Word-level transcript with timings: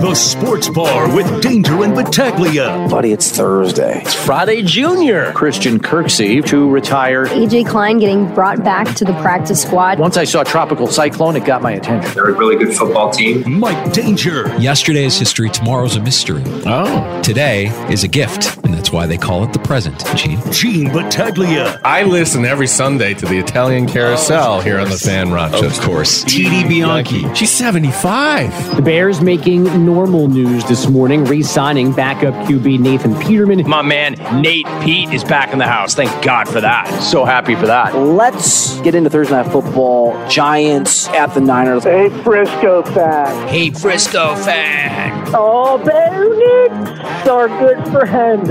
The 0.00 0.14
Sports 0.14 0.70
Bar 0.70 1.14
with 1.14 1.42
Danger 1.42 1.84
and 1.84 1.94
Battaglia. 1.94 2.88
Buddy, 2.88 3.12
it's 3.12 3.30
Thursday. 3.30 4.00
It's 4.00 4.14
Friday 4.14 4.62
Junior. 4.62 5.30
Christian 5.32 5.78
Kirksey 5.78 6.42
to 6.46 6.70
retire. 6.70 7.26
AJ 7.26 7.68
Klein 7.68 7.98
getting 7.98 8.32
brought 8.34 8.64
back 8.64 8.96
to 8.96 9.04
the 9.04 9.12
practice 9.20 9.60
squad. 9.60 9.98
Once 9.98 10.16
I 10.16 10.24
saw 10.24 10.42
Tropical 10.42 10.86
Cyclone, 10.86 11.36
it 11.36 11.44
got 11.44 11.60
my 11.60 11.72
attention. 11.72 12.14
They're 12.14 12.30
a 12.30 12.32
really 12.32 12.56
good 12.56 12.74
football 12.74 13.10
team. 13.10 13.58
Mike 13.60 13.92
Danger. 13.92 14.56
Yesterday 14.56 15.04
is 15.04 15.18
history, 15.18 15.50
tomorrow's 15.50 15.96
a 15.96 16.00
mystery. 16.00 16.44
Oh. 16.64 17.20
Today 17.22 17.66
is 17.92 18.02
a 18.02 18.08
gift, 18.08 18.56
and 18.64 18.72
that's 18.72 18.90
why 18.90 19.06
they 19.06 19.18
call 19.18 19.44
it 19.44 19.52
the 19.52 19.58
present, 19.58 20.02
Gene. 20.16 20.40
Gene 20.50 20.90
Battaglia. 20.90 21.78
I 21.84 22.04
listen 22.04 22.46
every 22.46 22.68
Sunday 22.68 23.12
to 23.12 23.26
the 23.26 23.38
Italian 23.38 23.86
Carousel 23.86 24.54
oh, 24.54 24.60
here 24.60 24.78
on 24.78 24.88
the 24.88 24.96
Fan 24.96 25.30
Rochester. 25.30 25.66
Of 25.66 25.78
course. 25.80 26.24
TD 26.24 26.66
Bianchi. 26.66 27.34
She's 27.34 27.50
75. 27.50 28.76
The 28.76 28.82
Bears 28.82 29.20
making 29.20 29.89
normal 29.90 30.28
news 30.28 30.64
this 30.66 30.88
morning, 30.88 31.24
re 31.24 31.42
signing 31.42 31.92
backup 31.92 32.32
QB 32.46 32.78
Nathan 32.78 33.18
Peterman. 33.18 33.68
My 33.68 33.82
man, 33.82 34.14
Nate 34.40 34.66
Pete, 34.82 35.12
is 35.12 35.24
back 35.24 35.52
in 35.52 35.58
the 35.58 35.66
house. 35.66 35.96
Thank 35.96 36.24
God 36.24 36.48
for 36.48 36.60
that. 36.60 36.86
So 37.02 37.24
happy 37.24 37.56
for 37.56 37.66
that. 37.66 37.96
Let's 37.96 38.80
get 38.82 38.94
into 38.94 39.10
Thursday 39.10 39.34
Night 39.34 39.50
Football. 39.50 40.28
Giants 40.28 41.08
at 41.08 41.34
the 41.34 41.40
Niners. 41.40 41.82
Hey, 41.82 42.08
Frisco 42.22 42.82
fan. 42.84 43.48
Hey, 43.48 43.70
Frisco 43.70 44.36
fan. 44.36 45.24
Oh, 45.34 45.76
Bo 45.78 46.68
Nix, 46.70 47.28
our 47.28 47.48
good 47.48 47.84
friend. 47.88 48.46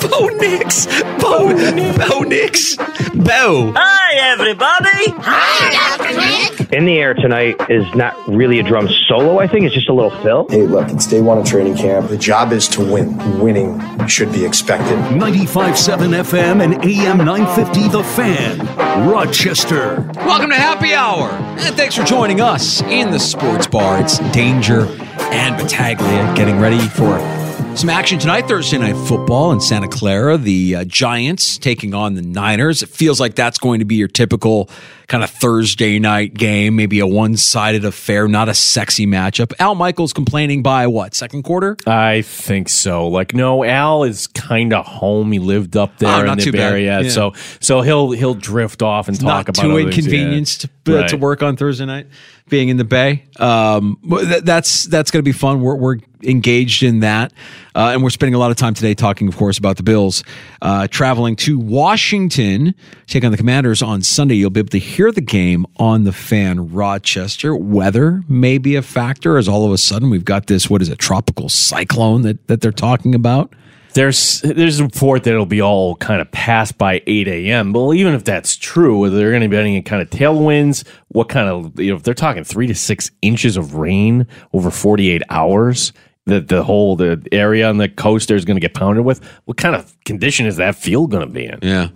Bo 0.00 0.26
Nix. 0.38 0.86
Bo, 1.20 1.52
Bo 2.08 2.20
Nix. 2.20 2.76
Bo. 2.76 3.72
Hi, 3.76 4.14
everybody. 4.32 5.20
Hi, 5.22 5.96
Dr. 5.98 6.16
Nick. 6.16 6.72
In 6.72 6.84
the 6.86 6.98
air 6.98 7.14
tonight 7.14 7.56
is 7.70 7.86
not 7.94 8.16
really 8.28 8.58
a 8.58 8.62
drum 8.62 8.88
solo, 9.08 9.38
I 9.38 9.46
think. 9.46 9.64
It's 9.64 9.74
just 9.74 9.88
a 9.88 9.92
little 9.92 10.10
fill. 10.22 10.46
Hey, 10.54 10.68
look, 10.68 10.88
it's 10.90 11.08
day 11.08 11.20
one 11.20 11.36
of 11.36 11.44
training 11.44 11.76
camp. 11.76 12.08
The 12.08 12.16
job 12.16 12.52
is 12.52 12.68
to 12.68 12.80
win. 12.80 13.40
Winning 13.40 14.06
should 14.06 14.30
be 14.30 14.44
expected. 14.44 14.96
95.7 15.18 16.22
FM 16.22 16.62
and 16.62 16.74
AM 16.84 17.18
950 17.18 17.88
The 17.88 18.04
Fan, 18.04 19.08
Rochester. 19.10 20.08
Welcome 20.14 20.50
to 20.50 20.54
Happy 20.54 20.94
Hour. 20.94 21.30
And 21.58 21.74
thanks 21.74 21.96
for 21.96 22.04
joining 22.04 22.40
us 22.40 22.82
in 22.82 23.10
the 23.10 23.18
Sports 23.18 23.66
Bar. 23.66 24.00
It's 24.00 24.20
Danger 24.30 24.82
and 25.32 25.60
Battaglia 25.60 26.32
getting 26.36 26.60
ready 26.60 26.86
for 26.86 27.18
some 27.78 27.90
action 27.90 28.18
tonight, 28.18 28.46
Thursday 28.46 28.78
night 28.78 28.96
football 29.08 29.50
in 29.50 29.60
Santa 29.60 29.88
Clara. 29.88 30.36
The 30.36 30.76
uh, 30.76 30.84
Giants 30.84 31.58
taking 31.58 31.92
on 31.92 32.14
the 32.14 32.22
Niners. 32.22 32.82
It 32.82 32.88
feels 32.88 33.18
like 33.18 33.34
that's 33.34 33.58
going 33.58 33.80
to 33.80 33.84
be 33.84 33.96
your 33.96 34.06
typical 34.06 34.70
kind 35.08 35.24
of 35.24 35.30
Thursday 35.30 35.98
night 35.98 36.34
game, 36.34 36.76
maybe 36.76 37.00
a 37.00 37.06
one 37.06 37.36
sided 37.36 37.84
affair, 37.84 38.28
not 38.28 38.48
a 38.48 38.54
sexy 38.54 39.06
matchup. 39.06 39.52
Al 39.58 39.74
Michaels 39.74 40.12
complaining 40.12 40.62
by 40.62 40.86
what, 40.86 41.14
second 41.14 41.42
quarter? 41.42 41.76
I 41.86 42.22
think 42.22 42.68
so. 42.68 43.08
Like, 43.08 43.34
no, 43.34 43.64
Al 43.64 44.04
is 44.04 44.28
kind 44.28 44.72
of 44.72 44.86
home. 44.86 45.32
He 45.32 45.38
lived 45.38 45.76
up 45.76 45.98
there 45.98 46.26
oh, 46.26 46.32
in 46.32 46.38
the 46.38 46.58
area. 46.58 47.00
Yeah. 47.02 47.08
So 47.08 47.32
so 47.60 47.80
he'll 47.80 48.12
he'll 48.12 48.34
drift 48.34 48.82
off 48.82 49.08
and 49.08 49.16
it's 49.16 49.24
talk 49.24 49.48
about 49.48 49.62
too 49.62 49.78
inconvenienced 49.78 50.66
yeah. 50.86 50.96
right. 50.96 51.08
to 51.08 51.16
work 51.16 51.42
on 51.42 51.56
Thursday 51.56 51.86
night 51.86 52.06
being 52.48 52.68
in 52.68 52.76
the 52.76 52.84
Bay. 52.84 53.24
Um, 53.38 53.98
that's 54.42 54.84
that's 54.84 55.10
going 55.10 55.20
to 55.20 55.28
be 55.28 55.32
fun. 55.32 55.60
We're, 55.60 55.76
we're 55.76 55.98
engaged 56.22 56.82
in 56.82 57.00
that, 57.00 57.32
uh, 57.74 57.90
and 57.92 58.02
we're 58.02 58.10
spending 58.10 58.34
a 58.34 58.38
lot 58.38 58.50
of 58.50 58.56
time 58.56 58.74
today 58.74 58.94
talking, 58.94 59.28
of 59.28 59.36
course, 59.36 59.58
about 59.58 59.76
the 59.76 59.82
Bills 59.82 60.22
uh, 60.62 60.86
traveling 60.88 61.36
to 61.36 61.58
Washington, 61.58 62.74
take 63.06 63.24
on 63.24 63.30
the 63.30 63.36
Commanders 63.36 63.82
on 63.82 64.02
Sunday. 64.02 64.34
You'll 64.34 64.50
be 64.50 64.60
able 64.60 64.68
to 64.70 64.78
hear 64.78 65.10
the 65.10 65.20
game 65.20 65.66
on 65.78 66.04
the 66.04 66.12
Fan 66.12 66.72
Rochester. 66.72 67.56
Weather 67.56 68.22
may 68.28 68.58
be 68.58 68.76
a 68.76 68.82
factor, 68.82 69.38
as 69.38 69.48
all 69.48 69.64
of 69.64 69.72
a 69.72 69.78
sudden 69.78 70.10
we've 70.10 70.24
got 70.24 70.46
this 70.46 70.68
what 70.68 70.82
is 70.82 70.88
it, 70.88 70.98
tropical 70.98 71.48
cyclone 71.48 72.22
that 72.22 72.46
that 72.48 72.60
they're 72.60 72.72
talking 72.72 73.14
about. 73.14 73.54
There's 73.94 74.40
there's 74.42 74.80
a 74.80 74.84
report 74.84 75.24
that 75.24 75.30
it'll 75.32 75.46
be 75.46 75.62
all 75.62 75.96
kind 75.96 76.20
of 76.20 76.30
passed 76.32 76.76
by 76.78 77.02
8 77.06 77.28
a.m. 77.28 77.72
Well, 77.72 77.94
even 77.94 78.14
if 78.14 78.24
that's 78.24 78.56
true, 78.56 79.04
are 79.04 79.10
there 79.10 79.30
going 79.30 79.42
to 79.42 79.48
be 79.48 79.56
any 79.56 79.80
kind 79.82 80.02
of 80.02 80.10
tailwinds? 80.10 80.84
What 81.08 81.28
kind 81.28 81.48
of 81.48 81.78
you 81.78 81.90
know 81.90 81.96
if 81.96 82.02
they're 82.02 82.12
talking 82.12 82.44
three 82.44 82.66
to 82.66 82.74
six 82.74 83.10
inches 83.22 83.56
of 83.56 83.74
rain 83.74 84.26
over 84.52 84.70
48 84.70 85.22
hours? 85.30 85.92
That 86.26 86.48
the 86.48 86.62
whole 86.62 86.96
the 86.96 87.22
area 87.32 87.68
on 87.68 87.76
the 87.76 87.86
coast 87.86 88.28
there 88.28 88.36
is 88.36 88.46
going 88.46 88.56
to 88.56 88.60
get 88.60 88.72
pounded 88.72 89.04
with. 89.04 89.22
What 89.44 89.58
kind 89.58 89.76
of 89.76 89.94
condition 90.04 90.46
is 90.46 90.56
that 90.56 90.74
field 90.74 91.10
going 91.10 91.26
to 91.26 91.30
be 91.30 91.44
in? 91.44 91.58
Yeah, 91.60 91.88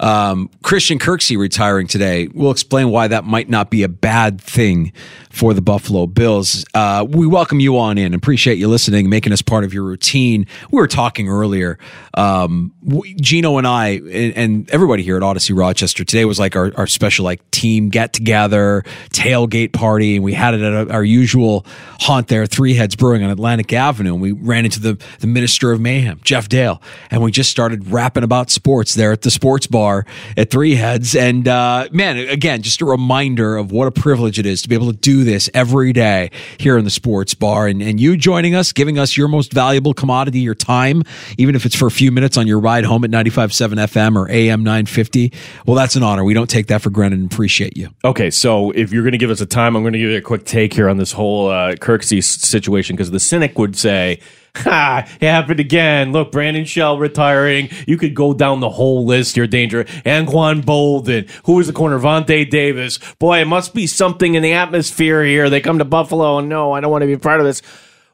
um, 0.00 0.48
Christian 0.62 0.98
Kirksey 0.98 1.36
retiring 1.36 1.86
today. 1.86 2.28
We'll 2.28 2.50
explain 2.50 2.88
why 2.88 3.08
that 3.08 3.24
might 3.24 3.50
not 3.50 3.70
be 3.70 3.82
a 3.82 3.88
bad 3.88 4.40
thing 4.40 4.92
for 5.28 5.52
the 5.52 5.60
Buffalo 5.60 6.06
Bills. 6.06 6.64
Uh, 6.72 7.04
we 7.06 7.26
welcome 7.26 7.60
you 7.60 7.76
on 7.76 7.98
in. 7.98 8.14
Appreciate 8.14 8.56
you 8.56 8.68
listening, 8.68 9.10
making 9.10 9.34
us 9.34 9.42
part 9.42 9.64
of 9.64 9.74
your 9.74 9.82
routine. 9.82 10.46
We 10.70 10.80
were 10.80 10.86
talking 10.86 11.28
earlier. 11.28 11.78
Um, 12.14 12.72
Gino 13.20 13.58
and 13.58 13.66
I 13.66 13.88
and, 13.88 14.36
and, 14.36 14.70
everybody 14.70 15.02
here 15.02 15.16
at 15.16 15.22
Audacy 15.22 15.56
Rochester 15.56 16.04
today 16.04 16.24
was 16.24 16.38
like 16.38 16.54
our, 16.54 16.72
our 16.76 16.86
special 16.86 17.24
like 17.24 17.50
team 17.50 17.88
get 17.88 18.12
together 18.12 18.84
tailgate 19.10 19.72
party, 19.72 20.14
and 20.14 20.24
we 20.24 20.32
had 20.32 20.54
it 20.54 20.62
at 20.62 20.90
our 20.90 21.04
usual 21.04 21.66
haunt 22.00 22.28
there, 22.28 22.46
Three 22.46 22.74
Heads 22.74 22.96
Brewing 22.96 23.22
on 23.22 23.30
Atlantic 23.30 23.73
Avenue. 23.76 24.14
And 24.14 24.22
we 24.22 24.32
ran 24.32 24.64
into 24.64 24.80
the 24.80 25.02
the 25.20 25.26
Minister 25.26 25.72
of 25.72 25.80
Mayhem, 25.80 26.20
Jeff 26.22 26.48
Dale, 26.48 26.80
and 27.10 27.22
we 27.22 27.30
just 27.30 27.50
started 27.50 27.90
rapping 27.90 28.22
about 28.22 28.50
sports 28.50 28.94
there 28.94 29.12
at 29.12 29.22
the 29.22 29.30
sports 29.30 29.66
bar 29.66 30.06
at 30.36 30.50
Three 30.50 30.74
Heads. 30.74 31.14
And 31.14 31.46
uh, 31.48 31.88
man, 31.92 32.16
again, 32.16 32.62
just 32.62 32.80
a 32.80 32.84
reminder 32.84 33.56
of 33.56 33.70
what 33.70 33.86
a 33.86 33.90
privilege 33.90 34.38
it 34.38 34.46
is 34.46 34.62
to 34.62 34.68
be 34.68 34.74
able 34.74 34.90
to 34.92 34.98
do 34.98 35.24
this 35.24 35.50
every 35.54 35.92
day 35.92 36.30
here 36.58 36.78
in 36.78 36.84
the 36.84 36.90
sports 36.90 37.34
bar. 37.34 37.66
And, 37.66 37.82
and 37.82 38.00
you 38.00 38.16
joining 38.16 38.54
us, 38.54 38.72
giving 38.72 38.98
us 38.98 39.16
your 39.16 39.28
most 39.28 39.52
valuable 39.52 39.94
commodity, 39.94 40.40
your 40.40 40.54
time, 40.54 41.02
even 41.38 41.54
if 41.54 41.66
it's 41.66 41.74
for 41.74 41.86
a 41.86 41.90
few 41.90 42.10
minutes 42.10 42.36
on 42.36 42.46
your 42.46 42.58
ride 42.58 42.84
home 42.84 43.04
at 43.04 43.10
95.7 43.10 43.74
FM 43.74 44.16
or 44.16 44.30
AM 44.30 44.62
950. 44.62 45.32
Well, 45.66 45.76
that's 45.76 45.96
an 45.96 46.02
honor. 46.02 46.24
We 46.24 46.34
don't 46.34 46.50
take 46.50 46.68
that 46.68 46.82
for 46.82 46.90
granted 46.90 47.20
and 47.20 47.32
appreciate 47.32 47.76
you. 47.76 47.90
Okay, 48.04 48.30
so 48.30 48.70
if 48.72 48.92
you're 48.92 49.02
going 49.02 49.12
to 49.12 49.18
give 49.18 49.30
us 49.30 49.40
a 49.40 49.46
time, 49.46 49.76
I'm 49.76 49.82
going 49.82 49.92
to 49.92 49.98
give 49.98 50.10
you 50.10 50.18
a 50.18 50.22
quick 50.22 50.44
take 50.44 50.72
here 50.72 50.88
on 50.88 50.96
this 50.96 51.12
whole 51.12 51.48
uh, 51.48 51.74
Kirksey 51.74 52.22
situation 52.22 52.96
because 52.96 53.10
the 53.10 53.20
cynic 53.20 53.54
say, 53.72 54.20
Ha, 54.56 55.04
it 55.20 55.26
happened 55.26 55.58
again. 55.58 56.12
Look, 56.12 56.30
Brandon 56.30 56.64
Shell 56.64 56.98
retiring. 56.98 57.70
You 57.86 57.96
could 57.96 58.14
go 58.14 58.32
down 58.32 58.60
the 58.60 58.70
whole 58.70 59.04
list 59.04 59.34
here, 59.34 59.48
Danger. 59.48 59.84
Anquan 60.04 60.62
Boldin. 60.62 61.28
Who 61.44 61.58
is 61.58 61.66
the 61.66 61.72
corner? 61.72 61.98
Vontae 61.98 62.48
Davis. 62.48 62.98
Boy, 63.18 63.40
it 63.40 63.46
must 63.46 63.74
be 63.74 63.86
something 63.88 64.34
in 64.34 64.42
the 64.42 64.52
atmosphere 64.52 65.24
here. 65.24 65.50
They 65.50 65.60
come 65.60 65.78
to 65.78 65.84
Buffalo 65.84 66.38
and 66.38 66.48
no, 66.48 66.72
I 66.72 66.80
don't 66.80 66.92
want 66.92 67.02
to 67.02 67.06
be 67.06 67.16
part 67.16 67.40
of 67.40 67.46
this. 67.46 67.62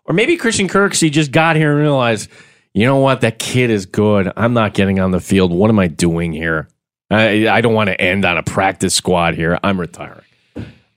Or 0.07 0.15
maybe 0.15 0.37
Christian 0.39 0.67
Kirksey 0.67 1.11
just 1.11 1.31
got 1.31 1.57
here 1.57 1.73
and 1.73 1.81
realized, 1.81 2.31
you 2.73 2.87
know 2.87 2.97
what? 2.97 3.21
That 3.21 3.39
kid 3.39 3.69
is 3.69 3.85
good. 3.85 4.33
I'm 4.35 4.55
not 4.55 4.73
getting 4.73 4.99
on 4.99 5.11
the 5.11 5.21
field. 5.21 5.53
What 5.53 5.69
am 5.69 5.79
I 5.79 5.89
doing 5.89 6.33
here? 6.33 6.69
I, 7.11 7.49
I 7.49 7.61
don't 7.61 7.75
want 7.75 7.89
to 7.89 8.01
end 8.01 8.25
on 8.25 8.39
a 8.39 8.43
practice 8.43 8.95
squad 8.95 9.35
here. 9.35 9.59
I'm 9.63 9.79
retiring. 9.79 10.25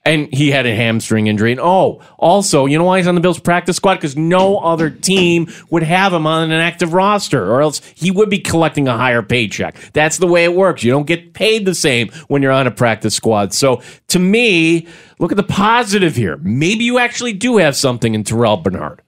And 0.04 0.32
he 0.32 0.50
had 0.50 0.66
a 0.66 0.74
hamstring 0.74 1.26
injury. 1.28 1.52
And 1.52 1.60
oh, 1.60 2.02
also, 2.18 2.66
you 2.66 2.76
know 2.76 2.84
why 2.84 2.98
he's 2.98 3.06
on 3.06 3.14
the 3.14 3.20
Bills 3.20 3.38
practice 3.38 3.76
squad? 3.76 3.94
Because 3.94 4.16
no 4.16 4.58
other 4.58 4.90
team 4.90 5.48
would 5.70 5.82
have 5.82 6.12
him 6.12 6.26
on 6.26 6.50
an 6.50 6.60
active 6.60 6.92
roster, 6.92 7.50
or 7.50 7.62
else 7.62 7.80
he 7.94 8.10
would 8.10 8.28
be 8.28 8.38
collecting 8.38 8.86
a 8.86 8.96
higher 8.96 9.22
paycheck. 9.22 9.76
That's 9.92 10.18
the 10.18 10.26
way 10.26 10.44
it 10.44 10.54
works. 10.54 10.84
You 10.84 10.90
don't 10.90 11.06
get 11.06 11.32
paid 11.32 11.64
the 11.64 11.74
same 11.74 12.10
when 12.28 12.42
you're 12.42 12.52
on 12.52 12.66
a 12.66 12.70
practice 12.70 13.14
squad. 13.14 13.54
So 13.54 13.82
to 14.08 14.18
me, 14.18 14.86
look 15.18 15.32
at 15.32 15.36
the 15.36 15.42
positive 15.42 16.16
here. 16.16 16.36
Maybe 16.42 16.84
you 16.84 16.98
actually 16.98 17.32
do 17.32 17.56
have 17.56 17.74
something 17.76 18.14
in 18.14 18.24
Terrell 18.24 18.58
Bernard. 18.58 19.00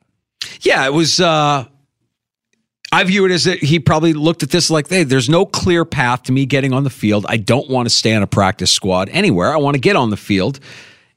Yeah, 0.62 0.86
it 0.86 0.92
was. 0.92 1.20
uh 1.20 1.66
I 2.92 3.04
view 3.04 3.24
it 3.24 3.32
as 3.32 3.44
that 3.44 3.58
he 3.58 3.80
probably 3.80 4.12
looked 4.12 4.42
at 4.42 4.50
this 4.50 4.70
like, 4.70 4.88
hey, 4.88 5.02
there's 5.02 5.28
no 5.28 5.44
clear 5.44 5.84
path 5.84 6.24
to 6.24 6.32
me 6.32 6.46
getting 6.46 6.72
on 6.72 6.84
the 6.84 6.90
field. 6.90 7.26
I 7.28 7.36
don't 7.36 7.68
want 7.68 7.86
to 7.86 7.94
stay 7.94 8.14
on 8.14 8.22
a 8.22 8.26
practice 8.26 8.70
squad 8.70 9.08
anywhere. 9.10 9.52
I 9.52 9.56
want 9.56 9.74
to 9.74 9.80
get 9.80 9.96
on 9.96 10.10
the 10.10 10.16
field. 10.16 10.60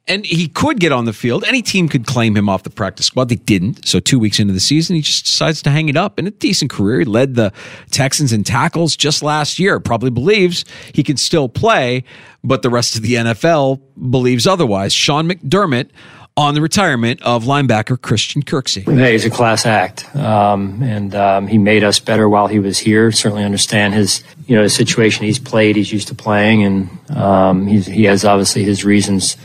And 0.08 0.26
he 0.26 0.48
could 0.48 0.80
get 0.80 0.92
on 0.92 1.06
the 1.06 1.14
field. 1.14 1.44
Any 1.48 1.62
team 1.62 1.88
could 1.88 2.08
claim 2.08 2.36
him 2.36 2.50
off 2.50 2.64
the 2.64 2.72
practice 2.72 3.06
squad. 3.06 3.30
They 3.30 3.36
didn't. 3.36 3.88
So 3.88 4.00
two 4.00 4.18
weeks 4.18 4.40
into 4.40 4.56
the 4.56 4.60
season, 4.60 4.96
he 4.96 5.04
just 5.04 5.26
decides 5.26 5.62
to 5.62 5.70
hang 5.70 5.88
it 5.88 5.96
up. 5.96 6.18
In 6.18 6.26
a 6.26 6.32
decent 6.32 6.72
career, 6.72 7.00
he 7.00 7.06
led 7.06 7.36
the 7.36 7.54
Texans 7.92 8.34
in 8.34 8.44
tackles 8.44 8.96
just 8.96 9.22
last 9.22 9.60
year. 9.60 9.80
Probably 9.80 10.10
believes 10.10 10.66
he 10.96 11.04
can 11.04 11.16
still 11.16 11.48
play, 11.48 12.04
but 12.44 12.64
the 12.64 12.72
rest 12.72 12.96
of 12.96 13.04
the 13.04 13.14
NFL 13.14 13.80
believes 14.10 14.48
otherwise. 14.48 14.94
Sean 14.94 15.30
McDermott 15.30 15.92
on 16.38 16.54
the 16.54 16.62
retirement 16.62 17.22
of 17.22 17.44
linebacker 17.44 18.02
Christian 18.02 18.42
Kirksey. 18.42 18.84
Hey, 18.84 19.14
he's 19.14 19.26
a 19.26 19.30
class 19.30 19.66
act, 19.66 20.16
um, 20.16 20.82
and 20.82 21.14
um, 21.14 21.48
he 21.48 21.58
made 21.58 21.84
us 21.84 22.00
better 22.00 22.30
while 22.30 22.48
he 22.48 22.60
was 22.60 22.78
here. 22.78 23.12
Certainly 23.12 23.44
understand 23.44 23.94
his, 23.94 24.24
you 24.48 24.56
know, 24.56 24.68
situation 24.68 25.26
he's 25.26 25.40
played, 25.40 25.76
he's 25.76 25.92
used 25.92 26.08
to 26.10 26.16
playing, 26.16 26.64
and 26.64 27.18
um, 27.18 27.68
he 27.68 28.06
has 28.06 28.24
obviously 28.24 28.64
his 28.64 28.86
reasons 28.86 29.36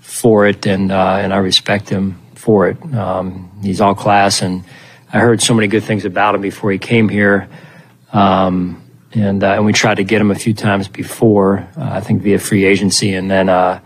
for 0.00 0.46
it, 0.46 0.66
and 0.66 0.92
uh, 0.92 1.18
and 1.20 1.34
I 1.34 1.38
respect 1.38 1.88
him 1.88 2.20
for 2.34 2.68
it. 2.68 2.94
Um, 2.94 3.50
he's 3.62 3.80
all 3.80 3.94
class, 3.94 4.42
and 4.42 4.64
I 5.12 5.18
heard 5.18 5.42
so 5.42 5.54
many 5.54 5.66
good 5.66 5.84
things 5.84 6.04
about 6.04 6.34
him 6.34 6.40
before 6.40 6.70
he 6.70 6.78
came 6.78 7.08
here. 7.08 7.48
Um, 8.12 8.80
and, 9.12 9.42
uh, 9.42 9.54
and 9.54 9.64
we 9.64 9.72
tried 9.72 9.96
to 9.96 10.04
get 10.04 10.20
him 10.20 10.30
a 10.30 10.34
few 10.34 10.54
times 10.54 10.88
before, 10.88 11.68
uh, 11.76 11.90
I 11.92 12.00
think 12.00 12.22
via 12.22 12.38
free 12.38 12.64
agency, 12.64 13.14
and 13.14 13.30
then 13.30 13.48
uh, 13.48 13.80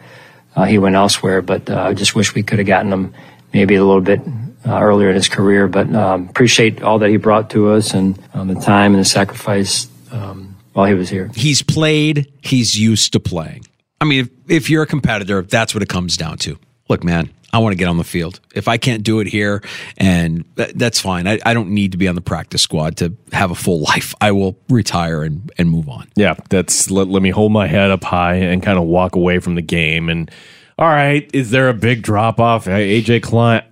he 0.64 0.78
went 0.78 0.94
elsewhere. 0.94 1.43
But 1.43 1.69
uh, 1.70 1.82
I 1.82 1.94
just 1.94 2.14
wish 2.14 2.34
we 2.34 2.43
could 2.43 2.58
have 2.58 2.66
gotten 2.66 2.93
him 2.93 3.14
maybe 3.52 3.75
a 3.75 3.84
little 3.84 4.00
bit 4.00 4.20
uh, 4.66 4.81
earlier 4.81 5.08
in 5.10 5.14
his 5.14 5.28
career. 5.28 5.69
But 5.69 5.94
um, 5.94 6.28
appreciate 6.28 6.82
all 6.82 6.99
that 7.00 7.10
he 7.10 7.16
brought 7.16 7.50
to 7.50 7.70
us 7.70 7.94
and 7.94 8.19
um, 8.34 8.49
the 8.49 8.55
time 8.55 8.94
and 8.94 9.00
the 9.00 9.08
sacrifice 9.08 9.88
um, 10.12 10.56
while 10.72 10.87
he 10.87 10.94
was 10.94 11.08
here. 11.08 11.31
He's 11.34 11.62
played. 11.62 12.32
He's 12.43 12.78
used 12.78 13.12
to 13.12 13.20
playing. 13.20 13.64
I 14.00 14.05
mean, 14.05 14.25
if, 14.25 14.50
if 14.50 14.70
you're 14.70 14.82
a 14.82 14.87
competitor, 14.87 15.43
that's 15.43 15.75
what 15.75 15.82
it 15.82 15.88
comes 15.88 16.16
down 16.16 16.38
to. 16.38 16.58
Look, 16.88 17.02
man, 17.05 17.31
I 17.53 17.59
want 17.59 17.73
to 17.73 17.77
get 17.77 17.89
on 17.89 17.97
the 17.97 18.05
field. 18.05 18.41
If 18.55 18.69
I 18.69 18.77
can't 18.77 19.03
do 19.03 19.21
it 19.21 19.27
here, 19.27 19.62
and 19.97 20.45
that's 20.56 21.00
fine. 21.00 21.27
I, 21.27 21.39
I, 21.47 21.55
don't 21.55 21.71
need 21.71 21.93
to 21.93 21.99
be 21.99 22.06
on 22.06 22.15
the 22.15 22.21
practice 22.21 22.61
squad 22.61 22.99
to 22.99 23.17
have 23.33 23.50
a 23.50 23.55
full 23.55 23.81
life. 23.81 24.15
I 24.21 24.33
will 24.33 24.59
retire 24.69 25.23
and, 25.23 25.50
and 25.56 25.71
move 25.71 25.89
on. 25.89 26.09
Yeah, 26.15 26.35
that's 26.50 26.91
let, 26.91 27.09
let 27.09 27.23
me 27.23 27.31
hold 27.31 27.53
my 27.53 27.67
head 27.67 27.91
up 27.91 28.05
high 28.05 28.35
and 28.35 28.62
kind 28.62 28.79
of 28.79 28.85
walk 28.85 29.17
away 29.17 29.39
from 29.39 29.55
the 29.55 29.62
game. 29.62 30.11
And 30.11 30.31
all 30.79 30.89
right, 30.89 31.29
is 31.33 31.50
there 31.50 31.69
a 31.69 31.75
big 31.75 32.03
drop 32.03 32.39
off? 32.39 32.67
AJ 32.67 33.23
Klein. 33.23 33.62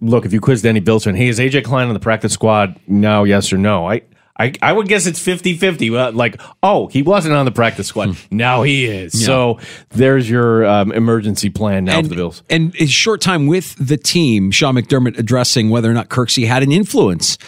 Look, 0.00 0.26
if 0.26 0.32
you 0.34 0.40
quizzed 0.40 0.66
any 0.66 0.80
Bills 0.80 1.04
fan, 1.04 1.14
hey, 1.14 1.28
is 1.28 1.38
AJ 1.38 1.64
Klein 1.64 1.88
on 1.88 1.94
the 1.94 2.00
practice 2.00 2.34
squad 2.34 2.78
now? 2.86 3.24
Yes 3.24 3.50
or 3.52 3.56
no? 3.56 3.88
I 3.88 4.02
I, 4.38 4.52
I 4.60 4.72
would 4.72 4.88
guess 4.88 5.06
it's 5.06 5.20
50 5.20 5.56
50. 5.56 5.90
Like, 5.90 6.40
oh, 6.62 6.88
he 6.88 7.02
wasn't 7.02 7.34
on 7.34 7.44
the 7.44 7.52
practice 7.52 7.86
squad. 7.86 8.08
Hmm. 8.16 8.36
now 8.36 8.62
he 8.62 8.86
is. 8.86 9.20
Yeah. 9.20 9.26
So 9.26 9.60
there's 9.90 10.28
your 10.28 10.66
um, 10.66 10.90
emergency 10.92 11.50
plan 11.50 11.84
now 11.84 11.98
and, 11.98 12.06
for 12.06 12.10
the 12.10 12.16
Bills. 12.16 12.42
And 12.50 12.74
his 12.74 12.90
short 12.90 13.20
time 13.20 13.46
with 13.46 13.76
the 13.76 13.96
team, 13.96 14.50
Sean 14.50 14.74
McDermott 14.74 15.18
addressing 15.18 15.70
whether 15.70 15.90
or 15.90 15.94
not 15.94 16.08
Kirksey 16.08 16.46
had 16.46 16.62
an 16.62 16.72
influence 16.72 17.38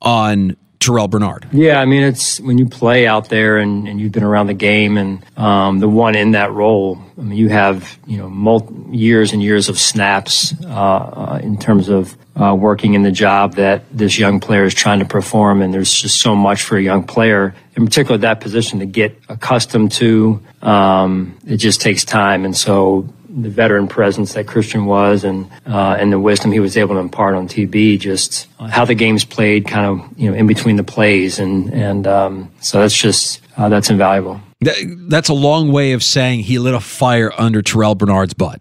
on 0.00 0.56
Terrell 0.86 1.08
Bernard. 1.08 1.48
Yeah, 1.52 1.80
I 1.80 1.84
mean, 1.84 2.04
it's 2.04 2.40
when 2.40 2.58
you 2.58 2.66
play 2.66 3.06
out 3.06 3.28
there 3.28 3.58
and, 3.58 3.88
and 3.88 4.00
you've 4.00 4.12
been 4.12 4.22
around 4.22 4.46
the 4.46 4.54
game 4.54 4.96
and 4.96 5.24
um, 5.36 5.80
the 5.80 5.88
one 5.88 6.14
in 6.14 6.32
that 6.32 6.52
role, 6.52 6.98
I 7.18 7.22
mean, 7.22 7.36
you 7.36 7.48
have, 7.48 7.98
you 8.06 8.18
know, 8.18 8.28
multi- 8.28 8.74
years 8.96 9.32
and 9.32 9.42
years 9.42 9.68
of 9.68 9.78
snaps 9.78 10.54
uh, 10.62 10.66
uh, 10.66 11.40
in 11.42 11.58
terms 11.58 11.88
of 11.88 12.16
uh, 12.40 12.54
working 12.54 12.94
in 12.94 13.02
the 13.02 13.10
job 13.10 13.54
that 13.54 13.84
this 13.90 14.18
young 14.18 14.38
player 14.40 14.64
is 14.64 14.74
trying 14.74 15.00
to 15.00 15.06
perform. 15.06 15.60
And 15.60 15.74
there's 15.74 15.92
just 15.92 16.20
so 16.20 16.36
much 16.36 16.62
for 16.62 16.76
a 16.76 16.82
young 16.82 17.02
player, 17.02 17.54
in 17.74 17.84
particular 17.84 18.18
that 18.18 18.40
position, 18.40 18.78
to 18.78 18.86
get 18.86 19.18
accustomed 19.28 19.92
to. 19.92 20.40
Um, 20.62 21.36
it 21.46 21.56
just 21.56 21.80
takes 21.80 22.04
time. 22.04 22.44
And 22.44 22.56
so 22.56 23.08
the 23.36 23.50
veteran 23.50 23.86
presence 23.86 24.32
that 24.32 24.46
Christian 24.46 24.86
was 24.86 25.22
and 25.22 25.50
uh, 25.66 25.96
and 25.98 26.12
the 26.12 26.18
wisdom 26.18 26.52
he 26.52 26.60
was 26.60 26.76
able 26.76 26.94
to 26.94 27.00
impart 27.00 27.34
on 27.34 27.46
TB, 27.46 28.00
just 28.00 28.48
how 28.58 28.84
the 28.84 28.94
game's 28.94 29.24
played, 29.24 29.66
kind 29.66 29.86
of 29.86 30.18
you 30.18 30.30
know 30.30 30.36
in 30.36 30.46
between 30.46 30.76
the 30.76 30.84
plays, 30.84 31.38
and 31.38 31.72
and 31.72 32.06
um, 32.06 32.50
so 32.60 32.80
that's 32.80 32.96
just 32.96 33.40
uh, 33.56 33.68
that's 33.68 33.90
invaluable. 33.90 34.40
That, 34.62 34.76
that's 35.10 35.28
a 35.28 35.34
long 35.34 35.70
way 35.70 35.92
of 35.92 36.02
saying 36.02 36.40
he 36.40 36.58
lit 36.58 36.74
a 36.74 36.80
fire 36.80 37.30
under 37.36 37.60
Terrell 37.60 37.94
Bernard's 37.94 38.34
butt. 38.34 38.60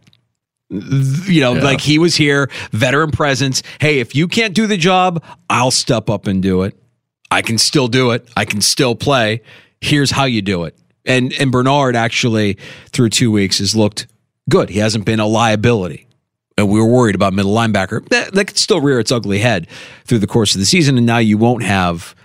You 0.69 1.41
know, 1.41 1.53
yeah. 1.53 1.63
like 1.63 1.79
he 1.79 1.99
was 1.99 2.15
here, 2.15 2.49
veteran 2.71 3.11
presence. 3.11 3.63
Hey, 3.79 3.99
if 3.99 4.15
you 4.15 4.27
can't 4.27 4.53
do 4.53 4.67
the 4.67 4.77
job, 4.77 5.23
I'll 5.49 5.71
step 5.71 6.09
up 6.09 6.27
and 6.27 6.41
do 6.41 6.63
it. 6.63 6.77
I 7.31 7.41
can 7.41 7.57
still 7.57 7.87
do 7.87 8.11
it. 8.11 8.27
I 8.35 8.45
can 8.45 8.61
still 8.61 8.95
play. 8.95 9.41
Here's 9.79 10.11
how 10.11 10.25
you 10.25 10.41
do 10.41 10.63
it. 10.65 10.77
And 11.05 11.31
and 11.33 11.51
Bernard 11.51 11.95
actually 11.95 12.57
through 12.89 13.09
two 13.09 13.31
weeks 13.31 13.59
has 13.59 13.75
looked 13.75 14.07
good. 14.49 14.69
He 14.69 14.79
hasn't 14.79 15.05
been 15.05 15.19
a 15.19 15.27
liability. 15.27 16.07
And 16.57 16.69
we 16.69 16.79
were 16.79 16.87
worried 16.87 17.15
about 17.15 17.33
middle 17.33 17.53
linebacker. 17.53 18.07
That, 18.09 18.33
that 18.33 18.45
could 18.45 18.57
still 18.57 18.79
rear 18.79 18.99
its 18.99 19.11
ugly 19.11 19.39
head 19.39 19.67
through 20.05 20.19
the 20.19 20.27
course 20.27 20.55
of 20.55 20.59
the 20.59 20.65
season. 20.65 20.97
And 20.97 21.05
now 21.05 21.17
you 21.17 21.37
won't 21.37 21.63
have 21.63 22.15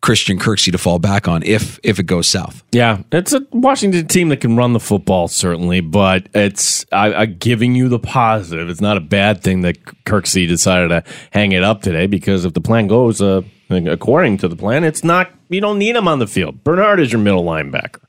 Christian 0.00 0.38
Kirksey 0.38 0.70
to 0.70 0.78
fall 0.78 0.98
back 0.98 1.26
on 1.26 1.42
if 1.42 1.80
if 1.82 1.98
it 1.98 2.04
goes 2.04 2.28
south. 2.28 2.62
Yeah, 2.70 3.02
it's 3.10 3.32
a 3.32 3.44
Washington 3.50 4.06
team 4.06 4.28
that 4.28 4.40
can 4.40 4.56
run 4.56 4.72
the 4.72 4.80
football 4.80 5.26
certainly, 5.28 5.80
but 5.80 6.28
it's 6.34 6.86
I, 6.92 7.14
I 7.14 7.26
giving 7.26 7.74
you 7.74 7.88
the 7.88 7.98
positive. 7.98 8.68
It's 8.68 8.80
not 8.80 8.96
a 8.96 9.00
bad 9.00 9.42
thing 9.42 9.62
that 9.62 9.82
Kirksey 10.04 10.46
decided 10.46 10.88
to 10.88 11.02
hang 11.32 11.52
it 11.52 11.64
up 11.64 11.82
today 11.82 12.06
because 12.06 12.44
if 12.44 12.54
the 12.54 12.60
plan 12.60 12.86
goes 12.86 13.20
uh, 13.20 13.42
according 13.70 14.38
to 14.38 14.48
the 14.48 14.56
plan, 14.56 14.84
it's 14.84 15.02
not 15.02 15.32
you 15.48 15.60
don't 15.60 15.78
need 15.78 15.96
him 15.96 16.06
on 16.06 16.20
the 16.20 16.28
field. 16.28 16.62
Bernard 16.62 17.00
is 17.00 17.10
your 17.10 17.20
middle 17.20 17.44
linebacker, 17.44 18.02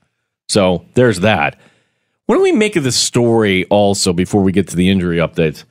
so 0.48 0.86
there's 0.94 1.22
that. 1.22 1.58
What 2.30 2.36
do 2.36 2.44
we 2.44 2.52
make 2.52 2.76
of 2.76 2.84
the 2.84 2.92
story 2.92 3.66
also 3.72 4.14
before 4.14 4.44
we 4.44 4.52
get 4.52 4.68
to 4.68 4.76
the 4.76 4.88
injury 4.88 5.18
updates? 5.18 5.64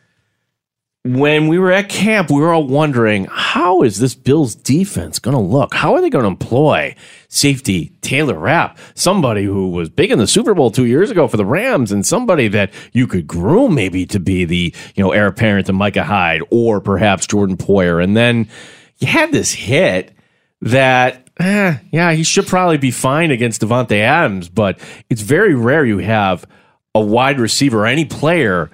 When 1.05 1.47
we 1.47 1.57
were 1.57 1.71
at 1.71 1.89
camp, 1.89 2.33
we 2.33 2.41
were 2.41 2.53
all 2.53 2.67
wondering 2.67 3.29
how 3.31 3.83
is 3.83 4.01
this 4.01 4.17
Bills 4.17 4.57
defense 4.57 5.21
going 5.21 5.37
to 5.37 5.41
look? 5.41 5.73
How 5.73 5.95
are 5.95 6.01
they 6.01 6.11
going 6.11 6.25
to 6.25 6.29
employ 6.29 6.97
safety 7.29 7.93
Taylor 8.01 8.37
Rapp, 8.37 8.77
somebody 8.97 9.45
who 9.45 9.69
was 9.69 9.89
big 9.89 10.11
in 10.11 10.19
the 10.19 10.27
Super 10.27 10.53
Bowl 10.53 10.73
two 10.73 10.87
years 10.87 11.13
ago 11.13 11.29
for 11.29 11.37
the 11.37 11.47
Rams, 11.47 11.93
and 11.93 12.05
somebody 12.05 12.49
that 12.49 12.73
you 12.93 13.07
could 13.07 13.29
groom 13.29 13.77
maybe 13.77 14.05
to 14.07 14.19
be 14.19 14.45
the 14.45 14.75
you 14.97 15.05
know 15.05 15.12
heir 15.12 15.29
apparent 15.29 15.67
to 15.67 15.73
Micah 15.73 16.03
Hyde 16.03 16.43
or 16.50 16.81
perhaps 16.81 17.29
Jordan 17.29 17.57
Poyer, 17.57 18.03
and 18.03 18.17
then 18.17 18.49
you 18.97 19.07
had 19.07 19.31
this 19.31 19.53
hit 19.53 20.12
that 20.62 21.27
eh, 21.38 21.78
yeah, 21.90 22.12
he 22.12 22.23
should 22.23 22.47
probably 22.47 22.78
be 22.78 22.90
fine 22.90 23.30
against 23.30 23.62
Davante 23.62 23.99
Adams, 24.00 24.49
but 24.49 24.78
it's 25.09 25.23
very 25.23 25.54
rare 25.54 25.85
you 25.85 25.99
have 25.99 26.47
a 26.95 27.00
wide 27.00 27.38
receiver 27.38 27.80
or 27.80 27.87
any 27.87 28.04
player 28.04 28.71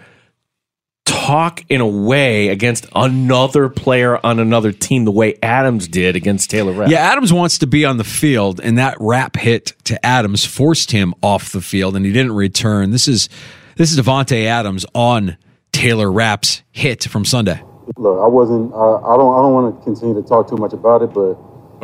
talk 1.05 1.65
in 1.69 1.81
a 1.81 1.87
way 1.87 2.49
against 2.49 2.87
another 2.95 3.69
player 3.69 4.19
on 4.25 4.39
another 4.39 4.73
team 4.73 5.05
the 5.05 5.11
way 5.11 5.39
Adams 5.43 5.89
did 5.89 6.17
against 6.17 6.51
Taylor 6.51 6.73
Rapp. 6.73 6.91
Yeah, 6.91 6.99
Adams 6.99 7.33
wants 7.33 7.59
to 7.59 7.67
be 7.67 7.85
on 7.85 7.97
the 7.97 8.05
field, 8.05 8.61
and 8.61 8.79
that 8.79 8.97
Rapp 9.01 9.37
hit 9.37 9.73
to 9.85 10.05
Adams 10.05 10.45
forced 10.45 10.91
him 10.91 11.15
off 11.23 11.53
the 11.53 11.61
field, 11.61 11.97
and 11.97 12.05
he 12.05 12.13
didn't 12.13 12.33
return. 12.33 12.91
This 12.91 13.09
is 13.09 13.29
this 13.77 13.93
is 13.93 13.99
Davante 13.99 14.45
Adams 14.47 14.87
on 14.95 15.37
Taylor 15.73 16.11
Rapp's 16.11 16.63
hit 16.73 17.05
from 17.05 17.25
Sunday. 17.25 17.63
Look, 17.97 18.23
I 18.23 18.27
wasn't. 18.27 18.73
Uh, 18.73 18.97
I 18.97 19.17
don't. 19.17 19.35
I 19.35 19.43
don't 19.43 19.53
want 19.53 19.79
to 19.79 19.85
continue 19.85 20.15
to 20.15 20.27
talk 20.27 20.49
too 20.49 20.57
much 20.57 20.73
about 20.73 21.03
it, 21.03 21.13
but 21.13 21.35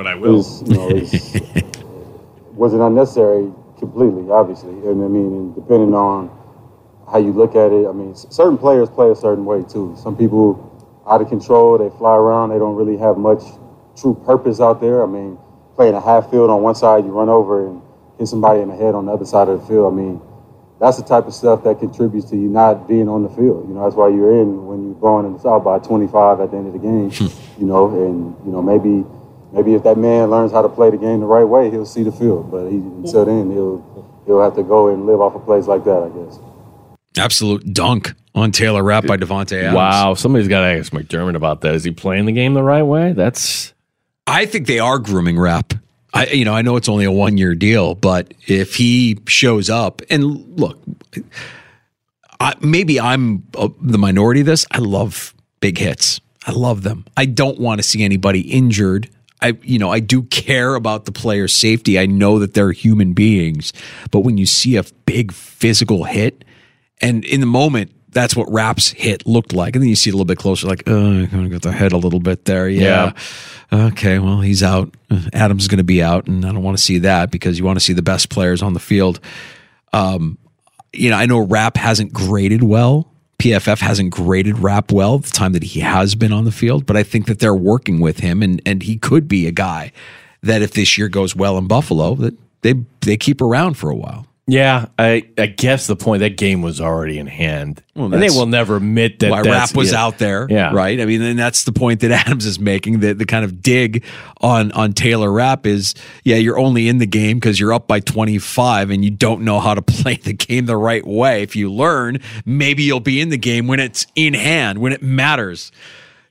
but 0.00 0.06
I 0.06 0.14
will. 0.14 0.42
you 0.64 0.74
know, 0.74 0.88
was 2.54 2.72
it 2.72 2.80
unnecessary? 2.80 3.52
Completely, 3.78 4.30
obviously, 4.30 4.72
and 4.88 5.04
I 5.04 5.08
mean, 5.08 5.28
and 5.36 5.54
depending 5.54 5.92
on 5.92 6.30
how 7.10 7.18
you 7.18 7.32
look 7.32 7.54
at 7.54 7.70
it, 7.70 7.86
I 7.86 7.92
mean, 7.92 8.16
certain 8.16 8.56
players 8.56 8.88
play 8.88 9.10
a 9.10 9.14
certain 9.14 9.44
way 9.44 9.62
too. 9.62 9.94
Some 10.02 10.16
people 10.16 10.56
out 11.06 11.20
of 11.20 11.28
control, 11.28 11.76
they 11.76 11.90
fly 11.98 12.16
around, 12.16 12.48
they 12.48 12.58
don't 12.58 12.76
really 12.76 12.96
have 12.96 13.18
much 13.18 13.42
true 13.94 14.14
purpose 14.24 14.58
out 14.58 14.80
there. 14.80 15.02
I 15.02 15.06
mean, 15.06 15.36
playing 15.76 15.94
a 15.94 16.00
half 16.00 16.30
field 16.30 16.48
on 16.48 16.62
one 16.62 16.74
side, 16.74 17.04
you 17.04 17.10
run 17.10 17.28
over 17.28 17.68
and 17.68 17.82
hit 18.18 18.28
somebody 18.28 18.60
in 18.60 18.68
the 18.68 18.76
head 18.76 18.94
on 18.94 19.04
the 19.04 19.12
other 19.12 19.26
side 19.26 19.48
of 19.48 19.60
the 19.60 19.66
field. 19.66 19.92
I 19.92 19.94
mean, 19.94 20.20
that's 20.80 20.96
the 20.96 21.04
type 21.04 21.26
of 21.26 21.34
stuff 21.34 21.62
that 21.64 21.78
contributes 21.78 22.30
to 22.30 22.36
you 22.36 22.48
not 22.48 22.88
being 22.88 23.08
on 23.08 23.22
the 23.22 23.28
field. 23.30 23.68
You 23.68 23.74
know, 23.74 23.84
that's 23.84 23.96
why 23.96 24.08
you're 24.08 24.40
in 24.40 24.64
when 24.64 24.84
you're 24.86 24.94
blowing 24.94 25.26
in 25.26 25.34
the 25.34 25.40
south 25.40 25.64
by 25.64 25.78
25 25.78 26.40
at 26.40 26.50
the 26.52 26.56
end 26.56 26.68
of 26.68 26.72
the 26.72 26.78
game. 26.78 27.10
Hmm. 27.10 27.60
you 27.60 27.66
know, 27.66 27.88
and 27.92 28.36
you 28.46 28.52
know 28.52 28.62
maybe 28.62 29.04
maybe 29.52 29.74
if 29.74 29.82
that 29.84 29.96
man 29.96 30.30
learns 30.30 30.52
how 30.52 30.62
to 30.62 30.68
play 30.68 30.90
the 30.90 30.96
game 30.96 31.20
the 31.20 31.26
right 31.26 31.44
way, 31.44 31.70
he'll 31.70 31.86
see 31.86 32.02
the 32.02 32.12
field. 32.12 32.50
But 32.50 32.68
he, 32.70 32.76
until 32.76 33.24
then, 33.24 33.50
he'll 33.50 34.22
he'll 34.26 34.42
have 34.42 34.54
to 34.56 34.62
go 34.62 34.88
and 34.88 35.06
live 35.06 35.20
off 35.20 35.34
a 35.34 35.40
place 35.40 35.66
like 35.66 35.84
that, 35.84 36.02
I 36.02 36.08
guess. 36.08 36.38
Absolute 37.18 37.72
dunk 37.72 38.14
on 38.34 38.52
Taylor 38.52 38.82
Rapp 38.82 39.06
by 39.06 39.16
Davante 39.16 39.58
Adams. 39.58 39.74
Wow, 39.74 40.14
somebody's 40.14 40.48
got 40.48 40.60
to 40.60 40.78
ask 40.78 40.92
McDermott 40.92 41.34
about 41.34 41.60
that. 41.62 41.74
Is 41.74 41.84
he 41.84 41.90
playing 41.90 42.26
the 42.26 42.32
game 42.32 42.54
the 42.54 42.62
right 42.62 42.82
way? 42.82 43.12
That's. 43.12 43.74
I 44.26 44.46
think 44.46 44.68
they 44.68 44.78
are 44.78 44.98
grooming 44.98 45.38
Rapp. 45.38 45.74
I, 46.12 46.26
you 46.26 46.44
know, 46.44 46.54
I 46.54 46.62
know 46.62 46.76
it's 46.76 46.88
only 46.88 47.04
a 47.04 47.12
one 47.12 47.36
year 47.36 47.54
deal, 47.54 47.94
but 47.94 48.34
if 48.46 48.76
he 48.76 49.18
shows 49.26 49.70
up 49.70 50.02
and 50.10 50.58
look, 50.58 50.78
I, 52.40 52.54
maybe 52.60 53.00
I'm 53.00 53.44
uh, 53.56 53.68
the 53.80 53.98
minority 53.98 54.40
of 54.40 54.46
this. 54.46 54.66
I 54.70 54.78
love 54.78 55.34
big 55.60 55.78
hits. 55.78 56.20
I 56.46 56.52
love 56.52 56.82
them. 56.82 57.04
I 57.16 57.26
don't 57.26 57.60
want 57.60 57.80
to 57.80 57.82
see 57.82 58.02
anybody 58.02 58.40
injured. 58.40 59.10
I, 59.42 59.58
you 59.62 59.78
know, 59.78 59.90
I 59.90 60.00
do 60.00 60.22
care 60.24 60.74
about 60.74 61.04
the 61.04 61.12
player's 61.12 61.54
safety. 61.54 61.98
I 61.98 62.06
know 62.06 62.38
that 62.38 62.54
they're 62.54 62.72
human 62.72 63.12
beings, 63.12 63.72
but 64.10 64.20
when 64.20 64.38
you 64.38 64.46
see 64.46 64.76
a 64.76 64.84
big 65.06 65.32
physical 65.32 66.04
hit, 66.04 66.44
and 67.00 67.24
in 67.24 67.40
the 67.40 67.46
moment, 67.46 67.92
that's 68.10 68.34
what 68.36 68.50
Rapp's 68.52 68.90
hit 68.90 69.26
looked 69.26 69.52
like, 69.52 69.74
and 69.76 69.82
then 69.82 69.88
you 69.88 69.96
see 69.96 70.10
it 70.10 70.12
a 70.12 70.16
little 70.16 70.26
bit 70.26 70.38
closer, 70.38 70.66
like, 70.66 70.82
oh, 70.86 71.22
I 71.22 71.26
kind 71.26 71.46
of 71.46 71.50
got 71.50 71.62
the 71.62 71.72
head 71.72 71.92
a 71.92 71.96
little 71.96 72.20
bit 72.20 72.44
there. 72.44 72.68
Yeah. 72.68 73.12
yeah. 73.72 73.86
Okay. 73.86 74.18
Well, 74.18 74.40
he's 74.40 74.62
out. 74.62 74.94
Adams 75.32 75.62
is 75.62 75.68
going 75.68 75.78
to 75.78 75.84
be 75.84 76.02
out, 76.02 76.26
and 76.26 76.44
I 76.44 76.48
don't 76.48 76.62
want 76.62 76.76
to 76.76 76.82
see 76.82 76.98
that 76.98 77.30
because 77.30 77.58
you 77.58 77.64
want 77.64 77.78
to 77.78 77.84
see 77.84 77.92
the 77.92 78.02
best 78.02 78.28
players 78.28 78.62
on 78.62 78.74
the 78.74 78.80
field. 78.80 79.20
Um, 79.92 80.38
you 80.92 81.10
know, 81.10 81.16
I 81.16 81.26
know 81.26 81.38
Rapp 81.38 81.76
hasn't 81.76 82.12
graded 82.12 82.62
well 82.62 83.10
PFF 83.40 83.80
hasn't 83.80 84.10
graded 84.10 84.58
Rapp 84.58 84.92
well 84.92 85.18
the 85.18 85.30
time 85.30 85.52
that 85.52 85.62
he 85.62 85.80
has 85.80 86.14
been 86.14 86.32
on 86.32 86.44
the 86.44 86.52
field, 86.52 86.84
but 86.84 86.96
I 86.96 87.02
think 87.02 87.26
that 87.26 87.38
they're 87.38 87.54
working 87.54 88.00
with 88.00 88.20
him 88.20 88.42
and 88.42 88.60
and 88.66 88.82
he 88.82 88.98
could 88.98 89.28
be 89.28 89.46
a 89.46 89.52
guy 89.52 89.92
that 90.42 90.62
if 90.62 90.72
this 90.72 90.98
year 90.98 91.08
goes 91.08 91.34
well 91.34 91.58
in 91.58 91.66
Buffalo, 91.66 92.14
that 92.16 92.34
they 92.62 92.74
they 93.00 93.16
keep 93.16 93.40
around 93.40 93.74
for 93.74 93.90
a 93.90 93.96
while. 93.96 94.26
Yeah, 94.46 94.86
I, 94.98 95.30
I 95.38 95.46
guess 95.46 95.86
the 95.86 95.94
point 95.94 96.20
that 96.20 96.36
game 96.36 96.60
was 96.60 96.80
already 96.80 97.18
in 97.18 97.28
hand, 97.28 97.84
well, 97.94 98.12
and 98.12 98.20
they 98.20 98.30
will 98.30 98.46
never 98.46 98.76
admit 98.76 99.20
that 99.20 99.30
why 99.30 99.42
Rapp 99.42 99.76
was 99.76 99.92
out 99.92 100.18
there. 100.18 100.48
Yeah, 100.50 100.72
right. 100.74 101.00
I 101.00 101.04
mean, 101.04 101.22
and 101.22 101.38
that's 101.38 101.62
the 101.62 101.72
point 101.72 102.00
that 102.00 102.10
Adams 102.26 102.46
is 102.46 102.58
making. 102.58 102.98
The 102.98 103.12
the 103.12 103.26
kind 103.26 103.44
of 103.44 103.62
dig 103.62 104.04
on 104.40 104.72
on 104.72 104.92
Taylor 104.92 105.30
Rapp 105.30 105.66
is, 105.66 105.94
yeah, 106.24 106.36
you're 106.36 106.58
only 106.58 106.88
in 106.88 106.98
the 106.98 107.06
game 107.06 107.38
because 107.38 107.60
you're 107.60 107.72
up 107.72 107.86
by 107.86 108.00
25 108.00 108.90
and 108.90 109.04
you 109.04 109.10
don't 109.12 109.42
know 109.42 109.60
how 109.60 109.74
to 109.74 109.82
play 110.02 110.16
the 110.16 110.32
game 110.32 110.66
the 110.66 110.76
right 110.76 111.06
way. 111.06 111.42
If 111.42 111.54
you 111.54 111.72
learn, 111.72 112.18
maybe 112.44 112.82
you'll 112.82 112.98
be 112.98 113.20
in 113.20 113.28
the 113.28 113.38
game 113.38 113.68
when 113.68 113.78
it's 113.78 114.06
in 114.16 114.34
hand, 114.34 114.80
when 114.80 114.92
it 114.92 115.02
matters. 115.02 115.70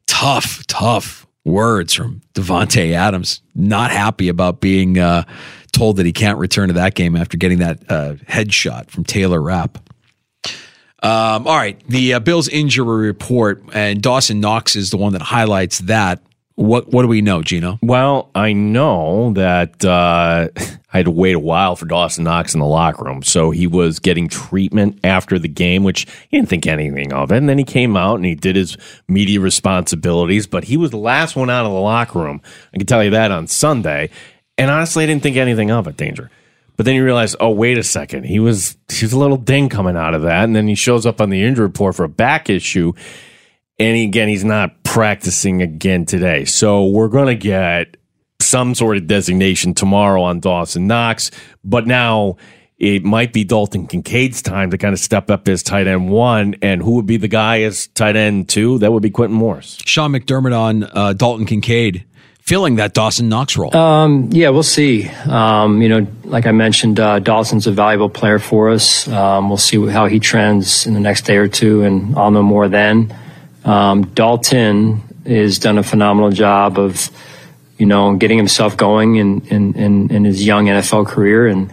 Tough, 0.07 0.65
tough 0.67 1.25
words 1.45 1.93
from 1.93 2.21
Davante 2.33 2.91
Adams. 2.91 3.41
Not 3.55 3.91
happy 3.91 4.27
about 4.27 4.59
being. 4.59 4.97
Uh, 4.97 5.23
told 5.79 5.95
that 5.95 6.05
he 6.05 6.11
can't 6.11 6.37
return 6.37 6.67
to 6.67 6.73
that 6.73 6.93
game 6.93 7.15
after 7.15 7.37
getting 7.37 7.59
that 7.59 7.79
uh, 7.89 8.13
headshot 8.27 8.89
from 8.91 9.05
Taylor 9.05 9.41
Rapp. 9.41 9.77
Um, 11.01 11.47
all 11.47 11.55
right, 11.55 11.81
the 11.87 12.15
uh, 12.15 12.19
Bills 12.19 12.49
injury 12.49 13.07
report, 13.07 13.63
and 13.71 14.01
Dawson 14.01 14.41
Knox 14.41 14.75
is 14.75 14.89
the 14.89 14.97
one 14.97 15.13
that 15.13 15.21
highlights 15.21 15.79
that. 15.79 16.21
What 16.55 16.89
what 16.89 17.03
do 17.03 17.07
we 17.07 17.21
know, 17.21 17.41
Gino? 17.41 17.79
Well, 17.81 18.29
I 18.35 18.51
know 18.51 19.31
that 19.35 19.85
uh, 19.85 20.49
I 20.91 20.97
had 20.97 21.05
to 21.05 21.11
wait 21.11 21.35
a 21.35 21.39
while 21.39 21.77
for 21.77 21.85
Dawson 21.85 22.25
Knox 22.25 22.53
in 22.53 22.59
the 22.59 22.65
locker 22.65 23.05
room, 23.05 23.23
so 23.23 23.51
he 23.51 23.65
was 23.65 23.99
getting 23.99 24.27
treatment 24.27 24.99
after 25.05 25.39
the 25.39 25.47
game, 25.47 25.85
which 25.85 26.05
he 26.27 26.35
didn't 26.35 26.49
think 26.49 26.67
anything 26.67 27.13
of. 27.13 27.31
And 27.31 27.47
then 27.47 27.57
he 27.57 27.63
came 27.63 27.95
out 27.95 28.15
and 28.15 28.25
he 28.25 28.35
did 28.35 28.57
his 28.57 28.75
media 29.07 29.39
responsibilities, 29.39 30.45
but 30.45 30.65
he 30.65 30.75
was 30.75 30.91
the 30.91 30.97
last 30.97 31.37
one 31.37 31.49
out 31.49 31.65
of 31.65 31.71
the 31.71 31.79
locker 31.79 32.19
room. 32.19 32.41
I 32.73 32.77
can 32.77 32.85
tell 32.85 33.01
you 33.01 33.11
that 33.11 33.31
on 33.31 33.47
Sunday. 33.47 34.09
And 34.59 34.69
honestly, 34.69 35.05
I 35.05 35.07
didn't 35.07 35.23
think 35.23 35.37
anything 35.37 35.71
of 35.71 35.87
it, 35.87 35.97
Danger. 35.97 36.29
But 36.75 36.85
then 36.85 36.95
you 36.95 37.03
realize, 37.03 37.35
oh, 37.39 37.49
wait 37.49 37.77
a 37.77 37.83
second. 37.83 38.25
He 38.25 38.39
was 38.39 38.77
he's 38.89 39.13
a 39.13 39.19
little 39.19 39.37
ding 39.37 39.69
coming 39.69 39.97
out 39.97 40.13
of 40.13 40.21
that. 40.23 40.43
And 40.43 40.55
then 40.55 40.67
he 40.67 40.75
shows 40.75 41.05
up 41.05 41.19
on 41.19 41.29
the 41.29 41.43
injury 41.43 41.65
report 41.65 41.95
for 41.95 42.03
a 42.03 42.09
back 42.09 42.49
issue. 42.49 42.93
And 43.79 43.95
he, 43.97 44.03
again, 44.03 44.27
he's 44.27 44.43
not 44.43 44.83
practicing 44.83 45.61
again 45.61 46.05
today. 46.05 46.45
So 46.45 46.85
we're 46.85 47.07
going 47.07 47.27
to 47.27 47.35
get 47.35 47.97
some 48.41 48.75
sort 48.75 48.97
of 48.97 49.07
designation 49.07 49.73
tomorrow 49.73 50.21
on 50.21 50.39
Dawson 50.39 50.87
Knox. 50.87 51.31
But 51.63 51.87
now 51.87 52.37
it 52.77 53.03
might 53.03 53.33
be 53.33 53.43
Dalton 53.43 53.87
Kincaid's 53.87 54.41
time 54.41 54.71
to 54.71 54.77
kind 54.77 54.93
of 54.93 54.99
step 54.99 55.29
up 55.29 55.49
as 55.49 55.63
tight 55.63 55.87
end 55.87 56.09
one. 56.09 56.55
And 56.61 56.81
who 56.81 56.91
would 56.95 57.05
be 57.05 57.17
the 57.17 57.27
guy 57.27 57.61
as 57.63 57.87
tight 57.87 58.15
end 58.15 58.47
two? 58.47 58.79
That 58.79 58.93
would 58.93 59.03
be 59.03 59.11
Quintin 59.11 59.37
Morris. 59.37 59.77
Sean 59.85 60.13
McDermott 60.13 60.57
on 60.57 60.83
uh, 60.83 61.13
Dalton 61.13 61.45
Kincaid 61.45 62.05
filling 62.49 62.77
that 62.77 62.95
Dawson 62.95 63.29
Knox 63.29 63.55
role? 63.55 63.75
Um, 63.77 64.29
yeah, 64.31 64.49
we'll 64.49 64.63
see. 64.63 65.07
Um, 65.07 65.83
you 65.83 65.87
know, 65.87 66.07
like 66.23 66.47
I 66.47 66.51
mentioned, 66.51 66.99
uh, 66.99 67.19
Dawson's 67.19 67.67
a 67.67 67.71
valuable 67.71 68.09
player 68.09 68.39
for 68.39 68.71
us. 68.71 69.07
Um, 69.07 69.49
we'll 69.49 69.57
see 69.57 69.85
how 69.87 70.07
he 70.07 70.19
trends 70.19 70.87
in 70.87 70.95
the 70.95 70.99
next 70.99 71.25
day 71.25 71.37
or 71.37 71.47
two, 71.47 71.83
and 71.83 72.17
I'll 72.17 72.31
know 72.31 72.41
more 72.41 72.67
then. 72.67 73.15
Um, 73.63 74.07
Dalton 74.15 75.03
has 75.27 75.59
done 75.59 75.77
a 75.77 75.83
phenomenal 75.83 76.31
job 76.31 76.79
of, 76.79 77.11
you 77.77 77.85
know, 77.85 78.15
getting 78.15 78.39
himself 78.39 78.75
going 78.75 79.17
in, 79.17 79.41
in, 79.41 79.75
in, 79.75 80.11
in 80.11 80.23
his 80.23 80.43
young 80.43 80.65
NFL 80.65 81.05
career. 81.05 81.45
And, 81.45 81.71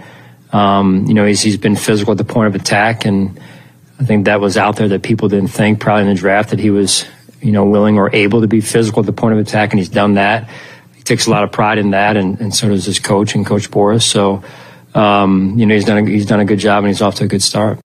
um, 0.53 1.07
you 1.07 1.15
know, 1.15 1.25
he's, 1.25 1.41
he's 1.41 1.57
been 1.57 1.77
physical 1.77 2.13
at 2.13 2.19
the 2.19 2.25
point 2.25 2.49
of 2.49 2.55
attack. 2.55 3.07
And 3.07 3.41
I 3.99 4.05
think 4.05 4.27
that 4.27 4.43
was 4.43 4.59
out 4.59 4.77
there 4.77 4.89
that 4.89 5.03
people 5.03 5.31
didn't 5.31 5.49
think 5.49 5.81
probably 5.81 6.03
in 6.03 6.09
the 6.09 6.21
draft 6.21 6.51
that 6.51 6.59
he 6.59 6.69
was 6.69 7.07
you 7.47 7.53
know, 7.53 7.65
willing 7.65 7.97
or 7.97 8.13
able 8.13 8.41
to 8.41 8.49
be 8.49 8.61
physical 8.61 9.01
at 9.01 9.07
the 9.07 9.13
point 9.13 9.33
of 9.33 9.39
attack, 9.39 9.71
and 9.71 9.79
he's 9.79 9.89
done 9.89 10.15
that. 10.15 10.51
He 10.97 11.03
takes 11.05 11.29
a 11.29 11.31
lot 11.31 11.45
of 11.45 11.53
pride 11.53 11.79
in 11.79 11.91
that, 11.93 12.17
and, 12.17 12.41
and 12.41 12.53
so 12.53 12.69
does 12.69 12.85
his 12.85 12.99
coach 12.99 13.37
and 13.37 13.47
Coach 13.47 13.71
Boras. 13.71 14.03
So, 14.03 14.43
um, 14.97 15.57
you 15.57 15.65
know, 15.65 15.75
he's 15.75 15.85
done 15.85 15.99
a, 15.99 16.11
he's 16.11 16.27
done 16.27 16.41
a 16.41 16.45
good 16.45 16.59
job, 16.59 16.83
and 16.83 16.89
he's 16.89 17.01
off 17.01 17.15
to 17.17 17.25
a 17.25 17.29
good 17.29 17.45
start. 17.45 17.79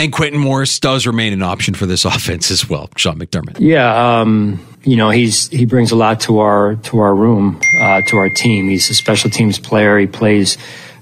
And 0.00 0.12
Quintin 0.12 0.40
Morris 0.40 0.80
does 0.80 1.06
remain 1.06 1.32
an 1.32 1.42
option 1.42 1.74
for 1.74 1.86
this 1.86 2.04
offense 2.16 2.50
as 2.50 2.68
well, 2.68 2.90
Sean 2.96 3.20
McDermott. 3.20 3.60
Yeah, 3.60 4.20
um, 4.20 4.66
you 4.82 4.96
know, 4.96 5.10
he's 5.10 5.46
he 5.48 5.64
brings 5.64 5.92
a 5.92 5.96
lot 5.96 6.18
to 6.22 6.40
our 6.40 6.74
to 6.74 6.98
our 6.98 7.14
room, 7.14 7.60
uh, 7.78 8.02
to 8.02 8.16
our 8.16 8.30
team. 8.30 8.68
He's 8.68 8.90
a 8.90 8.94
special 8.94 9.30
teams 9.30 9.60
player. 9.60 9.96
He 9.96 10.08
plays 10.08 10.56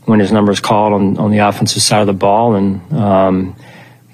when 0.04 0.20
his 0.20 0.32
number 0.32 0.52
is 0.52 0.60
called 0.60 0.92
on 0.92 1.16
on 1.16 1.30
the 1.30 1.38
offensive 1.38 1.80
side 1.80 2.02
of 2.02 2.06
the 2.08 2.12
ball, 2.12 2.56
and 2.56 2.92
um, 2.92 3.56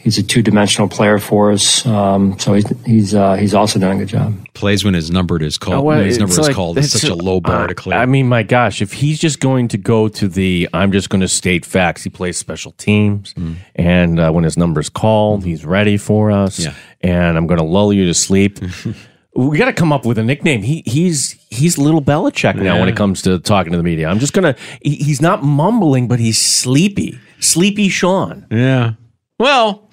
he's 0.04 0.18
a 0.18 0.22
two 0.22 0.42
dimensional 0.42 0.86
player 0.86 1.18
for 1.18 1.50
us. 1.50 1.84
Um, 1.86 2.38
so 2.38 2.52
he's 2.52 2.68
he's 2.84 3.14
uh, 3.14 3.34
he's 3.34 3.54
also 3.54 3.80
done 3.80 3.96
a 3.96 3.98
good 3.98 4.08
job. 4.08 4.34
Plays 4.52 4.84
when 4.84 4.94
his 4.94 5.10
number 5.10 5.42
is 5.42 5.58
called. 5.58 5.78
Oh, 5.78 5.82
well, 5.82 6.00
his 6.00 6.18
number 6.18 6.34
like, 6.36 6.50
is 6.50 6.54
called. 6.54 6.78
It's 6.78 6.92
such 6.92 7.10
a 7.10 7.14
low 7.14 7.40
bar 7.40 7.64
uh, 7.64 7.66
to 7.68 7.74
clear. 7.74 7.98
I 7.98 8.06
mean, 8.06 8.28
my 8.28 8.44
gosh, 8.44 8.80
if 8.80 8.92
he's 8.92 9.18
just 9.18 9.40
going 9.40 9.68
to 9.68 9.78
go 9.78 10.08
to 10.08 10.28
the, 10.28 10.68
I'm 10.72 10.92
just 10.92 11.08
going 11.08 11.22
to 11.22 11.28
state 11.28 11.64
facts. 11.64 12.04
He 12.04 12.10
plays 12.10 12.36
special 12.36 12.72
teams, 12.72 13.34
mm. 13.34 13.56
and 13.74 14.20
uh, 14.20 14.30
when 14.30 14.44
his 14.44 14.56
number 14.56 14.80
is 14.80 14.90
called, 14.90 15.44
he's 15.44 15.64
ready 15.64 15.96
for 15.96 16.30
us. 16.30 16.60
Yeah. 16.60 16.74
and 17.00 17.36
I'm 17.36 17.46
going 17.46 17.58
to 17.58 17.64
lull 17.64 17.92
you 17.92 18.06
to 18.06 18.14
sleep. 18.14 18.60
we 19.34 19.58
got 19.58 19.66
to 19.66 19.72
come 19.72 19.92
up 19.92 20.04
with 20.04 20.18
a 20.18 20.22
nickname. 20.22 20.62
He 20.62 20.82
he's 20.86 21.32
he's 21.50 21.78
little 21.78 22.02
Belichick 22.02 22.56
now 22.56 22.74
yeah. 22.74 22.80
when 22.80 22.88
it 22.88 22.96
comes 22.96 23.22
to 23.22 23.38
talking 23.38 23.72
to 23.72 23.78
the 23.78 23.82
media. 23.82 24.08
I'm 24.08 24.18
just 24.18 24.34
gonna. 24.34 24.54
He, 24.82 24.96
he's 24.96 25.22
not 25.22 25.42
mumbling, 25.42 26.06
but 26.08 26.20
he's 26.20 26.38
sleepy. 26.38 27.18
Sleepy 27.40 27.88
Sean. 27.88 28.46
Yeah. 28.50 28.92
Well, 29.44 29.90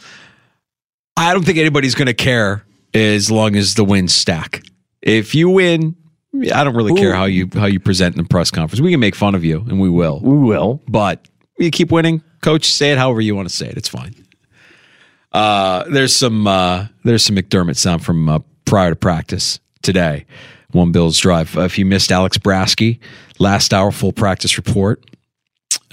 I 1.17 1.33
don't 1.33 1.43
think 1.43 1.57
anybody's 1.57 1.93
going 1.93 2.05
to 2.05 2.13
care 2.13 2.63
as 2.93 3.29
long 3.29 3.57
as 3.57 3.73
the 3.73 3.83
wins 3.83 4.15
stack. 4.15 4.63
If 5.01 5.35
you 5.35 5.49
win, 5.49 5.97
I 6.53 6.63
don't 6.63 6.73
really 6.73 6.93
Ooh. 6.93 6.95
care 6.95 7.13
how 7.13 7.25
you 7.25 7.49
how 7.53 7.65
you 7.65 7.81
present 7.81 8.15
in 8.15 8.23
the 8.23 8.29
press 8.29 8.49
conference. 8.49 8.79
We 8.79 8.91
can 8.91 9.01
make 9.01 9.13
fun 9.13 9.35
of 9.35 9.43
you, 9.43 9.57
and 9.67 9.77
we 9.81 9.89
will. 9.89 10.21
We 10.21 10.37
will. 10.37 10.81
But 10.87 11.27
you 11.59 11.69
keep 11.69 11.91
winning, 11.91 12.23
coach. 12.41 12.63
Say 12.71 12.93
it 12.93 12.97
however 12.97 13.19
you 13.19 13.35
want 13.35 13.49
to 13.49 13.53
say 13.53 13.67
it. 13.67 13.75
It's 13.75 13.89
fine. 13.89 14.15
Uh, 15.33 15.83
there's 15.89 16.15
some 16.15 16.47
uh, 16.47 16.87
there's 17.03 17.25
some 17.25 17.35
McDermott 17.35 17.75
sound 17.75 18.05
from 18.05 18.29
uh, 18.29 18.39
prior 18.63 18.91
to 18.91 18.95
practice 18.95 19.59
today. 19.81 20.25
One 20.71 20.93
Bills 20.93 21.17
drive. 21.17 21.57
If 21.57 21.77
you 21.77 21.85
missed 21.85 22.13
Alex 22.13 22.37
Brasky, 22.37 22.99
last 23.37 23.73
hour 23.73 23.91
full 23.91 24.13
practice 24.13 24.55
report. 24.55 25.03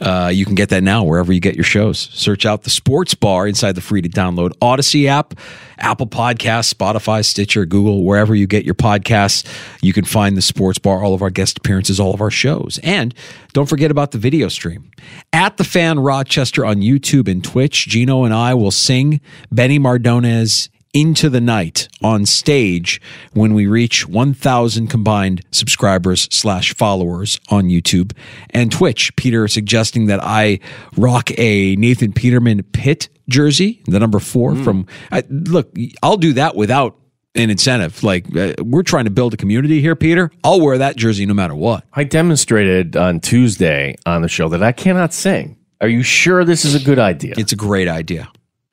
Uh, 0.01 0.31
you 0.33 0.45
can 0.45 0.55
get 0.55 0.69
that 0.69 0.83
now 0.83 1.05
wherever 1.05 1.33
you 1.33 1.41
get 1.41 1.55
your 1.55 1.65
shows. 1.65 1.99
Search 2.13 2.47
out 2.47 2.63
the 2.63 2.71
Sports 2.71 3.15
Bar 3.15 3.49
inside 3.49 3.75
the 3.75 3.81
free 3.81 4.03
to 4.03 4.09
download 4.09 4.51
Audacy 4.59 5.07
app, 5.07 5.35
Apple 5.79 6.07
Podcasts, 6.07 6.73
Spotify, 6.73 7.25
Stitcher, 7.25 7.67
Google, 7.67 8.05
wherever 8.05 8.35
you 8.35 8.47
get 8.47 8.65
your 8.65 8.75
podcasts. 8.75 9.47
You 9.83 9.93
can 9.93 10.05
find 10.05 10.37
the 10.37 10.43
Sports 10.43 10.79
Bar, 10.79 11.03
all 11.03 11.15
of 11.15 11.23
our 11.23 11.31
guest 11.31 11.59
appearances, 11.59 11.99
all 11.99 12.15
of 12.15 12.21
our 12.21 12.31
shows. 12.31 12.79
And 12.83 13.15
don't 13.53 13.69
forget 13.69 13.91
about 13.91 14.13
the 14.13 14.19
video 14.19 14.49
stream. 14.49 14.91
At 15.33 15.57
the 15.57 15.65
Fan 15.65 15.99
Rochester 15.99 16.65
on 16.65 16.77
YouTube 16.77 17.29
and 17.29 17.43
Twitch, 17.43 17.89
Gino 17.89 18.25
and 18.25 18.35
I 18.35 18.55
will 18.55 18.71
sing 18.71 19.21
Benny 19.51 19.79
Mardones 19.79 20.69
into 20.95 21.29
the 21.29 21.41
night 21.41 21.89
on 22.03 22.27
stage 22.27 23.01
when 23.33 23.55
we 23.55 23.67
reach 23.67 24.09
1,000 24.09 24.89
combined 24.89 25.43
subscribers 25.51 26.29
slash 26.31 26.75
followers 26.75 27.39
on 27.51 27.65
YouTube 27.65 28.13
and 28.51 28.73
Twitch. 28.73 29.15
Peter 29.17 29.47
suggesting 29.49 30.07
that 30.07 30.21
I 30.23 30.61
rock 30.97 31.31
a 31.39 31.77
Nathan 31.77 32.13
Peterman 32.13 32.63
Pitt 32.65 33.09
jersey, 33.29 33.83
the 33.87 34.01
number 34.01 34.19
four 34.19 34.53
mm. 34.53 34.65
from. 34.65 34.87
I, 35.13 35.25
look, 35.29 35.75
I'll 36.03 36.17
do 36.17 36.33
that 36.35 36.57
without 36.57 36.97
an 37.35 37.51
incentive. 37.51 38.03
Like 38.03 38.35
uh, 38.37 38.55
we're 38.63 38.83
trying 38.83 39.05
to 39.05 39.11
build 39.11 39.35
a 39.35 39.37
community 39.37 39.81
here, 39.81 39.97
Peter. 39.97 40.31
I'll 40.43 40.61
wear 40.61 40.79
that 40.79 40.97
jersey 40.97 41.27
no 41.27 41.35
matter 41.35 41.55
what. 41.55 41.85
I 41.93 42.05
demonstrated 42.05 42.97
on 42.97 43.21
Tuesday 43.21 43.97
on 44.07 44.23
the 44.23 44.29
show 44.29 44.49
that 44.49 44.63
I 44.63 44.73
cannot 44.73 45.13
sing. 45.13 45.57
Are 45.81 45.89
you 45.89 46.03
sure 46.03 46.45
this 46.45 46.65
is 46.65 46.75
a 46.75 46.81
good 46.81 46.99
idea? 46.99 47.35
It's 47.37 47.53
a 47.53 47.57
great 47.57 47.89
idea. 47.89 48.31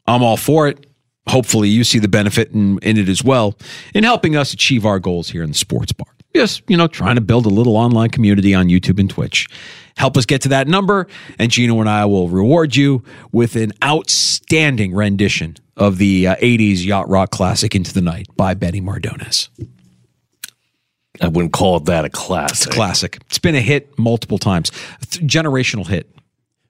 I'm 0.08 0.24
all 0.24 0.38
for 0.38 0.68
it. 0.68 0.86
Hopefully, 1.28 1.70
you 1.70 1.84
see 1.84 2.00
the 2.00 2.08
benefit 2.08 2.52
in, 2.52 2.78
in 2.80 2.98
it 2.98 3.10
as 3.10 3.24
well 3.24 3.58
in 3.94 4.04
helping 4.04 4.36
us 4.36 4.54
achieve 4.54 4.86
our 4.86 5.00
goals 5.00 5.30
here 5.30 5.44
in 5.44 5.50
the 5.50 5.56
sports 5.56 5.92
bar. 5.92 6.08
Just, 6.36 6.64
you 6.68 6.76
know, 6.76 6.88
trying 6.88 7.16
to 7.16 7.22
build 7.22 7.46
a 7.46 7.50
little 7.50 7.78
online 7.78 8.10
community 8.10 8.54
on 8.54 8.68
YouTube 8.68 9.00
and 9.00 9.10
Twitch. 9.10 9.48
Help 9.98 10.18
us 10.18 10.26
get 10.26 10.42
to 10.42 10.50
that 10.50 10.68
number, 10.68 11.08
and 11.40 11.50
Gino 11.50 11.80
and 11.80 11.90
I 11.90 12.06
will 12.06 12.28
reward 12.28 12.76
you 12.76 13.04
with 13.32 13.56
an 13.56 13.72
outstanding 13.84 14.94
rendition 14.94 15.56
of 15.78 15.98
the 15.98 16.28
uh, 16.28 16.36
80s 16.36 16.86
Yacht 16.86 17.08
Rock 17.08 17.32
classic 17.32 17.74
Into 17.76 17.94
the 17.94 18.02
Night 18.02 18.28
by 18.36 18.54
Benny 18.54 18.82
Mardones. 18.82 19.48
I 21.22 21.30
wouldn't 21.30 21.54
call 21.54 21.80
that 21.80 22.04
a 22.04 22.10
classic. 22.10 22.58
It's 22.58 22.66
a 22.66 22.70
classic. 22.70 23.18
It's 23.28 23.40
been 23.40 23.56
a 23.56 23.62
hit 23.62 23.98
multiple 23.98 24.38
times. 24.38 24.72
Th- 25.10 25.26
generational 25.26 25.88
hit. 25.88 26.10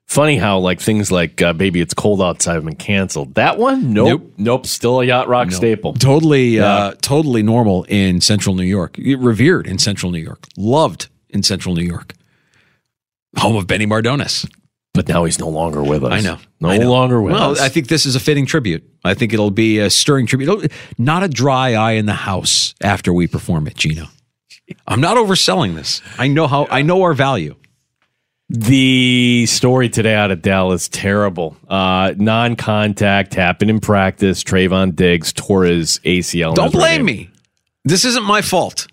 Funny 0.06 0.36
how 0.36 0.58
like 0.60 0.80
things 0.80 1.10
like 1.10 1.42
uh, 1.42 1.52
"Baby 1.52 1.80
It's 1.80 1.92
Cold 1.92 2.22
Outside" 2.22 2.54
have 2.54 2.64
been 2.64 2.76
canceled. 2.76 3.34
That 3.34 3.58
one, 3.58 3.92
nope, 3.92 4.08
nope, 4.08 4.32
nope 4.38 4.66
still 4.66 5.00
a 5.00 5.04
yacht 5.04 5.26
rock 5.26 5.48
nope. 5.48 5.56
staple. 5.56 5.92
Totally, 5.94 6.56
yeah. 6.56 6.64
uh, 6.64 6.94
totally 7.02 7.42
normal 7.42 7.84
in 7.88 8.20
Central 8.20 8.54
New 8.54 8.64
York. 8.64 8.96
Revered 8.98 9.66
in 9.66 9.78
Central 9.78 10.12
New 10.12 10.20
York. 10.20 10.46
Loved 10.56 11.08
in 11.30 11.42
Central 11.42 11.74
New 11.74 11.84
York. 11.84 12.14
Home 13.38 13.56
of 13.56 13.66
Benny 13.66 13.86
Mardones. 13.86 14.48
But 14.94 15.08
now 15.08 15.24
he's 15.24 15.38
no 15.38 15.48
longer 15.48 15.82
with 15.82 16.04
us. 16.04 16.12
I 16.12 16.20
know. 16.20 16.38
No 16.60 16.70
I 16.70 16.78
know. 16.78 16.90
longer 16.90 17.20
with 17.20 17.34
us. 17.34 17.40
well, 17.40 17.50
us. 17.52 17.60
I 17.60 17.68
think 17.68 17.88
this 17.88 18.06
is 18.06 18.14
a 18.16 18.20
fitting 18.20 18.46
tribute. 18.46 18.88
I 19.04 19.12
think 19.12 19.34
it'll 19.34 19.50
be 19.50 19.78
a 19.78 19.90
stirring 19.90 20.26
tribute. 20.26 20.72
Not 20.96 21.22
a 21.22 21.28
dry 21.28 21.74
eye 21.74 21.92
in 21.92 22.06
the 22.06 22.14
house 22.14 22.74
after 22.80 23.12
we 23.12 23.26
perform 23.26 23.66
it, 23.66 23.74
Gino. 23.74 24.06
I'm 24.86 25.00
not 25.00 25.16
overselling 25.16 25.74
this. 25.74 26.00
I 26.16 26.28
know 26.28 26.46
how 26.46 26.66
I 26.70 26.82
know 26.82 27.02
our 27.02 27.12
value. 27.12 27.56
The 28.48 29.46
story 29.46 29.88
today 29.88 30.14
out 30.14 30.30
of 30.30 30.40
Dallas 30.40 30.88
terrible. 30.88 31.56
Uh, 31.68 32.14
non-contact 32.16 33.34
happened 33.34 33.70
in 33.70 33.80
practice. 33.80 34.44
Trevon 34.44 34.94
Diggs 34.94 35.32
tore 35.32 35.64
his 35.64 35.98
ACL. 36.04 36.54
Don't 36.54 36.72
blame 36.72 37.04
me. 37.04 37.28
This 37.84 38.04
isn't 38.04 38.24
my 38.24 38.42
fault. 38.42 38.86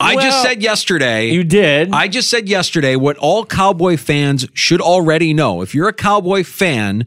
I 0.00 0.16
Well, 0.16 0.24
just 0.24 0.42
said 0.42 0.62
yesterday. 0.62 1.30
You 1.30 1.44
did. 1.44 1.90
I 1.92 2.08
just 2.08 2.30
said 2.30 2.48
yesterday 2.48 2.96
what 2.96 3.16
all 3.18 3.44
Cowboy 3.44 3.96
fans 3.96 4.46
should 4.54 4.80
already 4.80 5.34
know. 5.34 5.62
If 5.62 5.74
you're 5.74 5.88
a 5.88 5.92
Cowboy 5.92 6.42
fan, 6.42 7.06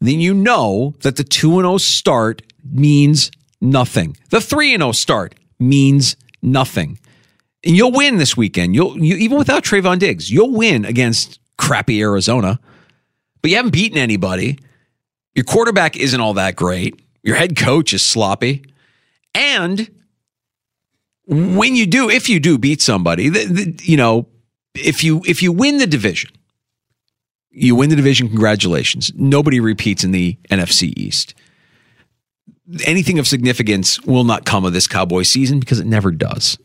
then 0.00 0.18
you 0.18 0.34
know 0.34 0.94
that 1.02 1.16
the 1.16 1.24
2 1.24 1.56
0 1.56 1.76
start 1.78 2.42
means 2.64 3.30
nothing. 3.60 4.16
The 4.30 4.40
3 4.40 4.76
0 4.76 4.92
start 4.92 5.34
means 5.60 6.16
nothing. 6.40 6.98
And 7.64 7.76
you'll 7.76 7.92
win 7.92 8.18
this 8.18 8.36
weekend. 8.36 8.74
You'll 8.74 8.98
you, 8.98 9.16
even 9.16 9.38
without 9.38 9.64
Trevon 9.64 9.98
Diggs, 9.98 10.30
you'll 10.30 10.52
win 10.52 10.84
against 10.84 11.38
crappy 11.58 12.00
Arizona. 12.00 12.58
But 13.40 13.50
you 13.50 13.56
haven't 13.56 13.72
beaten 13.72 13.98
anybody. 13.98 14.58
Your 15.34 15.44
quarterback 15.44 15.96
isn't 15.96 16.20
all 16.20 16.34
that 16.34 16.56
great. 16.56 17.00
Your 17.22 17.36
head 17.36 17.56
coach 17.56 17.94
is 17.94 18.02
sloppy. 18.02 18.64
And 19.34 19.88
when 21.26 21.74
you 21.76 21.86
do, 21.86 22.10
if 22.10 22.28
you 22.28 22.40
do 22.40 22.58
beat 22.58 22.82
somebody, 22.82 23.28
the, 23.28 23.44
the, 23.46 23.80
you 23.82 23.96
know, 23.96 24.26
if 24.74 25.04
you 25.04 25.22
if 25.26 25.42
you 25.42 25.52
win 25.52 25.78
the 25.78 25.86
division, 25.86 26.30
you 27.50 27.76
win 27.76 27.90
the 27.90 27.96
division. 27.96 28.28
Congratulations. 28.28 29.12
Nobody 29.14 29.60
repeats 29.60 30.04
in 30.04 30.12
the 30.12 30.38
NFC 30.50 30.92
East. 30.96 31.34
Anything 32.84 33.18
of 33.18 33.26
significance 33.26 34.00
will 34.02 34.24
not 34.24 34.44
come 34.44 34.64
of 34.64 34.72
this 34.72 34.86
Cowboy 34.86 35.22
season 35.22 35.60
because 35.60 35.78
it 35.78 35.86
never 35.86 36.10
does. 36.10 36.58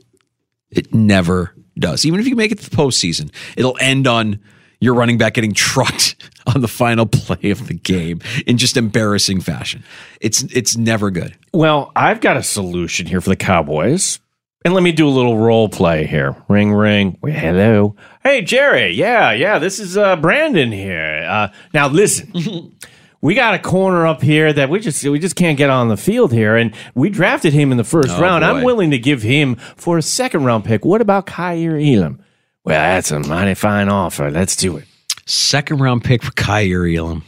It 0.70 0.94
never 0.94 1.54
does. 1.78 2.06
Even 2.06 2.20
if 2.20 2.28
you 2.28 2.36
make 2.36 2.52
it 2.52 2.60
to 2.60 2.70
the 2.70 2.76
postseason, 2.76 3.32
it'll 3.56 3.78
end 3.80 4.08
on 4.08 4.40
your 4.80 4.94
running 4.94 5.18
back 5.18 5.34
getting 5.34 5.54
trucked 5.56 6.16
on 6.54 6.62
the 6.62 6.68
final 6.68 7.06
play 7.06 7.50
of 7.52 7.68
the 7.68 7.74
game 7.74 8.22
in 8.46 8.58
just 8.58 8.78
embarrassing 8.78 9.42
fashion. 9.42 9.84
It's 10.22 10.44
it's 10.44 10.78
never 10.78 11.12
good. 11.12 11.36
Well, 11.54 11.92
I've 11.96 12.22
got 12.22 12.38
a 12.38 12.44
solution 12.44 13.06
here 13.06 13.22
for 13.22 13.30
the 13.30 13.36
Cowboys. 13.36 14.20
And 14.66 14.74
let 14.74 14.84
me 14.84 14.92
do 14.92 15.08
a 15.08 15.10
little 15.10 15.38
role 15.38 15.70
play 15.70 16.06
here. 16.06 16.36
Ring, 16.50 16.74
ring. 16.74 17.18
Well, 17.22 17.32
hello. 17.32 17.96
Hey, 18.22 18.42
Jerry. 18.42 18.92
Yeah, 18.92 19.32
yeah. 19.32 19.60
This 19.60 19.80
is 19.80 19.96
uh, 19.96 20.18
Brandon 20.18 20.74
here. 20.74 21.26
Uh, 21.30 21.50
now, 21.74 21.88
listen. 21.88 22.76
we 23.22 23.34
got 23.34 23.54
a 23.54 23.60
corner 23.60 24.06
up 24.06 24.22
here 24.22 24.54
that 24.54 24.70
we 24.70 24.80
just 24.80 25.04
we 25.04 25.20
just 25.20 25.36
can't 25.36 25.58
get 25.58 25.70
on 25.70 25.88
the 25.88 25.98
field 25.98 26.32
here, 26.32 26.56
and 26.56 26.74
we 26.96 27.10
drafted 27.10 27.54
him 27.54 27.72
in 27.72 27.78
the 27.78 27.84
first 27.84 28.10
Oh, 28.12 28.22
round. 28.22 28.42
boy. 28.44 28.48
I'm 28.48 28.64
willing 28.64 28.92
to 28.92 29.00
give 29.00 29.22
him 29.24 29.56
for 29.76 29.98
a 29.98 30.02
second 30.02 30.44
round 30.44 30.65
pick. 30.65 30.86
What 30.86 31.02
about 31.02 31.26
Kaiir 31.26 31.78
Elam? 31.80 32.22
Well, 32.63 32.80
that's 32.96 33.12
a 33.12 33.20
mighty 33.20 33.54
fine 33.54 33.89
offer. 33.89 34.30
Let's 34.30 34.56
do 34.56 34.78
it. 34.78 34.86
Second 35.26 35.80
round 35.80 36.04
pick 36.04 36.22
for 36.24 36.32
Kaiir 36.32 36.86
Elam. 36.98 37.24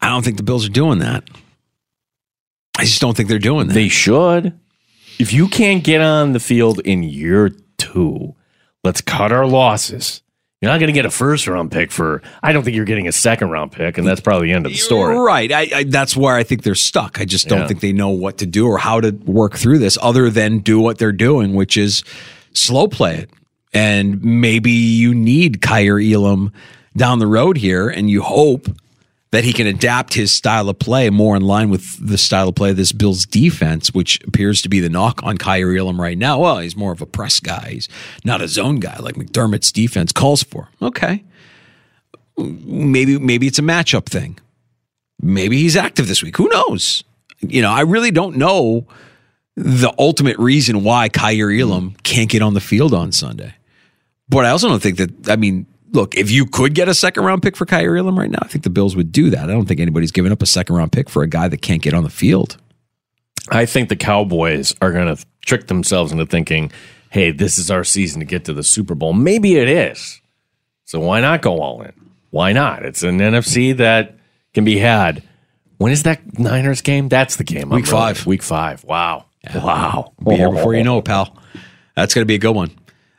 I 0.00 0.08
don't 0.08 0.24
think 0.24 0.36
the 0.36 0.42
Bills 0.42 0.66
are 0.66 0.70
doing 0.72 0.98
that. 0.98 1.24
I 2.78 2.84
just 2.84 3.00
don't 3.00 3.16
think 3.16 3.28
they're 3.28 3.38
doing 3.38 3.68
that. 3.68 3.74
They 3.74 3.88
should. 3.88 4.58
If 5.18 5.32
you 5.32 5.48
can't 5.48 5.82
get 5.82 6.02
on 6.02 6.32
the 6.32 6.40
field 6.40 6.80
in 6.80 7.02
year 7.02 7.50
two, 7.78 8.34
let's 8.84 9.00
cut 9.00 9.32
our 9.32 9.46
losses. 9.46 10.20
You're 10.62 10.70
not 10.70 10.78
going 10.78 10.86
to 10.88 10.94
get 10.94 11.04
a 11.04 11.10
first 11.10 11.46
round 11.46 11.70
pick 11.70 11.92
for. 11.92 12.22
I 12.42 12.52
don't 12.52 12.62
think 12.64 12.74
you're 12.76 12.86
getting 12.86 13.06
a 13.08 13.12
second 13.12 13.50
round 13.50 13.72
pick, 13.72 13.98
and 13.98 14.06
that's 14.06 14.22
probably 14.22 14.48
the 14.48 14.54
end 14.54 14.64
of 14.64 14.72
the 14.72 14.78
story. 14.78 15.14
Right. 15.18 15.52
I, 15.52 15.68
I, 15.74 15.84
that's 15.84 16.16
where 16.16 16.34
I 16.34 16.44
think 16.44 16.62
they're 16.62 16.74
stuck. 16.74 17.20
I 17.20 17.26
just 17.26 17.46
don't 17.48 17.60
Yeah. 17.60 17.66
think 17.68 17.80
they 17.80 17.92
know 17.92 18.08
what 18.08 18.38
to 18.38 18.46
do 18.46 18.66
or 18.66 18.78
how 18.78 19.00
to 19.02 19.10
work 19.26 19.56
through 19.56 19.80
this 19.80 19.98
other 20.00 20.30
than 20.30 20.60
do 20.60 20.80
what 20.80 20.96
they're 20.96 21.12
doing, 21.12 21.52
which 21.54 21.76
is 21.76 22.02
slow 22.54 22.88
play 22.88 23.16
it. 23.16 23.30
And 23.74 24.24
maybe 24.24 24.70
you 24.70 25.14
need 25.14 25.60
Kaiir 25.60 26.00
Elam 26.00 26.52
down 26.96 27.18
the 27.18 27.26
road 27.26 27.58
here, 27.58 27.88
and 27.90 28.08
you 28.08 28.22
hope 28.22 28.66
that 29.36 29.44
he 29.44 29.52
can 29.52 29.66
adapt 29.66 30.14
his 30.14 30.32
style 30.32 30.66
of 30.70 30.78
play 30.78 31.10
more 31.10 31.36
in 31.36 31.42
line 31.42 31.68
with 31.68 31.98
the 32.00 32.16
style 32.16 32.48
of 32.48 32.54
play 32.54 32.70
of 32.70 32.76
this 32.78 32.90
Bills 32.90 33.26
defense, 33.26 33.92
which 33.92 34.18
appears 34.24 34.62
to 34.62 34.70
be 34.70 34.80
the 34.80 34.88
knock 34.88 35.22
on 35.22 35.36
Kaiir 35.36 35.76
Elam 35.76 36.00
right 36.00 36.16
now. 36.16 36.38
Well, 36.38 36.60
he's 36.60 36.74
more 36.74 36.90
of 36.90 37.02
a 37.02 37.06
press 37.06 37.38
guy. 37.38 37.72
He's 37.72 37.86
not 38.24 38.40
a 38.40 38.48
zone 38.48 38.80
guy 38.80 38.96
like 38.98 39.16
McDermott's 39.16 39.72
defense 39.72 40.10
calls 40.10 40.42
for. 40.42 40.70
Okay. 40.80 41.22
Maybe 42.38 43.18
maybe 43.18 43.46
it's 43.46 43.58
a 43.58 43.62
matchup 43.62 44.06
thing. 44.06 44.38
Maybe 45.20 45.58
he's 45.58 45.76
active 45.76 46.08
this 46.08 46.22
week. 46.22 46.38
Who 46.38 46.48
knows? 46.48 47.04
You 47.42 47.60
know, 47.60 47.70
I 47.70 47.82
really 47.82 48.10
don't 48.10 48.38
know 48.38 48.86
the 49.54 49.92
ultimate 49.98 50.38
reason 50.38 50.82
why 50.82 51.10
Kaiir 51.10 51.50
Elam 51.60 51.94
can't 52.04 52.30
get 52.30 52.40
on 52.40 52.54
the 52.54 52.60
field 52.62 52.94
on 52.94 53.12
Sunday. 53.12 53.54
But 54.30 54.46
I 54.46 54.48
also 54.48 54.70
don't 54.70 54.80
think 54.80 54.96
that. 54.96 55.28
I 55.28 55.36
mean, 55.36 55.66
look, 55.92 56.16
if 56.16 56.30
you 56.30 56.46
could 56.46 56.74
get 56.74 56.88
a 56.88 56.94
second 56.94 57.24
round 57.24 57.42
pick 57.42 57.56
for 57.56 57.66
Kaiir 57.66 57.96
Elam 57.98 58.18
right 58.18 58.30
now, 58.30 58.38
I 58.42 58.48
think 58.48 58.64
the 58.64 58.70
Bills 58.70 58.96
would 58.96 59.12
do 59.12 59.30
that. 59.30 59.44
I 59.44 59.52
don't 59.52 59.66
think 59.66 59.80
anybody's 59.80 60.12
giving 60.12 60.32
up 60.32 60.42
a 60.42 60.46
second 60.46 60.76
round 60.76 60.92
pick 60.92 61.08
for 61.08 61.22
a 61.22 61.26
guy 61.28 61.48
that 61.48 61.62
can't 61.62 61.82
get 61.82 61.94
on 61.94 62.04
the 62.04 62.10
field. 62.10 62.56
I 63.50 63.64
think 63.66 63.88
the 63.88 63.96
Cowboys 63.96 64.74
are 64.82 64.92
going 64.92 65.14
to 65.14 65.24
trick 65.44 65.68
themselves 65.68 66.10
into 66.12 66.26
thinking, 66.26 66.72
hey, 67.10 67.30
this 67.30 67.58
is 67.58 67.70
our 67.70 67.84
season 67.84 68.20
to 68.20 68.26
get 68.26 68.44
to 68.46 68.52
the 68.52 68.64
Super 68.64 68.94
Bowl. 68.94 69.12
Maybe 69.12 69.56
it 69.56 69.68
is. 69.68 70.20
So 70.84 71.00
why 71.00 71.20
not 71.20 71.42
go 71.42 71.60
all 71.60 71.82
in? 71.82 71.92
Why 72.30 72.52
not? 72.52 72.84
It's 72.84 73.02
an 73.02 73.18
NFC 73.18 73.76
that 73.76 74.16
can 74.52 74.64
be 74.64 74.78
had. 74.78 75.22
When 75.78 75.92
is 75.92 76.02
that 76.04 76.38
Niners 76.38 76.80
game? 76.80 77.08
That's 77.08 77.36
the 77.36 77.44
game. 77.44 77.64
I'm 77.72 77.76
Week 77.76 77.86
really- 77.86 77.90
five. 78.14 78.26
Week 78.26 78.42
five. 78.42 78.82
Wow. 78.84 79.26
Wow. 79.54 80.12
Be 80.24 80.34
here 80.36 80.50
before 80.50 80.74
you 80.74 80.82
know 80.84 80.98
it, 80.98 81.04
pal. 81.04 81.36
That's 81.94 82.14
going 82.14 82.22
to 82.22 82.26
be 82.26 82.34
a 82.34 82.38
good 82.38 82.54
one. 82.54 82.70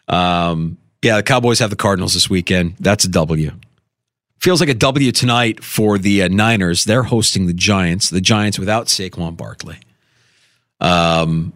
Um, 0.10 0.77
yeah, 1.01 1.17
the 1.17 1.23
Cowboys 1.23 1.60
have 1.60 1.69
the 1.69 1.75
Cardinals 1.75 2.13
this 2.13 2.29
weekend. 2.29 2.75
That's 2.79 3.05
a 3.05 3.10
W. 3.10 3.51
Feels 4.39 4.60
like 4.60 4.69
a 4.69 4.75
W 4.75 5.12
tonight 5.12 5.63
for 5.63 5.97
the 5.97 6.23
uh, 6.23 6.27
Niners. 6.27 6.83
They're 6.83 7.03
hosting 7.03 7.47
the 7.47 7.53
Giants. 7.53 8.10
The 8.10 8.21
Giants 8.21 8.60
without 8.60 8.88
Saquon 8.88 9.36
Barkley. 9.36 9.77
Um, 10.79 11.53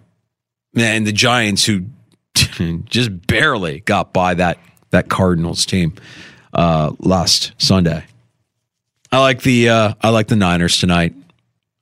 and 0.75 1.06
the 1.06 1.12
Giants 1.12 1.65
who 1.65 1.86
just 2.86 3.27
barely 3.27 3.82
got 3.82 4.13
by 4.13 4.34
that 4.36 4.58
that 4.91 5.10
Cardinals 5.10 5.65
team 5.65 5.93
uh, 6.54 6.93
last 6.99 7.54
Sunday. 7.58 8.04
I 9.12 9.19
like 9.19 9.41
the 9.41 9.69
uh, 9.69 9.93
I 10.01 10.10
like 10.10 10.27
the 10.27 10.36
Niners 10.36 10.80
tonight, 10.80 11.13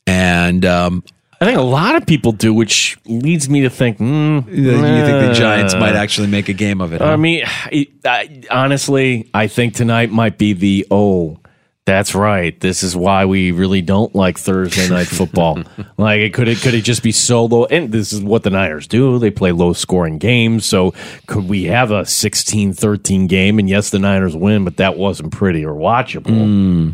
and 0.07 0.65
um, 0.65 1.03
I 1.41 1.45
think 1.45 1.58
a 1.58 1.62
lot 1.62 1.95
of 1.95 2.06
people 2.06 2.34
do, 2.34 2.54
which 2.54 2.97
leads 3.06 3.49
me 3.49 3.62
to 3.62 3.69
think, 3.69 3.97
mm, 3.97 4.45
you 4.47 4.71
think 4.71 5.28
the 5.28 5.34
Giants 5.34 5.73
uh, 5.73 5.80
might 5.80 5.95
actually 5.95 6.28
make 6.28 6.49
a 6.49 6.54
game 6.54 6.82
of 6.82 6.91
it. 6.91 7.02
I 7.02 7.12
huh? 7.12 7.17
mean, 7.17 7.43
I, 7.45 7.88
I- 8.04 8.43
honestly, 8.52 9.30
I 9.34 9.47
think 9.47 9.73
tonight 9.73 10.12
might 10.12 10.38
be 10.38 10.52
the 10.52 10.86
oh, 10.91 11.39
that's 11.86 12.13
right. 12.13 12.60
This 12.60 12.84
is 12.84 12.95
why 12.95 13.25
we 13.25 13.52
really 13.52 13.82
don't 13.82 14.13
like 14.13 14.38
Thursday 14.38 14.88
night 14.89 15.08
football. 15.08 15.63
like 15.97 16.19
it 16.19 16.34
could 16.36 16.47
it 16.47 16.60
could 16.60 16.75
it 16.75 16.84
just 16.84 17.02
be 17.02 17.12
so 17.12 17.45
low? 17.45 17.65
And 17.65 17.91
this 17.91 18.13
is 18.13 18.21
what 18.21 18.43
the 18.43 18.52
Niners 18.52 18.86
do. 18.86 19.17
They 19.17 19.32
play 19.32 19.52
low 19.54 19.73
scoring 19.73 20.19
games. 20.19 20.65
So 20.65 20.93
could 21.25 21.49
we 21.49 21.63
have 21.63 21.89
a 21.89 22.02
16-13 22.02 23.28
game? 23.28 23.58
And 23.58 23.67
yes, 23.67 23.89
the 23.89 23.97
Niners 23.97 24.36
win, 24.36 24.65
but 24.65 24.78
that 24.78 24.97
wasn't 24.97 25.32
pretty 25.32 25.65
or 25.65 25.73
watchable. 25.73 26.25
Mm. 26.25 26.93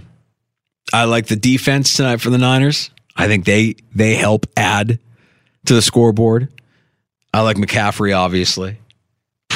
I 0.93 1.03
like 1.05 1.27
the 1.27 1.35
defense 1.35 1.93
tonight 1.95 2.21
for 2.21 2.29
the 2.29 2.37
Niners. 2.37 2.89
I 3.15 3.27
think 3.27 3.45
they 3.45 3.75
they 3.93 4.15
help 4.15 4.45
add 4.57 4.99
to 5.65 5.73
the 5.73 5.81
scoreboard. 5.81 6.49
I 7.33 7.41
like 7.41 7.57
McCaffrey, 7.57 8.15
obviously. 8.15 8.77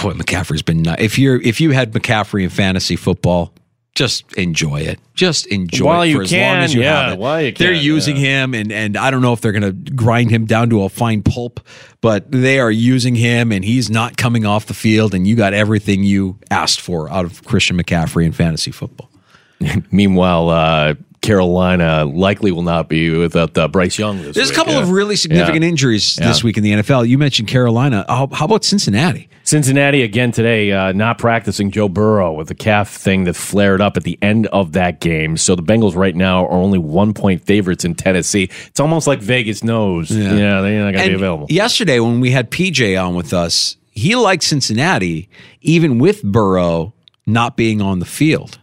Boy, 0.02 0.14
McCaffrey's 0.14 0.62
been 0.62 0.82
nice. 0.82 1.00
If 1.00 1.18
you're 1.20 1.42
if 1.42 1.60
you 1.62 1.72
had 1.72 1.92
McCaffrey 1.94 2.44
in 2.44 2.50
fantasy 2.50 2.96
football, 2.96 3.54
just 3.96 4.32
enjoy 4.34 4.82
it. 4.82 5.00
Just 5.14 5.48
enjoy 5.48 5.86
While 5.86 6.02
it 6.04 6.08
you 6.10 6.16
for 6.16 6.22
as 6.22 6.30
can, 6.30 6.56
long 6.56 6.64
as 6.64 6.74
you 6.74 6.82
yeah, 6.82 7.04
have 7.04 7.14
it. 7.14 7.20
while 7.20 7.42
you 7.42 7.52
they're 7.52 7.74
using 7.74 8.16
yeah. 8.16 8.44
him, 8.44 8.54
and 8.54 8.72
and 8.72 8.96
I 8.96 9.12
don't 9.12 9.22
know 9.22 9.34
if 9.34 9.42
they're 9.42 9.52
going 9.52 9.86
to 9.86 9.92
grind 9.92 10.32
him 10.32 10.46
down 10.46 10.70
to 10.70 10.84
a 10.84 10.90
fine 10.90 11.22
pulp, 11.22 11.60
but 12.00 12.32
they 12.32 12.60
are 12.60 12.72
using 12.72 13.16
him, 13.16 13.52
and 13.52 13.66
he's 13.66 13.90
not 13.90 14.16
coming 14.16 14.46
off 14.46 14.68
the 14.68 14.74
field, 14.74 15.14
and 15.14 15.28
you 15.28 15.36
got 15.36 15.54
everything 15.54 16.04
you 16.04 16.38
asked 16.50 16.80
for 16.80 17.10
out 17.10 17.26
of 17.26 17.44
Christian 17.44 17.78
McCaffrey 17.78 18.26
in 18.26 18.32
fantasy 18.32 18.72
football. 18.72 19.10
Meanwhile, 19.92 20.50
uh, 20.50 20.94
Carolina 21.22 22.06
likely 22.06 22.52
will 22.52 22.64
not 22.64 22.90
be 22.90 23.10
without 23.10 23.58
uh, 23.58 23.68
Bryce 23.68 23.98
Young. 24.00 24.22
This 24.22 24.36
There's 24.36 24.50
a 24.52 24.54
couple 24.54 24.74
yeah. 24.74 24.82
of 24.82 24.90
really 24.92 25.16
significant 25.16 25.64
Yeah. 25.64 25.70
injuries 25.70 26.18
Yeah. 26.20 26.28
this 26.28 26.44
week 26.44 26.58
in 26.58 26.64
the 26.64 26.72
NFL. 26.74 27.08
You 27.08 27.18
mentioned 27.18 27.48
Carolina. 27.48 28.06
How, 28.08 28.28
how 28.32 28.46
about 28.46 28.64
Cincinnati? 28.64 29.28
Cincinnati 29.44 30.04
again 30.04 30.32
today, 30.32 30.72
uh, 30.72 30.92
not 30.92 31.18
practicing 31.18 31.72
Joe 31.72 31.90
Burrow 31.90 32.34
with 32.34 32.48
the 32.50 32.56
calf 32.56 32.90
thing 32.90 33.24
that 33.24 33.36
flared 33.36 33.82
up 33.82 33.98
at 33.98 34.04
the 34.04 34.18
end 34.22 34.48
of 34.48 34.74
that 34.74 35.00
game. 35.00 35.38
So 35.38 35.56
the 35.56 35.64
Bengals 35.64 35.96
right 35.96 36.16
now 36.16 36.46
are 36.46 36.52
only 36.52 36.78
one 36.78 37.14
point 37.14 37.44
favorites 37.46 37.84
in 37.84 37.96
Tennessee. 37.96 38.50
It's 38.68 38.80
almost 38.80 39.08
like 39.08 39.20
Vegas 39.22 39.64
knows. 39.64 40.12
Yeah, 40.12 40.36
Yeah. 40.36 40.62
they're 40.62 40.84
not 40.86 40.94
going 40.94 41.04
to 41.06 41.10
be 41.10 41.16
available. 41.16 41.48
Yesterday, 41.50 42.00
when 42.00 42.20
we 42.20 42.32
had 42.32 42.52
PJ 42.52 42.96
on 43.04 43.16
with 43.16 43.34
us, 43.34 43.76
he 43.92 44.16
liked 44.16 44.44
Cincinnati, 44.44 45.30
even 45.62 45.98
with 46.00 46.22
Burrow 46.24 46.94
not 47.26 47.58
being 47.58 47.82
on 47.82 48.00
the 48.00 48.06
field. 48.06 48.60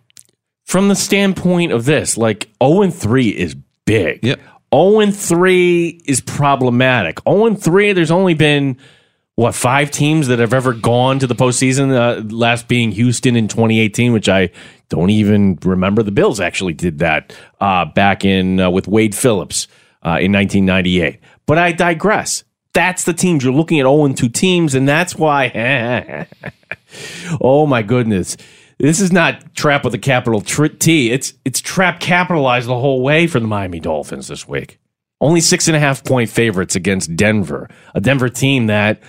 From 0.77 0.89
the 0.89 0.95
standpoint 0.95 1.73
of 1.73 1.87
this, 1.87 2.19
like 2.19 2.51
0 2.63 2.83
and 2.83 2.95
3 2.95 3.31
is 3.31 3.57
big. 3.87 4.23
Yep. 4.23 4.39
0 4.75 5.01
and 5.01 5.17
3 5.17 6.03
is 6.05 6.21
problematic. 6.21 7.19
0 7.27 7.47
and 7.47 7.59
3, 7.59 7.95
there's 7.95 8.11
only 8.11 8.35
been 8.35 8.77
what 9.37 9.55
five 9.55 9.91
teams 9.91 10.29
that 10.29 10.39
have 10.39 10.53
ever 10.53 10.75
gone 10.75 11.19
to 11.21 11.27
the 11.27 11.35
postseason. 11.35 11.95
Uh, 11.95 12.21
last 12.29 12.69
being 12.69 12.93
Houston 12.93 13.37
in 13.37 13.49
2018, 13.49 14.13
which 14.13 14.29
I 14.29 14.51
don't 14.91 15.09
even 15.09 15.59
remember. 15.63 16.03
The 16.03 16.11
Bills 16.11 16.41
actually 16.41 16.75
did 16.75 16.99
that 16.99 17.35
uh, 17.59 17.87
back 17.87 18.27
in 18.27 18.61
uh, 18.61 18.69
with 18.69 18.87
Wade 18.87 19.15
Phillips 19.15 19.69
uh, 20.03 20.21
in 20.21 20.31
1998. 20.31 21.21
But 21.47 21.57
I 21.57 21.73
digress. 21.73 22.45
That's 22.75 23.05
the 23.05 23.15
teams 23.15 23.43
you're 23.43 23.55
looking 23.55 23.81
at 23.81 23.85
0 23.85 24.05
and 24.05 24.15
2 24.15 24.29
teams, 24.29 24.75
and 24.75 24.87
that's 24.87 25.17
why. 25.17 26.27
oh 27.41 27.67
my 27.67 27.81
goodness. 27.81 28.37
This 28.79 29.01
is 29.01 29.11
not 29.11 29.55
trap 29.55 29.85
with 29.85 29.95
a 29.95 29.99
capital 29.99 30.41
T. 30.41 31.11
It's 31.11 31.33
it's 31.45 31.61
trap 31.61 31.99
capitalized 31.99 32.69
the 32.69 32.79
whole 32.79 33.03
way 33.03 33.27
for 33.27 33.41
the 33.41 33.47
Miami 33.47 33.81
Dolphins 33.81 34.29
this 34.29 34.47
week. 34.47 34.79
Only 35.21 35.41
six 35.41 35.67
and 35.67 35.77
a 35.77 35.81
half 35.81 36.05
point 36.05 36.29
favorites 36.29 36.77
against 36.77 37.17
Denver, 37.17 37.71
a 37.95 38.03
Denver 38.03 38.29
team 38.29 38.67
that, 38.67 39.01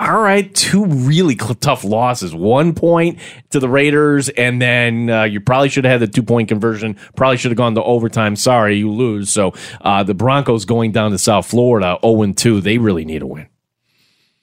all 0.00 0.18
right, 0.18 0.54
two 0.54 0.86
really 0.86 1.34
tough 1.36 1.84
losses. 1.84 2.34
One 2.34 2.74
point 2.74 3.18
to 3.50 3.60
the 3.60 3.68
Raiders, 3.68 4.30
and 4.30 4.62
then 4.62 5.10
uh, 5.10 5.24
you 5.24 5.40
probably 5.40 5.68
should 5.68 5.84
have 5.84 6.00
had 6.00 6.08
the 6.08 6.12
two 6.12 6.22
point 6.22 6.48
conversion. 6.48 6.96
Probably 7.14 7.36
should 7.36 7.50
have 7.50 7.58
gone 7.58 7.74
to 7.74 7.82
overtime. 7.82 8.36
Sorry, 8.36 8.78
you 8.78 8.90
lose. 8.90 9.28
So 9.28 9.52
uh, 9.82 10.02
the 10.02 10.14
Broncos 10.14 10.64
going 10.64 10.92
down 10.92 11.10
to 11.10 11.18
South 11.18 11.46
Florida, 11.46 11.98
zero 12.02 12.22
and 12.22 12.36
two. 12.36 12.62
They 12.62 12.78
really 12.78 13.04
need 13.04 13.20
a 13.20 13.26
win. 13.26 13.48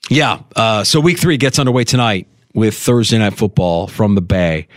Yeah. 0.08 0.42
Uh, 0.56 0.84
so 0.84 1.00
week 1.00 1.18
three 1.18 1.38
gets 1.38 1.58
underway 1.58 1.84
tonight 1.84 2.28
with 2.56 2.76
Thursday 2.76 3.20
night 3.20 3.34
football 3.36 3.88
from 3.88 4.15
the 4.15 4.22
Bay. 4.22 4.68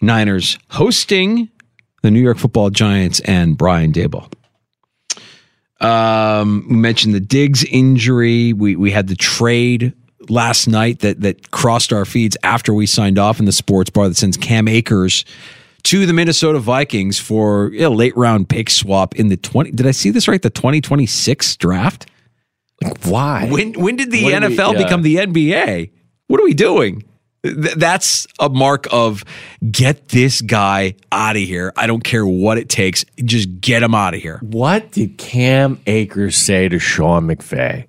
Niners 0.00 0.58
hosting 0.70 1.48
the 2.02 2.10
New 2.10 2.20
York 2.20 2.38
Football 2.38 2.70
Giants 2.70 3.20
and 3.20 3.56
Brian 3.58 3.92
Daboll. 3.92 4.30
Um, 5.80 6.66
we 6.68 6.76
mentioned 6.76 7.14
the 7.14 7.20
Diggs 7.20 7.64
injury. 7.64 8.52
We 8.52 8.76
we 8.76 8.90
had 8.92 9.08
the 9.08 9.16
trade 9.16 9.92
last 10.28 10.68
night 10.68 11.00
that 11.00 11.20
that 11.22 11.50
crossed 11.50 11.92
our 11.92 12.04
feeds 12.04 12.36
after 12.44 12.72
we 12.72 12.86
signed 12.86 13.18
off 13.18 13.40
in 13.40 13.46
the 13.46 13.52
sports 13.52 13.90
bar 13.90 14.08
that 14.08 14.16
sends 14.16 14.36
Cam 14.36 14.68
Akers 14.68 15.24
to 15.84 16.06
the 16.06 16.12
Minnesota 16.12 16.60
Vikings 16.60 17.18
for 17.18 17.72
a 17.74 17.88
late 17.88 18.16
round 18.16 18.48
pick 18.48 18.70
swap 18.70 19.16
in 19.16 19.28
the 19.28 19.36
twenty. 19.36 19.72
Did 19.72 19.86
I 19.86 19.90
see 19.90 20.10
this 20.10 20.28
right? 20.28 20.40
The 20.40 20.50
twenty 20.50 20.80
twenty 20.80 21.06
six 21.06 21.56
draft. 21.56 22.08
Like 22.80 23.04
why? 23.04 23.48
When 23.50 23.72
when 23.74 23.96
did 23.96 24.12
the 24.12 24.22
What 24.24 24.38
did 24.40 24.50
we- 24.50 24.56
NFL 24.56 24.72
yeah. 24.74 24.82
become 24.84 25.02
the 25.02 25.16
NBA? 25.16 25.90
What 26.28 26.40
are 26.40 26.44
we 26.44 26.54
doing? 26.54 27.02
Th- 27.44 27.74
that's 27.74 28.26
a 28.38 28.48
mark 28.48 28.86
of 28.92 29.24
get 29.70 30.08
this 30.08 30.40
guy 30.40 30.94
out 31.10 31.36
of 31.36 31.42
here. 31.42 31.72
I 31.76 31.86
don't 31.86 32.04
care 32.04 32.24
what 32.26 32.56
it 32.58 32.68
takes. 32.68 33.04
Just 33.24 33.60
get 33.60 33.82
him 33.82 33.94
out 33.94 34.14
of 34.14 34.20
here. 34.20 34.38
What 34.42 34.92
did 34.92 35.18
Cam 35.18 35.80
Akers 35.86 36.36
say 36.36 36.68
to 36.68 36.78
Sean 36.78 37.26
McVay? 37.26 37.86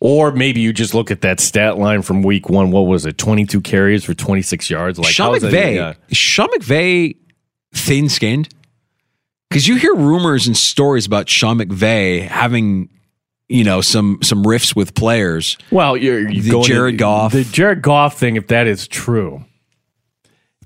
Or 0.00 0.32
maybe 0.32 0.60
you 0.60 0.72
just 0.72 0.94
look 0.94 1.10
at 1.12 1.20
that 1.20 1.38
stat 1.38 1.78
line 1.78 2.02
from 2.02 2.22
week 2.22 2.48
one. 2.48 2.72
What 2.72 2.82
was 2.82 3.06
it? 3.06 3.18
22 3.18 3.60
carries 3.60 4.04
for 4.04 4.14
26 4.14 4.68
yards? 4.68 4.98
Like 4.98 5.12
Sean 5.14 5.28
how 5.28 5.34
is 5.34 5.42
that- 5.42 5.52
McVay, 5.52 5.74
yeah. 5.76 5.94
Sean 6.10 6.48
McVay 6.48 7.16
thin 7.72 8.08
skinned? 8.08 8.48
Because 9.48 9.68
you 9.68 9.76
hear 9.76 9.94
rumors 9.94 10.46
and 10.46 10.56
stories 10.56 11.06
about 11.06 11.28
Sean 11.28 11.58
McVay 11.58 12.26
having, 12.26 12.88
you 13.52 13.64
know, 13.64 13.80
some 13.80 14.18
some 14.22 14.44
riffs 14.44 14.74
with 14.74 14.94
players. 14.94 15.58
Well, 15.70 15.96
you're, 15.96 16.28
you're 16.30 16.60
The 16.62 16.66
Jared 16.68 16.94
to- 16.94 16.98
Goff. 16.98 17.32
The 17.32 17.44
Jared 17.44 17.82
Goff 17.82 18.18
thing, 18.18 18.36
if 18.36 18.46
that 18.48 18.66
is 18.66 18.88
true, 18.88 19.44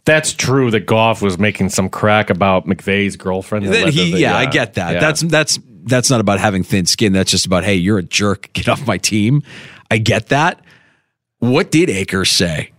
that's 0.05 0.33
true 0.33 0.71
that 0.71 0.87
Goff 0.87 1.21
was 1.23 1.39
making 1.39 1.71
some 1.71 1.89
crack 1.89 2.31
about 2.31 2.67
McVay's 2.67 3.17
girlfriend. 3.17 3.67
that 3.67 3.71
Then 3.73 3.85
led 3.87 3.95
to 3.95 4.01
he, 4.05 4.13
the- 4.13 4.19
yeah, 4.21 4.37
I 4.37 4.47
uh, 4.47 4.51
get 4.51 4.75
that. 4.75 4.95
yeah. 4.95 5.01
That's 5.01 5.21
that's 5.23 5.59
that's 5.85 6.11
not 6.11 6.21
about 6.21 6.39
having 6.41 6.63
thin 6.63 6.87
skin. 6.87 7.13
That's 7.13 7.31
just 7.31 7.47
about 7.47 7.65
hey, 7.65 7.75
you're 7.75 7.99
a 7.99 8.03
jerk. 8.03 8.51
Get 8.55 8.69
off 8.69 8.87
my 8.87 8.99
team. 8.99 9.43
I 9.91 9.99
get 9.99 10.29
that. 10.29 10.61
What 11.39 11.71
did 11.71 11.91
Akers 11.91 12.31
say? 12.31 12.73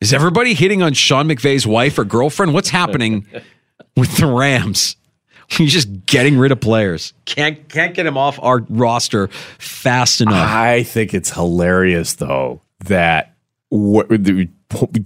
Is 0.00 0.12
everybody 0.12 0.54
hitting 0.54 0.82
on 0.82 0.92
Sean 0.94 1.28
McVay's 1.28 1.66
wife 1.66 1.98
or 1.98 2.04
girlfriend? 2.04 2.54
What's 2.54 2.70
happening 2.70 3.26
with 3.96 4.16
the 4.16 4.26
Rams? 4.26 4.96
He's 5.58 5.72
just 5.72 6.06
getting 6.06 6.38
rid 6.38 6.50
of 6.52 6.60
players. 6.60 7.12
Can't 7.26 7.68
can't 7.68 7.94
get 7.94 8.06
him 8.06 8.16
off 8.16 8.38
our 8.42 8.64
roster 8.68 9.28
fast 9.58 10.20
enough. 10.20 10.34
I 10.34 10.82
think 10.82 11.12
it's 11.12 11.30
hilarious 11.30 12.14
though 12.14 12.62
that 12.84 13.34
what, 13.68 14.08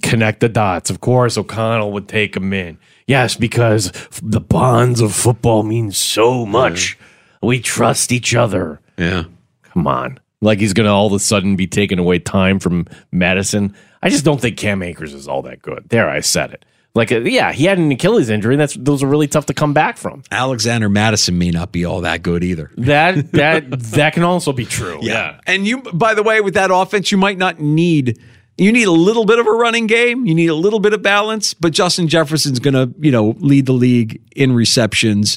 connect 0.02 0.40
the 0.40 0.48
dots. 0.48 0.90
Of 0.90 1.00
course, 1.00 1.36
O'Connell 1.36 1.92
would 1.92 2.08
take 2.08 2.36
him 2.36 2.52
in. 2.52 2.78
Yes, 3.06 3.36
because 3.36 3.92
the 4.22 4.40
bonds 4.40 5.00
of 5.00 5.14
football 5.14 5.62
mean 5.62 5.92
so 5.92 6.46
much. 6.46 6.98
We 7.42 7.60
trust 7.60 8.10
each 8.10 8.34
other. 8.34 8.80
Yeah. 8.96 9.24
Come 9.62 9.86
on. 9.86 10.18
Like 10.40 10.58
he's 10.58 10.72
going 10.72 10.86
to 10.86 10.92
all 10.92 11.06
of 11.06 11.12
a 11.12 11.18
sudden 11.18 11.56
be 11.56 11.66
taking 11.66 11.98
away 11.98 12.18
time 12.18 12.58
from 12.58 12.86
Mattison. 13.12 13.74
I 14.02 14.08
just 14.10 14.24
don't 14.24 14.40
think 14.40 14.56
Cam 14.56 14.82
Akers 14.82 15.14
is 15.14 15.28
all 15.28 15.42
that 15.42 15.62
good. 15.62 15.88
There, 15.88 16.08
I 16.08 16.20
said 16.20 16.52
it. 16.52 16.64
Like, 16.96 17.12
uh, 17.12 17.20
yeah, 17.20 17.52
he 17.52 17.66
had 17.66 17.78
an 17.78 17.92
Achilles 17.92 18.30
injury. 18.30 18.54
And 18.54 18.60
that's 18.60 18.74
those 18.74 19.02
are 19.02 19.06
really 19.06 19.28
tough 19.28 19.46
to 19.46 19.54
come 19.54 19.74
back 19.74 19.98
from. 19.98 20.22
Alexander 20.30 20.88
Mattison 20.88 21.36
may 21.36 21.50
not 21.50 21.70
be 21.70 21.84
all 21.84 22.00
that 22.00 22.22
good 22.22 22.42
either. 22.42 22.70
That 22.78 23.32
that 23.32 23.70
that 23.70 24.14
can 24.14 24.22
also 24.22 24.52
be 24.52 24.64
true. 24.64 24.98
Yeah. 25.02 25.38
And 25.46 25.66
you, 25.66 25.82
by 25.82 26.14
the 26.14 26.22
way, 26.22 26.40
with 26.40 26.54
that 26.54 26.70
offense, 26.72 27.12
you 27.12 27.18
might 27.18 27.38
not 27.38 27.60
need. 27.60 28.18
You 28.58 28.72
need 28.72 28.88
a 28.88 28.92
little 28.92 29.26
bit 29.26 29.38
of 29.38 29.46
a 29.46 29.52
running 29.52 29.86
game. 29.86 30.24
You 30.24 30.34
need 30.34 30.48
a 30.48 30.54
little 30.54 30.80
bit 30.80 30.94
of 30.94 31.02
balance, 31.02 31.52
but 31.52 31.74
Justin 31.74 32.08
Jefferson's 32.08 32.58
going 32.58 32.72
to, 32.72 32.90
you 32.98 33.10
know, 33.10 33.36
lead 33.38 33.66
the 33.66 33.74
league 33.74 34.22
in 34.34 34.52
receptions 34.52 35.36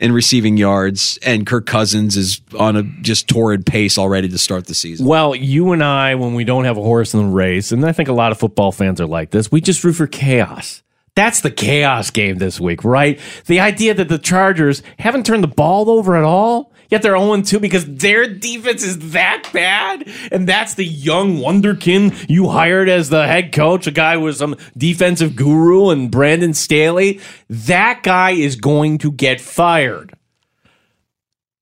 in 0.00 0.12
receiving 0.12 0.56
yards, 0.56 1.18
and 1.22 1.46
Kirk 1.46 1.66
Cousins 1.66 2.16
is 2.16 2.40
on 2.56 2.76
a 2.76 2.82
just 3.00 3.26
torrid 3.26 3.66
pace 3.66 3.98
already 3.98 4.28
to 4.28 4.38
start 4.38 4.66
the 4.66 4.74
season. 4.74 5.06
Well, 5.06 5.34
you 5.34 5.72
and 5.72 5.82
I, 5.82 6.14
when 6.14 6.34
we 6.34 6.44
don't 6.44 6.64
have 6.64 6.76
a 6.76 6.82
horse 6.82 7.14
in 7.14 7.20
the 7.20 7.34
race, 7.34 7.72
and 7.72 7.84
I 7.84 7.92
think 7.92 8.08
a 8.08 8.12
lot 8.12 8.30
of 8.30 8.38
football 8.38 8.70
fans 8.70 9.00
are 9.00 9.06
like 9.06 9.30
this, 9.30 9.50
we 9.50 9.60
just 9.60 9.82
root 9.82 9.94
for 9.94 10.06
chaos. 10.06 10.82
That's 11.18 11.40
the 11.40 11.50
chaos 11.50 12.10
game 12.12 12.38
this 12.38 12.60
week, 12.60 12.84
right? 12.84 13.18
The 13.46 13.58
idea 13.58 13.92
that 13.92 14.08
the 14.08 14.20
Chargers 14.20 14.84
haven't 15.00 15.26
turned 15.26 15.42
the 15.42 15.48
ball 15.48 15.90
over 15.90 16.16
at 16.16 16.22
all, 16.22 16.72
yet 16.90 17.02
they're 17.02 17.18
0 17.18 17.42
2 17.42 17.58
because 17.58 17.84
their 17.86 18.32
defense 18.32 18.84
is 18.84 19.10
that 19.10 19.50
bad. 19.52 20.08
And 20.30 20.48
that's 20.48 20.74
the 20.74 20.84
young 20.84 21.38
wonderkin 21.38 22.24
you 22.28 22.50
hired 22.50 22.88
as 22.88 23.08
the 23.08 23.26
head 23.26 23.50
coach, 23.50 23.88
a 23.88 23.90
guy 23.90 24.16
with 24.16 24.36
some 24.36 24.56
defensive 24.76 25.34
guru 25.34 25.90
and 25.90 26.08
Brandon 26.08 26.54
Staley. 26.54 27.18
That 27.50 28.04
guy 28.04 28.30
is 28.30 28.54
going 28.54 28.98
to 28.98 29.10
get 29.10 29.40
fired. 29.40 30.14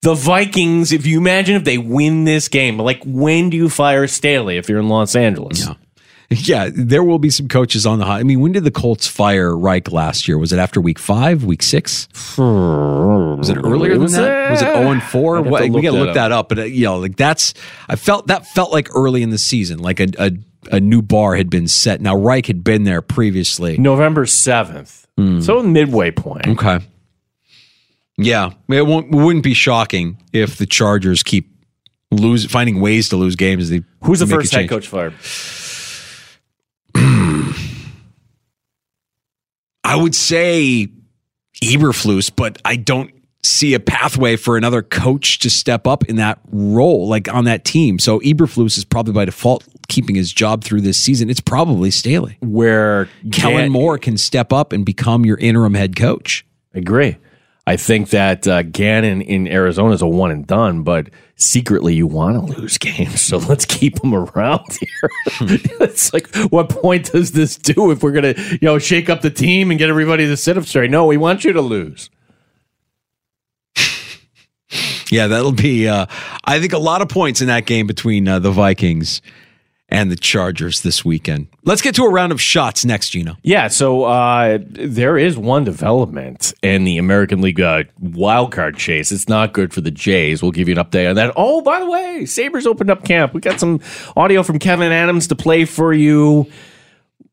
The 0.03 0.13
Vikings, 0.13 0.93
if 0.93 1.07
you 1.07 1.17
imagine 1.17 1.57
if 1.57 1.65
they 1.65 1.79
win 1.79 2.25
this 2.25 2.49
game, 2.49 2.77
like 2.77 3.03
when 3.07 3.49
do 3.49 3.57
you 3.57 3.71
fire 3.71 4.07
Staley 4.07 4.59
if 4.59 4.69
you're 4.69 4.81
in 4.81 4.91
Los 4.91 5.17
Angeles? 5.17 5.67
Yeah. 5.67 5.77
Yeah, 6.31 6.71
there 6.75 7.05
will 7.05 7.21
be 7.21 7.31
some 7.31 7.47
coaches 7.47 7.87
on 7.87 8.01
the 8.01 8.05
hot. 8.05 8.19
I 8.19 8.25
mean, 8.25 8.41
when 8.41 8.51
did 8.51 8.65
the 8.65 8.71
Colts 8.73 9.07
fire 9.07 9.57
Reich 9.57 9.93
last 9.93 10.27
year? 10.27 10.39
Was 10.39 10.53
it 10.53 10.59
after 10.59 10.81
week 10.81 10.99
five, 10.99 11.45
week 11.45 11.63
six? 11.63 12.09
Was 12.37 13.49
it 13.49 13.57
earlier 13.59 13.97
than 13.97 14.11
that? 14.13 14.51
Was 14.51 14.61
it 14.61 14.65
zero 14.65 14.91
and 14.91 15.03
four? 15.03 15.37
have 15.37 15.45
to 15.45 15.51
What- 15.51 15.71
We 15.71 15.83
got 15.83 15.93
to 15.93 15.99
look 15.99 16.09
up. 16.09 16.15
that 16.15 16.33
up. 16.33 16.49
But 16.49 16.59
uh, 16.59 16.63
you 16.65 16.85
know, 16.85 16.99
like 16.99 17.15
that's 17.17 17.55
I 17.89 17.95
felt 17.95 18.27
that 18.27 18.45
felt 18.47 18.73
like 18.73 18.89
early 18.95 19.23
in 19.23 19.31
the 19.31 19.39
season, 19.39 19.79
like 19.79 20.01
a 20.01 20.09
a, 20.19 20.33
a 20.73 20.81
new 20.81 21.01
bar 21.01 21.37
had 21.37 21.49
been 21.49 21.69
set. 21.69 22.01
Now 22.01 22.17
Reich 22.17 22.47
had 22.47 22.65
been 22.65 22.83
there 22.83 23.03
previously. 23.03 23.79
November 23.79 24.25
7th. 24.25 25.05
So 25.45 25.63
midway 25.63 26.11
point. 26.11 26.47
Okay. 26.49 26.81
Yeah, 28.19 28.51
it, 28.69 28.87
won't, 28.87 29.15
it 29.15 29.17
wouldn't 29.17 29.45
be 29.45 29.55
shocking 29.55 30.23
if 30.33 30.57
the 30.57 30.67
Chargers 30.67 31.23
keep 31.23 31.51
lose 32.11 32.47
finding 32.47 32.81
ways 32.81 33.11
to 33.11 33.17
lose 33.17 33.37
games. 33.37 33.69
They 33.71 33.83
Who's 34.03 34.21
the 34.21 34.27
first 34.27 34.53
head 34.53 34.69
coach 34.69 34.89
fired? 34.89 35.15
I 39.97 40.03
would 40.03 40.15
say 40.15 40.89
Eberflus, 41.63 42.31
but 42.35 42.61
I 42.65 42.77
don't 42.77 43.13
see 43.43 43.75
a 43.75 43.81
pathway 43.81 44.37
for 44.37 44.57
another 44.57 44.83
coach 44.83 45.39
to 45.39 45.49
step 45.49 45.87
up 45.87 46.05
in 46.05 46.17
that 46.17 46.39
role, 46.51 47.09
like 47.09 47.33
on 47.33 47.45
that 47.45 47.65
team. 47.65 47.99
So 47.99 48.21
Eberflus 48.21 48.77
is 48.77 48.85
probably 48.85 49.13
by 49.13 49.25
default 49.25 49.65
keeping 49.89 50.17
his 50.17 50.33
job 50.33 50.65
through 50.65 50.81
this 50.81 50.99
season. 50.99 51.31
It's 51.31 51.41
probably 51.41 51.91
Staley, 51.91 52.37
where 52.41 53.09
Kellen 53.33 53.71
Moore 53.71 53.99
can 53.99 54.17
step 54.19 54.53
up 54.53 54.73
and 54.73 54.85
become 54.85 55.25
your 55.25 55.39
interim 55.39 55.75
head 55.75 55.97
coach. 55.97 56.45
Agree. 56.75 57.17
I 57.69 57.77
think 57.77 58.11
that 58.11 58.47
uh, 58.47 58.63
Gannon 58.63 59.23
in 59.23 59.49
Arizona 59.49 59.93
is 59.93 60.03
a 60.03 60.07
one 60.07 60.31
and 60.31 60.47
done, 60.47 60.85
but 60.85 61.09
secretly 61.35 61.95
you 61.95 62.07
want 62.07 62.37
to 62.37 62.61
lose 62.61 62.79
games, 62.79 63.21
so 63.21 63.39
let's 63.39 63.65
keep 63.65 64.03
him 64.03 64.15
around 64.15 64.79
here. 64.79 65.11
it's 65.81 66.13
like, 66.13 66.35
what 66.51 66.69
point 66.69 67.11
does 67.11 67.33
this 67.33 67.57
do 67.57 67.91
if 67.91 68.03
we're 68.03 68.13
gonna, 68.13 68.35
you 68.37 68.59
know, 68.63 68.79
shake 68.79 69.11
up 69.11 69.21
the 69.21 69.31
team 69.31 69.71
and 69.71 69.79
get 69.79 69.91
everybody 69.91 70.27
to 70.27 70.37
sit 70.37 70.57
up 70.57 70.65
straight? 70.65 70.91
No, 70.91 71.07
we 71.07 71.17
want 71.17 71.45
you 71.45 71.53
to 71.53 71.63
lose. 71.63 72.11
Yeah, 75.09 75.29
that'll 75.29 75.53
be, 75.53 75.87
uh, 75.87 76.07
I 76.45 76.59
think, 76.59 76.73
a 76.73 76.79
lot 76.79 77.01
of 77.01 77.09
points 77.09 77.41
in 77.41 77.47
that 77.47 77.65
game 77.65 77.87
between 77.87 78.27
uh, 78.27 78.41
the 78.41 78.51
Vikings 78.51 79.23
and 79.89 80.11
the 80.11 80.17
Chargers 80.17 80.81
this 80.81 81.05
weekend. 81.05 81.47
Let's 81.65 81.83
get 81.83 81.95
to 81.97 82.03
a 82.03 82.11
round 82.11 82.33
of 82.33 82.41
shots 82.41 82.85
next, 82.85 83.11
Gino. 83.11 83.37
Yeah, 83.43 83.69
so 83.69 84.05
uh, 84.05 84.59
there 84.63 85.17
is 85.17 85.39
one 85.39 85.65
development 85.65 86.53
in 86.63 86.85
the 86.85 86.99
American 86.99 87.41
League 87.41 87.61
uh, 87.61 87.85
wildcard 88.03 88.77
chase. 88.77 89.13
It's 89.13 89.29
not 89.29 89.53
good 89.53 89.73
for 89.73 89.81
the 89.81 89.91
Jays. 89.91 90.43
We'll 90.43 90.53
give 90.53 90.69
you 90.69 90.77
an 90.77 90.85
update 90.85 91.09
on 91.09 91.17
that. 91.17 91.33
Oh, 91.37 91.63
by 91.63 91.81
the 91.81 91.87
way, 91.89 92.27
Sabres 92.27 92.67
opened 92.67 92.91
up 92.91 93.05
camp. 93.05 93.33
We 93.35 93.41
got 93.41 93.61
some 93.61 93.81
audio 94.17 94.43
from 94.43 94.59
Kevyn 94.59 94.91
Adams 94.91 95.29
to 95.29 95.37
play 95.37 95.65
for 95.65 95.93
you 95.93 96.51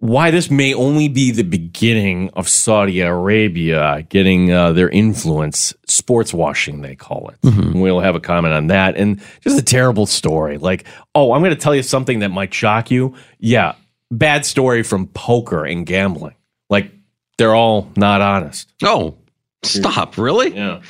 why 0.03 0.31
this 0.31 0.51
may 0.51 0.73
only 0.73 1.07
be 1.07 1.31
the 1.31 1.43
beginning 1.43 2.29
of 2.33 2.49
Saudi 2.49 2.99
Arabia 2.99 4.05
getting 4.09 4.51
uh, 4.51 4.73
their 4.73 4.89
influence, 4.89 5.73
sports 5.87 6.33
washing, 6.33 6.81
they 6.81 6.93
call 6.93 7.29
it. 7.29 7.39
Mm-hmm. 7.39 7.79
We'll 7.79 8.01
have 8.01 8.13
a 8.13 8.19
comment 8.19 8.53
on 8.53 8.67
that. 8.67 8.97
And 8.97 9.21
just 9.39 9.57
a 9.57 9.63
terrible 9.63 10.05
story. 10.05 10.57
Like, 10.57 10.83
oh, 11.15 11.31
I'm 11.31 11.41
going 11.41 11.55
to 11.55 11.61
tell 11.61 11.73
you 11.73 11.83
something 11.83 12.19
that 12.19 12.31
might 12.31 12.53
shock 12.53 12.91
you. 12.91 13.15
Yeah, 13.39 13.75
bad 14.11 14.45
story 14.45 14.83
from 14.83 15.07
poker 15.07 15.63
and 15.63 15.85
gambling. 15.85 16.35
Like, 16.69 16.91
they're 17.37 17.55
all 17.55 17.89
not 17.95 18.19
honest. 18.19 18.73
Oh, 18.83 19.15
stop. 19.63 20.17
Really? 20.17 20.53
Yeah. 20.53 20.81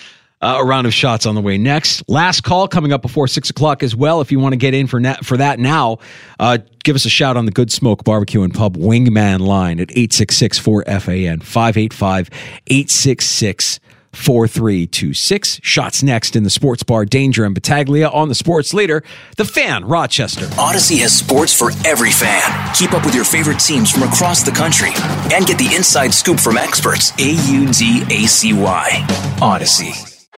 Uh, 0.43 0.58
a 0.60 0.65
round 0.65 0.86
of 0.86 0.93
shots 0.93 1.25
on 1.25 1.36
the 1.36 1.41
way 1.41 1.58
next. 1.58 2.03
Last 2.10 2.41
call 2.41 2.67
coming 2.67 2.91
up 2.91 3.01
before 3.01 3.29
six 3.29 3.49
o'clock 3.49 3.82
as 3.82 3.95
well. 3.95 4.19
If 4.19 4.29
you 4.29 4.39
want 4.39 4.51
to 4.51 4.58
get 4.58 4.73
in 4.73 4.88
for 4.88 5.01
for 5.23 5.38
that 5.38 5.58
now, 5.58 5.99
uh, 6.38 6.58
give 6.84 6.97
us 6.97 7.06
a 7.06 7.10
shout 7.10 7.38
on 7.38 7.45
the 7.45 7.51
Good 7.51 7.71
Smoke 7.71 8.03
Barbecue 8.03 8.43
and 8.43 8.53
Pub 8.53 8.75
Wingman 8.75 9.39
line 9.39 9.79
at 9.79 9.89
866 9.91 10.60
4FAN 10.60 11.41
585 11.43 12.29
866 12.67 13.79
4326. 14.12 15.62
Shots 15.63 16.03
next 16.03 16.36
in 16.36 16.43
the 16.43 16.49
sports 16.49 16.84
bar 16.84 17.06
Danger 17.06 17.45
and 17.45 17.56
Battaglia 17.56 18.10
on 18.10 18.27
the 18.27 18.36
sports 18.36 18.73
leader, 18.73 19.01
the 19.38 19.45
fan, 19.45 19.86
Rochester. 19.86 20.45
Audacy 20.58 20.99
has 20.99 21.17
sports 21.17 21.53
for 21.58 21.71
every 21.88 22.12
fan. 22.12 22.75
Keep 22.75 22.91
up 22.91 23.06
with 23.06 23.15
your 23.15 23.25
favorite 23.25 23.60
teams 23.60 23.91
from 23.91 24.03
across 24.03 24.43
the 24.43 24.51
country 24.51 24.89
and 25.34 25.45
get 25.47 25.58
the 25.58 25.73
inside 25.73 26.13
scoop 26.13 26.39
from 26.41 26.58
experts. 26.58 27.13
A 27.17 27.32
U 27.49 27.71
D 27.71 28.03
A 28.12 28.27
C 28.27 28.51
Y. 28.51 28.89
Audacy. 29.39 30.12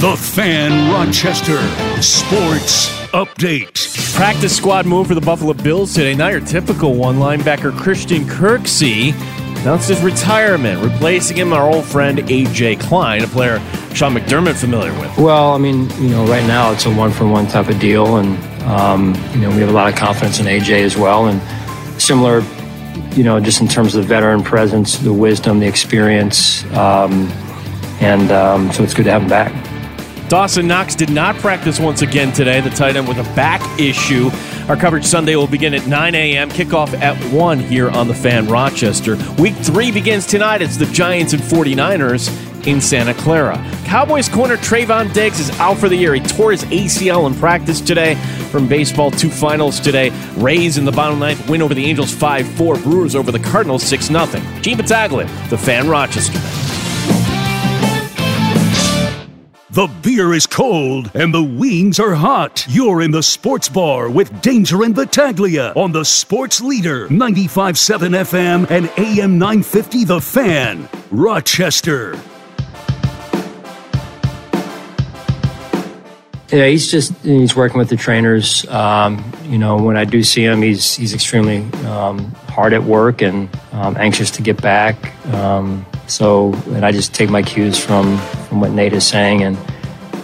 The 0.00 0.16
Fan 0.16 0.90
Rochester 0.90 1.58
Sports 2.00 2.88
Update. 3.12 4.14
Practice 4.14 4.56
squad 4.56 4.86
move 4.86 5.08
for 5.08 5.14
the 5.14 5.20
Buffalo 5.20 5.52
Bills 5.52 5.92
today. 5.92 6.14
Not 6.14 6.32
your 6.32 6.40
typical 6.40 6.94
one. 6.94 7.16
Linebacker 7.16 7.76
Christian 7.76 8.22
Kirksey 8.22 9.12
announced 9.60 9.90
his 9.90 10.00
retirement, 10.00 10.82
replacing 10.82 11.36
him 11.36 11.52
our 11.52 11.70
old 11.70 11.84
friend 11.84 12.16
AJ 12.16 12.80
Klein, 12.80 13.24
a 13.24 13.26
player 13.26 13.58
Sean 13.92 14.14
McDermott 14.14 14.58
familiar 14.58 14.98
with. 14.98 15.14
Well, 15.18 15.52
I 15.52 15.58
mean, 15.58 15.90
you 16.00 16.08
know, 16.08 16.24
right 16.24 16.46
now 16.46 16.72
it's 16.72 16.86
a 16.86 16.94
one 16.94 17.10
for 17.10 17.26
one 17.26 17.46
type 17.46 17.68
of 17.68 17.78
deal, 17.78 18.16
and 18.16 18.42
um, 18.62 19.14
you 19.34 19.42
know 19.42 19.50
we 19.50 19.56
have 19.56 19.68
a 19.68 19.72
lot 19.72 19.92
of 19.92 19.96
confidence 19.96 20.40
in 20.40 20.46
AJ 20.46 20.82
as 20.82 20.96
well, 20.96 21.26
and 21.26 21.42
similar, 22.00 22.42
you 23.14 23.22
know, 23.22 23.38
just 23.38 23.60
in 23.60 23.68
terms 23.68 23.94
of 23.94 24.04
the 24.04 24.08
veteran 24.08 24.42
presence, 24.42 24.96
the 24.96 25.12
wisdom, 25.12 25.60
the 25.60 25.66
experience, 25.66 26.64
um, 26.72 27.30
and 28.00 28.32
um, 28.32 28.72
so 28.72 28.82
it's 28.82 28.94
good 28.94 29.04
to 29.04 29.10
have 29.10 29.20
him 29.20 29.28
back. 29.28 29.69
Dawson 30.30 30.68
Knox 30.68 30.94
did 30.94 31.10
not 31.10 31.34
practice 31.38 31.80
once 31.80 32.02
again 32.02 32.32
today, 32.32 32.60
the 32.60 32.70
tight 32.70 32.94
end 32.94 33.08
with 33.08 33.18
a 33.18 33.24
back 33.34 33.60
issue. 33.80 34.30
Our 34.68 34.76
coverage 34.76 35.04
Sunday 35.04 35.34
will 35.34 35.48
begin 35.48 35.74
at 35.74 35.88
9 35.88 36.14
a.m., 36.14 36.50
kickoff 36.50 36.94
at 37.00 37.16
1 37.32 37.58
here 37.58 37.90
on 37.90 38.06
the 38.06 38.14
Fan 38.14 38.46
Rochester. 38.46 39.16
Week 39.40 39.56
3 39.56 39.90
begins 39.90 40.26
tonight. 40.26 40.62
It's 40.62 40.76
the 40.76 40.86
Giants 40.86 41.32
and 41.32 41.42
49ers 41.42 42.28
in 42.64 42.80
Santa 42.80 43.12
Clara. 43.12 43.56
Cowboys 43.84 44.28
corner 44.28 44.56
Trevon 44.56 45.12
Diggs 45.12 45.40
is 45.40 45.50
out 45.58 45.78
for 45.78 45.88
the 45.88 45.96
year. 45.96 46.14
He 46.14 46.20
tore 46.20 46.52
his 46.52 46.62
ACL 46.66 47.26
in 47.26 47.34
practice 47.34 47.80
today. 47.80 48.14
From 48.52 48.68
baseball, 48.68 49.10
two 49.10 49.30
finals 49.30 49.80
today. 49.80 50.10
Rays 50.36 50.78
in 50.78 50.84
the 50.84 50.92
bottom 50.92 51.18
ninth 51.18 51.50
win 51.50 51.60
over 51.60 51.74
the 51.74 51.84
Angels 51.84 52.14
5 52.14 52.46
4. 52.52 52.76
Brewers 52.76 53.16
over 53.16 53.32
the 53.32 53.40
Cardinals 53.40 53.82
6 53.82 54.06
0. 54.06 54.26
Gene 54.60 54.76
Battaglia, 54.76 55.26
the 55.48 55.58
Fan 55.58 55.88
Rochester. 55.88 56.69
The 59.72 59.86
beer 60.02 60.34
is 60.34 60.48
cold 60.48 61.12
and 61.14 61.32
the 61.32 61.44
wings 61.44 62.00
are 62.00 62.16
hot. 62.16 62.66
You're 62.68 63.02
in 63.02 63.12
the 63.12 63.22
sports 63.22 63.68
bar 63.68 64.10
with 64.10 64.42
Danger 64.42 64.82
and 64.82 64.92
Battaglia 64.92 65.72
on 65.76 65.92
the 65.92 66.04
Sports 66.04 66.60
Leader 66.60 67.06
95.7 67.06 68.10
FM 68.16 68.68
and 68.68 68.90
AM 68.98 69.38
950 69.38 70.02
The 70.02 70.20
Fan, 70.20 70.88
Rochester. 71.12 72.18
Yeah, 76.50 76.66
he's 76.66 76.90
just 76.90 77.12
he's 77.22 77.54
working 77.54 77.78
with 77.78 77.90
the 77.90 77.96
trainers. 77.96 78.66
Um, 78.66 79.24
you 79.44 79.56
know, 79.56 79.76
when 79.76 79.96
I 79.96 80.04
do 80.04 80.24
see 80.24 80.42
him, 80.42 80.62
he's 80.62 80.96
he's 80.96 81.14
extremely 81.14 81.58
um, 81.86 82.32
hard 82.48 82.72
at 82.72 82.82
work 82.82 83.22
and 83.22 83.48
um, 83.70 83.96
anxious 83.98 84.32
to 84.32 84.42
get 84.42 84.60
back. 84.60 85.14
Um, 85.32 85.86
so, 86.10 86.52
and 86.68 86.84
I 86.84 86.92
just 86.92 87.14
take 87.14 87.30
my 87.30 87.42
cues 87.42 87.78
from 87.78 88.18
from 88.48 88.60
what 88.60 88.72
Nate 88.72 88.92
is 88.92 89.06
saying, 89.06 89.42
and 89.42 89.56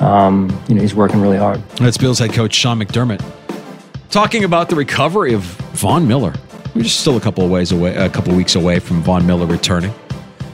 um, 0.01 0.49
you 0.69 0.75
know, 0.75 0.83
he's 0.83 0.95
working 0.95 1.21
really 1.21 1.39
hard. 1.39 1.63
That's 1.77 1.97
Bills 1.97 2.19
head 2.19 2.33
coach 2.33 2.55
Sean 2.55 2.79
McDermott 2.79 3.23
talking 4.17 4.45
about 4.45 4.71
the 4.71 4.77
recovery 4.77 5.35
of 5.35 5.43
Von 5.43 6.09
Miller. 6.09 6.33
We're 6.75 6.83
just 6.83 7.01
still 7.01 7.19
a 7.19 7.21
couple 7.21 7.45
of 7.45 7.51
ways 7.51 7.71
away, 7.71 7.95
a 7.95 8.09
couple 8.09 8.31
of 8.31 8.37
weeks 8.37 8.55
away 8.55 8.79
from 8.79 9.03
Von 9.03 9.27
Miller 9.27 9.47
returning. 9.47 9.93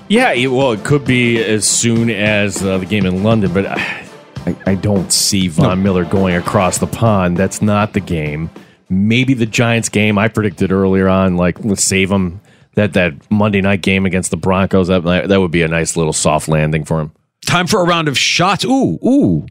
Yeah, 0.09 0.33
it, 0.33 0.49
well, 0.49 0.73
it 0.73 0.85
could 0.85 1.05
be 1.05 1.43
as 1.43 1.65
soon 1.67 2.11
as 2.11 2.63
uh, 2.63 2.79
the 2.79 2.87
game 2.87 3.07
in 3.07 3.23
London, 3.23 3.53
but 3.53 3.67
I, 3.67 4.57
I 4.67 4.75
don't 4.75 5.13
see 5.13 5.49
Von 5.49 5.79
no. 5.79 5.83
Miller 5.85 6.05
going 6.05 6.35
across 6.35 6.79
the 6.79 6.87
pond. 6.87 7.37
That's 7.37 7.63
not 7.63 7.93
the 7.93 8.01
game. 8.01 8.51
Maybe 8.91 9.33
the 9.33 9.47
Giants 9.47 9.89
game 9.89 10.19
I 10.19 10.29
predicted 10.29 10.71
earlier 10.71 11.09
on, 11.09 11.37
like 11.37 11.65
let's 11.65 11.85
save 11.85 12.11
him 12.11 12.41
that 12.75 12.95
that 12.95 13.31
Monday 13.31 13.61
night 13.61 13.83
game 13.83 14.07
against 14.07 14.31
the 14.31 14.37
Broncos. 14.37 14.89
That 14.89 15.03
that 15.05 15.41
would 15.41 15.51
be 15.51 15.63
a 15.63 15.69
nice 15.69 15.97
little 15.97 16.13
soft 16.13 16.49
landing 16.49 16.85
for 16.85 17.01
him. 17.01 17.13
Time 17.47 17.67
for 17.67 17.81
a 17.81 17.85
round 17.85 18.09
of 18.09 18.19
shots. 18.19 18.65
Ooh, 18.65 18.99
ooh. 19.05 19.47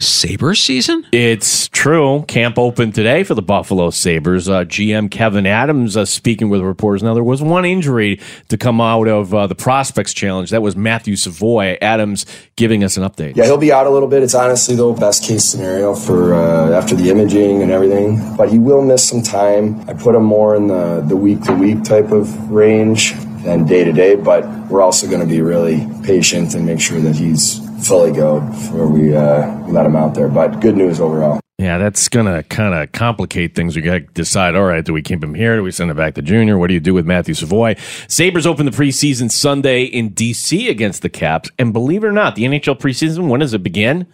Sabres 0.00 0.60
season? 0.60 1.06
It's 1.12 1.68
true. 1.68 2.24
Camp 2.26 2.58
opened 2.58 2.96
today 2.96 3.22
for 3.22 3.34
the 3.34 3.42
Buffalo 3.42 3.90
Sabres. 3.90 4.48
Uh, 4.48 4.64
GM 4.64 5.08
Kevyn 5.08 5.46
Adams 5.46 5.96
uh, 5.96 6.04
speaking 6.04 6.48
with 6.48 6.62
reporters. 6.62 7.02
Now, 7.02 7.14
there 7.14 7.22
was 7.22 7.40
one 7.40 7.64
injury 7.64 8.20
to 8.48 8.58
come 8.58 8.80
out 8.80 9.06
of 9.06 9.32
uh, 9.32 9.46
the 9.46 9.54
Prospects 9.54 10.12
Challenge. 10.12 10.50
That 10.50 10.62
was 10.62 10.74
Matthew 10.74 11.14
Savoy. 11.14 11.78
Adams 11.80 12.26
giving 12.56 12.82
us 12.82 12.96
an 12.96 13.04
update. 13.04 13.36
Yeah, 13.36 13.44
he'll 13.44 13.56
be 13.56 13.72
out 13.72 13.86
a 13.86 13.90
little 13.90 14.08
bit. 14.08 14.24
It's 14.24 14.34
honestly, 14.34 14.74
though, 14.74 14.94
best 14.94 15.22
case 15.22 15.44
scenario 15.44 15.94
for 15.94 16.34
uh, 16.34 16.72
after 16.72 16.96
the 16.96 17.10
imaging 17.10 17.62
and 17.62 17.70
everything. 17.70 18.36
But 18.36 18.50
he 18.50 18.58
will 18.58 18.82
miss 18.82 19.08
some 19.08 19.22
time. 19.22 19.88
I 19.88 19.94
put 19.94 20.16
him 20.16 20.24
more 20.24 20.56
in 20.56 20.66
the, 20.66 21.04
the 21.06 21.16
week 21.16 21.42
to 21.42 21.54
week 21.54 21.84
type 21.84 22.10
of 22.10 22.50
range 22.50 23.14
than 23.44 23.64
day 23.64 23.84
to 23.84 23.92
day, 23.92 24.16
but 24.16 24.44
we're 24.68 24.82
also 24.82 25.06
going 25.06 25.20
to 25.20 25.26
be 25.26 25.40
really 25.40 25.86
patient 26.02 26.54
and 26.54 26.66
make 26.66 26.80
sure 26.80 27.00
that 27.00 27.14
he's 27.14 27.63
fully 27.82 28.12
go 28.12 28.40
before 28.40 28.86
we 28.86 29.14
uh, 29.16 29.58
let 29.68 29.86
him 29.86 29.96
out 29.96 30.14
there. 30.14 30.28
But 30.28 30.60
good 30.60 30.76
news 30.76 31.00
overall. 31.00 31.40
Yeah, 31.58 31.78
that's 31.78 32.08
going 32.08 32.26
to 32.26 32.42
kind 32.42 32.74
of 32.74 32.90
complicate 32.90 33.54
things. 33.54 33.76
We 33.76 33.82
got 33.82 33.92
to 33.92 34.00
decide, 34.00 34.56
all 34.56 34.64
right, 34.64 34.84
do 34.84 34.92
we 34.92 35.02
keep 35.02 35.22
him 35.22 35.34
here? 35.34 35.56
Do 35.56 35.62
we 35.62 35.70
send 35.70 35.90
him 35.90 35.96
back 35.96 36.14
to 36.14 36.22
junior? 36.22 36.58
What 36.58 36.66
do 36.66 36.74
you 36.74 36.80
do 36.80 36.94
with 36.94 37.06
Matthew 37.06 37.34
Savoy? 37.34 37.76
Sabres 38.08 38.44
open 38.44 38.66
the 38.66 38.72
preseason 38.72 39.30
Sunday 39.30 39.84
in 39.84 40.10
D.C. 40.10 40.68
against 40.68 41.02
the 41.02 41.08
Caps. 41.08 41.50
And 41.58 41.72
believe 41.72 42.02
it 42.02 42.08
or 42.08 42.12
not, 42.12 42.34
the 42.34 42.42
NHL 42.44 42.78
preseason, 42.78 43.28
when 43.28 43.38
does 43.38 43.54
it 43.54 43.62
begin? 43.62 44.06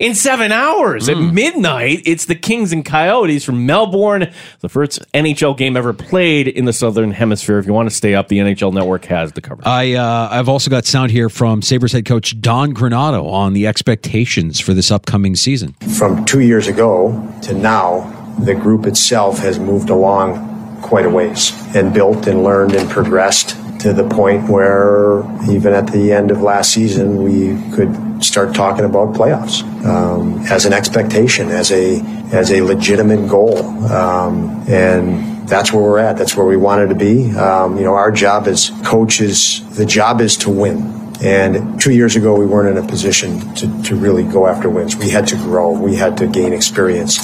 In 0.00 0.14
seven 0.14 0.50
hours 0.50 1.06
mm. 1.06 1.12
at 1.12 1.18
hmm. 1.18 1.34
midnight. 1.34 2.02
It's 2.04 2.24
the 2.24 2.34
Kings 2.34 2.72
and 2.72 2.84
Coyotes 2.84 3.44
from 3.44 3.66
Melbourne, 3.66 4.32
the 4.60 4.68
first 4.68 5.00
NHL 5.12 5.56
game 5.56 5.76
ever 5.76 5.92
played 5.92 6.48
in 6.48 6.64
the 6.64 6.72
Southern 6.72 7.12
Hemisphere. 7.12 7.58
If 7.58 7.66
you 7.66 7.72
want 7.72 7.88
to 7.88 7.94
stay 7.94 8.14
up, 8.14 8.28
the 8.28 8.38
NHL 8.38 8.72
Network 8.72 9.04
has 9.04 9.32
the 9.32 9.42
coverage. 9.42 9.66
I 9.66 9.94
uh, 9.94 10.28
I've 10.32 10.48
also 10.48 10.70
got 10.70 10.86
sound 10.86 11.12
here 11.12 11.28
from 11.28 11.62
Sabres 11.62 11.92
head 11.92 12.06
coach 12.06 12.40
Don 12.40 12.74
Granato 12.74 13.30
on 13.30 13.52
the 13.52 13.66
expectations 13.66 14.58
for 14.58 14.74
this 14.74 14.90
upcoming 14.90 15.36
season. 15.36 15.74
From 15.96 16.24
two 16.24 16.40
years 16.40 16.66
ago 16.66 17.12
to 17.42 17.52
now, 17.52 18.16
the 18.40 18.54
group 18.54 18.86
itself 18.86 19.38
has 19.38 19.58
moved 19.58 19.90
along 19.90 20.80
quite 20.80 21.04
a 21.04 21.10
ways 21.10 21.52
and 21.76 21.92
built 21.92 22.26
and 22.26 22.42
learned 22.42 22.74
and 22.74 22.88
progressed 22.88 23.50
to 23.80 23.92
the 23.92 24.08
point 24.08 24.48
where 24.48 25.20
even 25.50 25.74
at 25.74 25.86
the 25.92 26.12
end 26.12 26.30
of 26.30 26.40
last 26.40 26.72
season, 26.72 27.22
we 27.22 27.60
could 27.74 28.09
start 28.20 28.54
talking 28.54 28.84
about 28.84 29.14
playoffs 29.14 29.62
um, 29.84 30.40
as 30.46 30.66
an 30.66 30.72
expectation, 30.72 31.50
as 31.50 31.70
a 31.72 32.00
as 32.32 32.52
a 32.52 32.60
legitimate 32.62 33.28
goal, 33.28 33.58
um, 33.90 34.64
and 34.68 35.48
that's 35.48 35.72
where 35.72 35.82
we're 35.82 35.98
at. 35.98 36.16
That's 36.16 36.36
where 36.36 36.46
we 36.46 36.56
wanted 36.56 36.90
to 36.90 36.94
be. 36.94 37.34
Um, 37.36 37.76
you 37.76 37.84
know, 37.84 37.94
our 37.94 38.12
job 38.12 38.46
as 38.46 38.70
coaches, 38.84 39.68
the 39.76 39.84
job 39.84 40.20
is 40.20 40.36
to 40.38 40.50
win. 40.50 40.98
And 41.22 41.78
two 41.80 41.92
years 41.92 42.16
ago, 42.16 42.34
we 42.34 42.46
weren't 42.46 42.78
in 42.78 42.82
a 42.82 42.86
position 42.86 43.54
to, 43.56 43.82
to 43.82 43.96
really 43.96 44.22
go 44.22 44.46
after 44.46 44.70
wins. 44.70 44.96
We 44.96 45.10
had 45.10 45.26
to 45.28 45.36
grow. 45.36 45.70
We 45.72 45.96
had 45.96 46.16
to 46.18 46.26
gain 46.26 46.52
experience. 46.54 47.18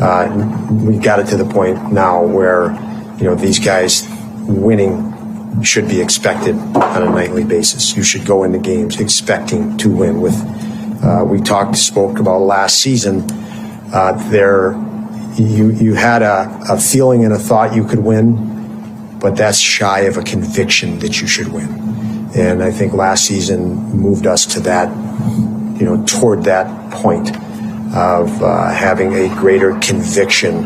Uh, 0.00 0.30
we 0.70 0.98
got 0.98 1.18
it 1.18 1.26
to 1.28 1.36
the 1.36 1.44
point 1.44 1.92
now 1.92 2.22
where, 2.22 2.72
you 3.18 3.24
know, 3.24 3.34
these 3.34 3.58
guys 3.58 4.06
winning 4.42 5.13
should 5.62 5.88
be 5.88 6.00
expected 6.00 6.56
on 6.56 7.02
a 7.02 7.10
nightly 7.10 7.44
basis. 7.44 7.96
You 7.96 8.02
should 8.02 8.26
go 8.26 8.44
into 8.44 8.58
games 8.58 9.00
expecting 9.00 9.76
to 9.78 9.94
win. 9.94 10.20
With 10.20 10.34
uh, 11.02 11.24
we 11.24 11.40
talked, 11.40 11.76
spoke 11.76 12.18
about 12.18 12.40
last 12.40 12.80
season. 12.80 13.24
Uh, 13.92 14.12
there, 14.30 14.72
you 15.36 15.70
you 15.70 15.94
had 15.94 16.22
a, 16.22 16.60
a 16.68 16.80
feeling 16.80 17.24
and 17.24 17.32
a 17.32 17.38
thought 17.38 17.74
you 17.74 17.84
could 17.84 18.00
win, 18.00 19.18
but 19.18 19.36
that's 19.36 19.58
shy 19.58 20.00
of 20.00 20.16
a 20.16 20.22
conviction 20.22 20.98
that 21.00 21.20
you 21.20 21.26
should 21.26 21.48
win. 21.48 21.68
And 22.36 22.62
I 22.62 22.72
think 22.72 22.92
last 22.92 23.26
season 23.26 23.74
moved 23.90 24.26
us 24.26 24.44
to 24.46 24.60
that, 24.60 24.88
you 25.78 25.86
know, 25.86 26.04
toward 26.06 26.44
that 26.44 26.66
point 26.92 27.30
of 27.94 28.42
uh, 28.42 28.72
having 28.72 29.14
a 29.14 29.28
greater 29.36 29.78
conviction 29.78 30.64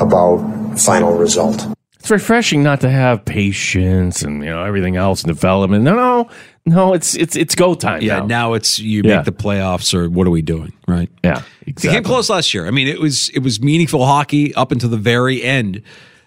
about 0.00 0.76
final 0.76 1.16
result 1.16 1.73
it's 2.04 2.10
refreshing 2.10 2.62
not 2.62 2.82
to 2.82 2.90
have 2.90 3.24
patience 3.24 4.20
and 4.20 4.44
you 4.44 4.50
know 4.50 4.62
everything 4.62 4.94
else 4.94 5.24
in 5.24 5.28
development. 5.28 5.84
No, 5.84 5.94
no, 5.94 6.28
no. 6.66 6.92
It's 6.92 7.14
it's 7.14 7.34
it's 7.34 7.54
go 7.54 7.74
time. 7.74 8.02
Yeah, 8.02 8.18
now, 8.18 8.26
now 8.26 8.52
it's 8.52 8.78
you 8.78 9.00
yeah. 9.02 9.16
make 9.16 9.24
the 9.24 9.32
playoffs 9.32 9.94
or 9.94 10.10
what 10.10 10.26
are 10.26 10.30
we 10.30 10.42
doing? 10.42 10.74
Right. 10.86 11.08
Yeah, 11.24 11.40
exactly. 11.62 11.88
It 11.88 11.92
came 11.94 12.04
close 12.04 12.28
last 12.28 12.52
year. 12.52 12.66
I 12.66 12.72
mean, 12.72 12.88
it 12.88 13.00
was 13.00 13.30
it 13.30 13.38
was 13.38 13.62
meaningful 13.62 14.04
hockey 14.04 14.54
up 14.54 14.70
until 14.70 14.90
the 14.90 14.98
very 14.98 15.42
end 15.42 15.80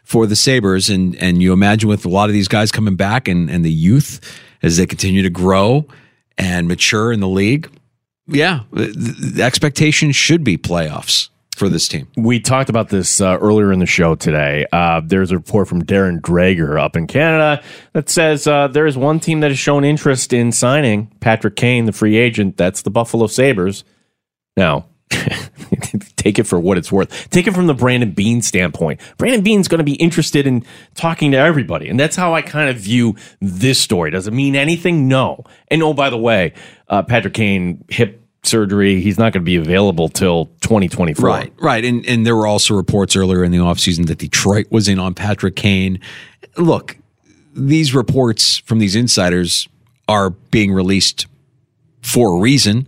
for 0.03 0.25
the 0.25 0.35
Sabres, 0.35 0.89
and 0.89 1.15
and 1.17 1.43
you 1.43 1.53
imagine 1.53 1.87
with 1.87 2.05
a 2.05 2.09
lot 2.09 2.27
of 2.27 2.33
these 2.33 2.47
guys 2.47 2.71
coming 2.71 2.95
back 2.95 3.27
and 3.27 3.47
and 3.47 3.63
the 3.63 3.71
youth 3.71 4.19
as 4.63 4.77
they 4.77 4.87
continue 4.87 5.21
to 5.21 5.29
grow 5.29 5.85
and 6.39 6.67
mature 6.67 7.11
in 7.11 7.19
the 7.19 7.29
league. 7.29 7.69
Yeah, 8.25 8.61
the, 8.73 8.87
the 9.35 9.43
expectation 9.43 10.11
should 10.11 10.43
be 10.43 10.57
playoffs 10.57 11.29
for 11.57 11.69
this 11.69 11.87
team. 11.87 12.07
We 12.15 12.39
talked 12.39 12.69
about 12.69 12.89
this 12.89 13.19
uh, 13.19 13.37
earlier 13.39 13.71
in 13.71 13.79
the 13.79 13.85
show 13.85 14.15
today. 14.15 14.65
Uh, 14.71 15.01
there's 15.03 15.31
a 15.31 15.37
report 15.37 15.67
from 15.67 15.83
Darren 15.83 16.21
Dreger 16.21 16.79
up 16.81 16.95
in 16.95 17.07
Canada 17.07 17.63
that 17.93 18.09
says 18.09 18.47
uh, 18.47 18.67
there 18.67 18.85
is 18.85 18.97
one 18.97 19.19
team 19.19 19.39
that 19.41 19.51
has 19.51 19.59
shown 19.59 19.83
interest 19.83 20.33
in 20.33 20.51
signing 20.51 21.07
Patrick 21.19 21.55
Kane, 21.55 21.85
the 21.85 21.91
free 21.91 22.17
agent. 22.17 22.57
That's 22.57 22.83
the 22.83 22.89
Buffalo 22.89 23.27
Sabres. 23.27 23.83
Now, 24.55 24.85
take 26.15 26.37
it 26.37 26.43
for 26.43 26.59
what 26.59 26.77
it's 26.77 26.91
worth. 26.91 27.29
Take 27.29 27.47
it 27.47 27.53
from 27.53 27.67
the 27.67 27.73
Brandon 27.73 28.11
Beane 28.11 28.41
standpoint. 28.41 28.99
Brandon 29.17 29.41
Beane's 29.41 29.67
going 29.67 29.79
to 29.79 29.83
be 29.83 29.95
interested 29.95 30.45
in 30.45 30.65
talking 30.95 31.31
to 31.31 31.37
everybody. 31.37 31.89
And 31.89 31.99
that's 31.99 32.15
how 32.15 32.33
I 32.33 32.41
kind 32.41 32.69
of 32.69 32.77
view 32.77 33.15
this 33.39 33.79
story. 33.79 34.11
Does 34.11 34.27
it 34.27 34.33
mean 34.33 34.55
anything? 34.55 35.07
No. 35.07 35.43
And 35.69 35.81
oh, 35.81 35.93
by 35.93 36.09
the 36.09 36.17
way, 36.17 36.53
uh, 36.89 37.03
Patrick 37.03 37.33
Kane 37.33 37.83
hip 37.89 38.26
surgery. 38.47 39.01
He's 39.01 39.17
not 39.17 39.33
going 39.33 39.43
to 39.43 39.45
be 39.45 39.55
available 39.55 40.09
till 40.09 40.45
2024. 40.61 41.27
Right, 41.27 41.53
right. 41.59 41.83
And 41.83 42.05
and 42.05 42.25
there 42.25 42.35
were 42.35 42.47
also 42.47 42.73
reports 42.75 43.15
earlier 43.15 43.43
in 43.43 43.51
the 43.51 43.57
offseason 43.57 44.07
that 44.07 44.17
Detroit 44.17 44.67
was 44.71 44.87
in 44.87 44.99
on 44.99 45.13
Patrick 45.13 45.55
Kane. 45.55 45.99
Look, 46.57 46.97
these 47.53 47.93
reports 47.93 48.57
from 48.59 48.79
these 48.79 48.95
insiders 48.95 49.67
are 50.07 50.29
being 50.29 50.71
released 50.71 51.27
for 52.01 52.37
a 52.37 52.39
reason. 52.39 52.87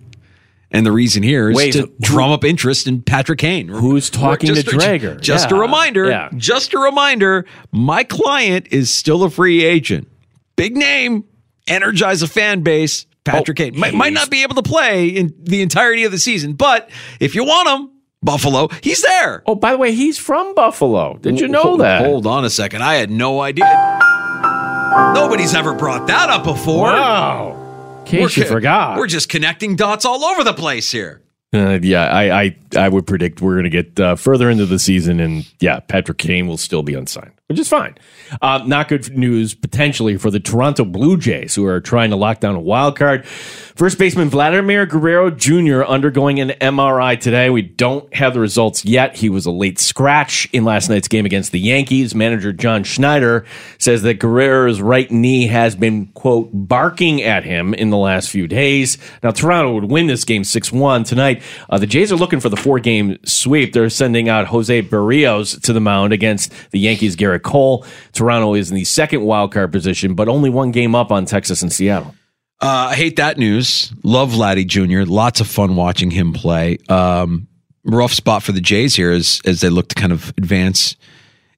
And 0.72 0.86
the 0.86 0.92
reason 0.92 1.24
here 1.24 1.50
is 1.50 1.56
Wait, 1.56 1.74
to 1.74 1.82
who, 1.82 1.94
drum 2.00 2.32
up 2.32 2.44
interest 2.44 2.88
in 2.88 3.02
Patrick 3.02 3.40
Kane. 3.40 3.68
Who's 3.68 4.10
talking 4.10 4.54
just, 4.54 4.70
to 4.70 4.76
Dreger? 4.76 5.20
Just 5.20 5.50
yeah. 5.50 5.58
a 5.58 5.60
reminder. 5.60 6.10
Yeah. 6.10 6.30
Just 6.38 6.74
a 6.76 6.80
reminder. 6.80 7.46
My 7.72 8.04
client 8.04 8.68
is 8.70 8.94
still 8.94 9.24
a 9.24 9.32
free 9.32 9.64
agent. 9.64 10.08
Big 10.56 10.78
name. 10.78 11.24
Energize 11.68 12.22
a 12.22 12.28
fan 12.28 12.62
base. 12.62 13.08
Patrick 13.24 13.60
oh, 13.60 13.64
Kane 13.64 13.80
might, 13.80 13.94
might 13.94 14.14
not 14.14 14.30
be 14.30 14.44
able 14.44 14.56
to 14.56 14.64
play 14.64 15.08
in 15.08 15.34
the 15.44 15.62
entirety 15.62 16.04
of 16.04 16.12
the 16.12 16.18
season, 16.18 16.54
but 16.54 16.90
if 17.20 17.36
you 17.36 17.44
want 17.44 17.70
him, 17.70 17.92
Buffalo, 18.22 18.68
he's 18.82 19.02
there. 19.02 19.44
Oh, 19.46 19.56
by 19.56 19.72
the 19.72 19.78
way, 19.78 19.94
he's 19.94 20.18
from 20.18 20.54
Buffalo. 20.54 21.18
Did 21.18 21.40
you 21.40 21.48
know 21.48 21.62
hold, 21.62 21.80
that? 21.82 22.06
Hold 22.06 22.28
on 22.28 22.44
a 22.44 22.50
second. 22.50 22.84
I 22.84 22.96
had 22.96 23.10
no 23.10 23.42
idea. 23.42 23.66
Nobody's 25.14 25.54
ever 25.54 25.74
brought 25.74 26.08
that 26.08 26.30
up 26.30 26.44
before. 26.44 26.88
Wow. 26.88 28.00
In 28.00 28.06
case 28.06 28.38
we're, 28.38 28.44
you 28.44 28.50
forgot. 28.50 28.98
We're 28.98 29.08
just 29.08 29.30
connecting 29.30 29.76
dots 29.76 30.04
all 30.04 30.26
over 30.26 30.44
the 30.44 30.54
place 30.54 30.92
here. 30.92 31.22
Uh, 31.54 31.80
yeah, 31.82 32.08
I, 32.08 32.42
I 32.42 32.56
I 32.78 32.90
would 32.90 33.08
predict 33.08 33.42
we're 33.42 33.54
going 33.54 33.64
to 33.64 33.70
get 33.70 34.00
uh, 34.00 34.16
further 34.16 34.50
into 34.52 34.68
the 34.68 34.78
season, 34.78 35.20
and 35.20 35.52
yeah, 35.60 35.80
Patrick 35.80 36.20
Kane 36.20 36.48
will 36.48 36.58
still 36.58 36.84
be 36.84 36.94
unsigned. 36.94 37.39
Which 37.50 37.58
is 37.58 37.68
fine. 37.68 37.96
Uh, 38.44 38.62
not 38.68 38.90
good 38.90 39.18
news 39.18 39.56
potentially 39.56 40.18
for 40.18 40.30
the 40.30 40.40
Toronto 40.40 40.86
Blue 40.86 41.18
Jays, 41.18 41.56
who 41.56 41.66
are 41.66 41.82
trying 41.82 42.12
to 42.12 42.16
lock 42.16 42.42
down 42.42 42.54
a 42.54 42.60
wild 42.60 42.96
card. 42.96 43.26
First 43.26 43.98
baseman 43.98 44.30
Vladimir 44.30 44.86
Guerrero 44.86 45.32
Jr. 45.32 45.84
undergoing 45.84 46.40
an 46.40 46.50
MRI 46.62 47.20
today. 47.20 47.50
We 47.50 47.64
don't 47.64 48.14
have 48.14 48.36
the 48.36 48.40
results 48.40 48.86
yet. 48.86 49.18
He 49.18 49.30
was 49.30 49.48
a 49.48 49.52
late 49.52 49.80
scratch 49.80 50.48
in 50.54 50.64
last 50.64 50.90
night's 50.90 51.08
game 51.08 51.26
against 51.26 51.52
the 51.52 51.60
Yankees. 51.60 52.14
Manager 52.14 52.54
John 52.54 52.84
Schneider 52.84 53.46
says 53.80 54.04
that 54.04 54.20
Guerrero's 54.20 54.80
right 54.80 55.10
knee 55.10 55.48
has 55.48 55.76
been, 55.76 56.06
quote, 56.08 56.52
barking 56.54 57.24
at 57.24 57.46
him 57.46 57.74
in 57.74 57.90
the 57.90 57.98
last 57.98 58.30
few 58.30 58.48
days. 58.48 59.00
Now, 59.24 59.32
Toronto 59.32 59.74
would 59.74 59.86
win 59.86 60.06
this 60.06 60.24
game 60.24 60.44
6 60.44 60.72
1 60.72 61.04
tonight. 61.04 61.42
Uh, 61.68 61.80
the 61.80 61.88
Jays 61.88 62.12
are 62.12 62.16
looking 62.16 62.42
for 62.42 62.50
the 62.50 62.58
four 62.58 62.80
game 62.80 63.18
sweep. 63.26 63.74
They're 63.74 63.90
sending 63.90 64.30
out 64.30 64.46
Jose 64.48 64.84
Berrios 64.84 65.60
to 65.64 65.74
the 65.74 65.82
mound 65.82 66.14
against 66.14 66.54
the 66.70 66.80
Yankees' 66.80 67.16
Gerrit 67.16 67.39
Cole. 67.40 67.86
Toronto 68.14 68.54
is 68.54 68.70
in 68.70 68.76
the 68.76 68.84
second 68.86 69.24
wild 69.24 69.52
card 69.52 69.72
position, 69.72 70.14
but 70.14 70.28
only 70.28 70.50
one 70.50 70.72
game 70.72 70.96
up 70.96 71.12
on 71.12 71.26
Texas 71.26 71.62
and 71.62 71.72
Seattle. 71.72 72.16
Uh, 72.62 72.90
I 72.92 72.96
hate 72.96 73.16
that 73.16 73.38
news. 73.38 73.94
Love 74.04 74.32
Vladdy 74.32 74.68
Jr. 74.68 75.10
Lots 75.10 75.40
of 75.40 75.48
fun 75.48 75.76
watching 75.76 76.12
him 76.12 76.34
play. 76.34 76.78
Um, 76.90 77.48
rough 77.86 78.12
spot 78.12 78.44
for 78.44 78.52
the 78.52 78.62
Jays 78.62 78.96
here 78.96 79.12
as 79.12 79.42
as 79.46 79.62
they 79.62 79.70
look 79.70 79.88
to 79.90 79.96
kind 79.96 80.12
of 80.12 80.30
advance 80.38 80.96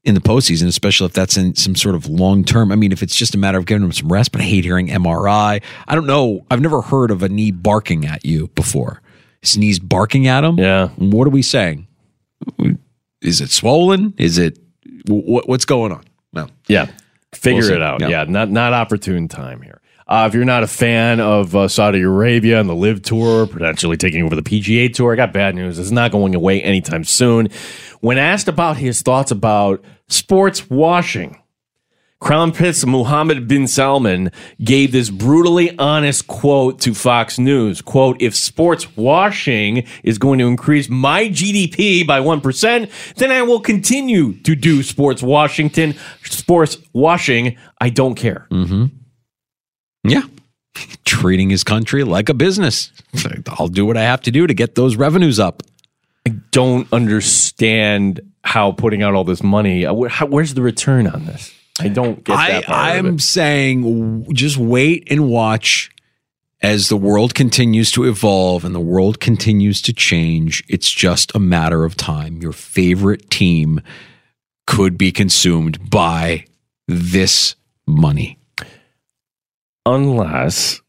in 0.04 0.16
the 0.16 0.22
postseason, 0.22 0.68
especially 0.68 1.06
if 1.06 1.14
that's 1.14 1.38
in 1.38 1.56
some 1.56 1.76
sort 1.76 1.96
of 1.96 2.08
long 2.08 2.44
term. 2.44 2.72
I 2.72 2.76
mean, 2.76 2.92
if 2.92 3.04
it's 3.04 3.16
just 3.16 3.36
a 3.36 3.38
matter 3.38 3.58
of 3.58 3.66
giving 3.66 3.82
them 3.82 3.92
some 3.92 4.12
rest, 4.12 4.32
but 4.32 4.42
I 4.42 4.46
hate 4.46 4.64
hearing 4.64 4.88
MRI. 4.88 5.62
I 5.88 5.96
don't 5.96 6.08
know. 6.08 6.46
I've 6.50 6.62
never 6.62 6.82
heard 6.82 7.12
of 7.12 7.24
a 7.24 7.30
knee 7.30 7.52
barking 7.52 8.06
at 8.06 8.26
you 8.26 8.48
before. 8.50 9.02
His 9.42 9.58
knee's 9.58 9.80
barking 9.80 10.28
at 10.28 10.44
him. 10.44 10.58
Yeah. 10.60 10.90
What 10.98 11.28
are 11.28 11.32
we 11.32 11.42
saying? 11.42 11.88
Is 13.22 13.42
it 13.42 13.50
swollen? 13.50 14.14
Is 14.18 14.38
it 14.38 14.58
what, 15.08 15.48
what's 15.48 15.66
going 15.66 15.92
on? 15.92 16.04
Well, 16.34 16.50
yeah, 16.68 16.88
figure 17.34 17.62
We'll 17.62 17.74
it 17.74 17.82
out. 17.82 18.02
Yeah. 18.02 18.10
Yeah. 18.10 18.24
not 18.26 18.50
not 18.50 18.74
opportune 18.74 19.28
time 19.28 19.62
here. 19.62 19.82
Uh, 20.08 20.26
if 20.28 20.34
you're 20.34 20.44
not 20.44 20.62
a 20.62 20.68
fan 20.68 21.22
of 21.22 21.56
uh, 21.56 21.70
Saudi 21.70 22.02
Arabia 22.02 22.60
and 22.60 22.68
the 22.68 22.76
LIV 22.76 23.02
Tour, 23.02 23.48
potentially 23.48 23.96
taking 23.96 24.24
over 24.24 24.36
the 24.36 24.42
PGA 24.42 24.94
Tour, 24.94 25.14
I 25.14 25.16
got 25.16 25.32
bad 25.32 25.56
news. 25.56 25.80
It's 25.80 25.92
not 25.92 26.12
going 26.12 26.36
away 26.36 26.62
anytime 26.62 27.06
soon. 27.06 27.48
When 28.02 28.18
asked 28.18 28.50
about 28.50 28.76
his 28.76 29.02
thoughts 29.02 29.32
about 29.32 29.86
sports 30.10 30.70
washing, 30.70 31.41
Crown 32.22 32.52
Prince 32.52 32.86
Mohammed 32.86 33.48
bin 33.48 33.68
Salman 33.68 34.32
gave 34.64 34.92
this 34.92 35.10
brutally 35.10 35.78
honest 35.80 36.28
quote 36.28 36.80
to 36.82 36.94
Fox 36.94 37.40
News. 37.40 37.82
Quote, 37.82 38.22
if 38.22 38.36
sports 38.36 38.96
washing 38.96 39.88
is 40.04 40.20
going 40.20 40.38
to 40.38 40.48
increase 40.48 40.88
my 40.88 41.28
GDP 41.28 42.06
by 42.06 42.20
1%, 42.20 43.16
then 43.16 43.32
I 43.32 43.42
will 43.42 43.60
continue 43.60 44.34
to 44.44 44.56
do 44.56 44.84
sports 44.84 45.24
Washington, 45.24 45.96
sports 46.24 46.78
washing. 46.94 47.58
I 47.82 47.90
don't 47.90 48.14
care. 48.14 48.48
Mm-hmm. 48.52 48.86
Yeah. 50.04 50.24
Treating 51.06 51.50
his 51.50 51.64
country 51.64 52.04
like 52.04 52.30
a 52.30 52.36
business. 52.36 52.92
I'll 53.48 53.68
do 53.68 53.84
what 53.84 53.98
I 53.98 54.04
have 54.04 54.22
to 54.22 54.32
do 54.32 54.46
to 54.46 54.54
get 54.54 54.76
those 54.76 54.96
revenues 54.96 55.40
up. 55.40 55.64
I 56.28 56.36
don't 56.52 56.88
understand 56.94 58.22
how 58.44 58.74
putting 58.74 59.02
out 59.02 59.16
all 59.16 59.24
this 59.24 59.42
money, 59.42 59.88
uh, 59.88 59.94
where's 59.94 60.54
the 60.54 60.62
return 60.62 61.08
on 61.08 61.26
this? 61.26 61.52
I 61.82 61.88
don't 61.90 62.24
get 62.24 62.38
I, 62.38 62.52
that 62.52 62.64
part 62.66 62.96
I'm 62.96 63.20
saying 63.20 64.34
just 64.34 64.58
wait 64.58 65.08
and 65.12 65.28
watch 65.30 65.90
as 66.62 66.90
the 66.90 66.98
world 66.98 67.34
continues 67.34 67.92
to 67.92 68.04
evolve 68.04 68.64
and 68.64 68.76
the 68.76 68.80
world 68.80 69.20
continues 69.20 69.82
to 69.82 69.94
change. 69.94 70.64
It's 70.70 70.92
just 70.92 71.34
a 71.36 71.40
matter 71.40 71.84
of 71.84 71.96
time. 71.98 72.38
Your 72.42 72.52
favorite 72.52 73.30
team 73.30 73.82
could 74.68 74.98
be 74.98 75.12
consumed 75.12 75.90
by 75.90 76.46
this 76.88 77.56
money. 77.88 78.38
unless 79.86 80.82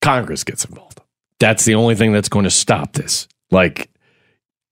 Congress 0.00 0.44
gets 0.44 0.64
involved. 0.64 1.00
That's 1.40 1.64
the 1.64 1.74
only 1.74 1.94
thing 1.94 2.12
that's 2.12 2.28
going 2.28 2.44
to 2.44 2.50
stop 2.50 2.92
this. 2.92 3.28
Like, 3.50 3.90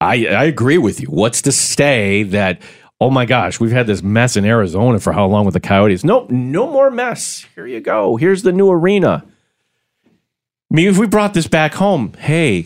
I 0.00 0.26
I 0.26 0.44
agree 0.44 0.78
with 0.78 1.00
you. 1.00 1.08
What's 1.08 1.42
to 1.42 1.52
say 1.52 2.22
that? 2.24 2.60
Oh 3.02 3.10
my 3.10 3.26
gosh, 3.26 3.58
we've 3.58 3.72
had 3.72 3.88
this 3.88 4.00
mess 4.00 4.36
in 4.36 4.44
Arizona 4.44 5.00
for 5.00 5.12
how 5.12 5.26
long 5.26 5.44
with 5.44 5.54
the 5.54 5.60
Coyotes? 5.60 6.04
Nope, 6.04 6.30
no 6.30 6.70
more 6.70 6.88
mess. 6.88 7.44
Here 7.56 7.66
you 7.66 7.80
go. 7.80 8.14
Here's 8.14 8.44
the 8.44 8.52
new 8.52 8.70
arena. 8.70 9.24
I 10.06 10.08
mean, 10.70 10.86
if 10.86 10.98
we 10.98 11.08
brought 11.08 11.34
this 11.34 11.48
back 11.48 11.74
home, 11.74 12.12
hey, 12.20 12.64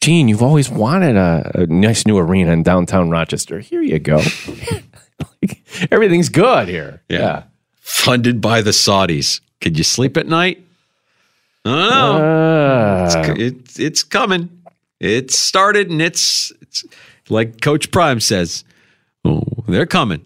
Gene, 0.00 0.26
you've 0.26 0.42
always 0.42 0.68
wanted 0.68 1.14
a, 1.16 1.62
a 1.62 1.66
nice 1.66 2.08
new 2.08 2.18
arena 2.18 2.50
in 2.50 2.64
downtown 2.64 3.08
Rochester. 3.08 3.60
Here 3.60 3.80
you 3.80 4.00
go. 4.00 4.20
Like, 5.42 5.64
everything's 5.90 6.28
good 6.28 6.68
here. 6.68 7.02
Yeah. 7.08 7.44
Funded 7.74 8.40
by 8.40 8.62
the 8.62 8.70
Saudis. 8.70 9.40
Could 9.60 9.76
you 9.76 9.82
sleep 9.82 10.16
at 10.16 10.26
night? 10.26 10.64
I 11.64 11.70
don't 11.70 11.90
know. 11.90 12.24
Uh, 12.24 13.34
it's, 13.36 13.40
it's, 13.40 13.78
it's 13.78 14.02
coming. 14.04 14.48
It's 15.00 15.36
started 15.36 15.90
and 15.90 16.00
it's, 16.00 16.52
it's 16.62 16.84
like 17.28 17.60
Coach 17.60 17.90
Prime 17.90 18.20
says, 18.20 18.64
oh, 19.24 19.42
they're 19.66 19.86
coming. 19.86 20.24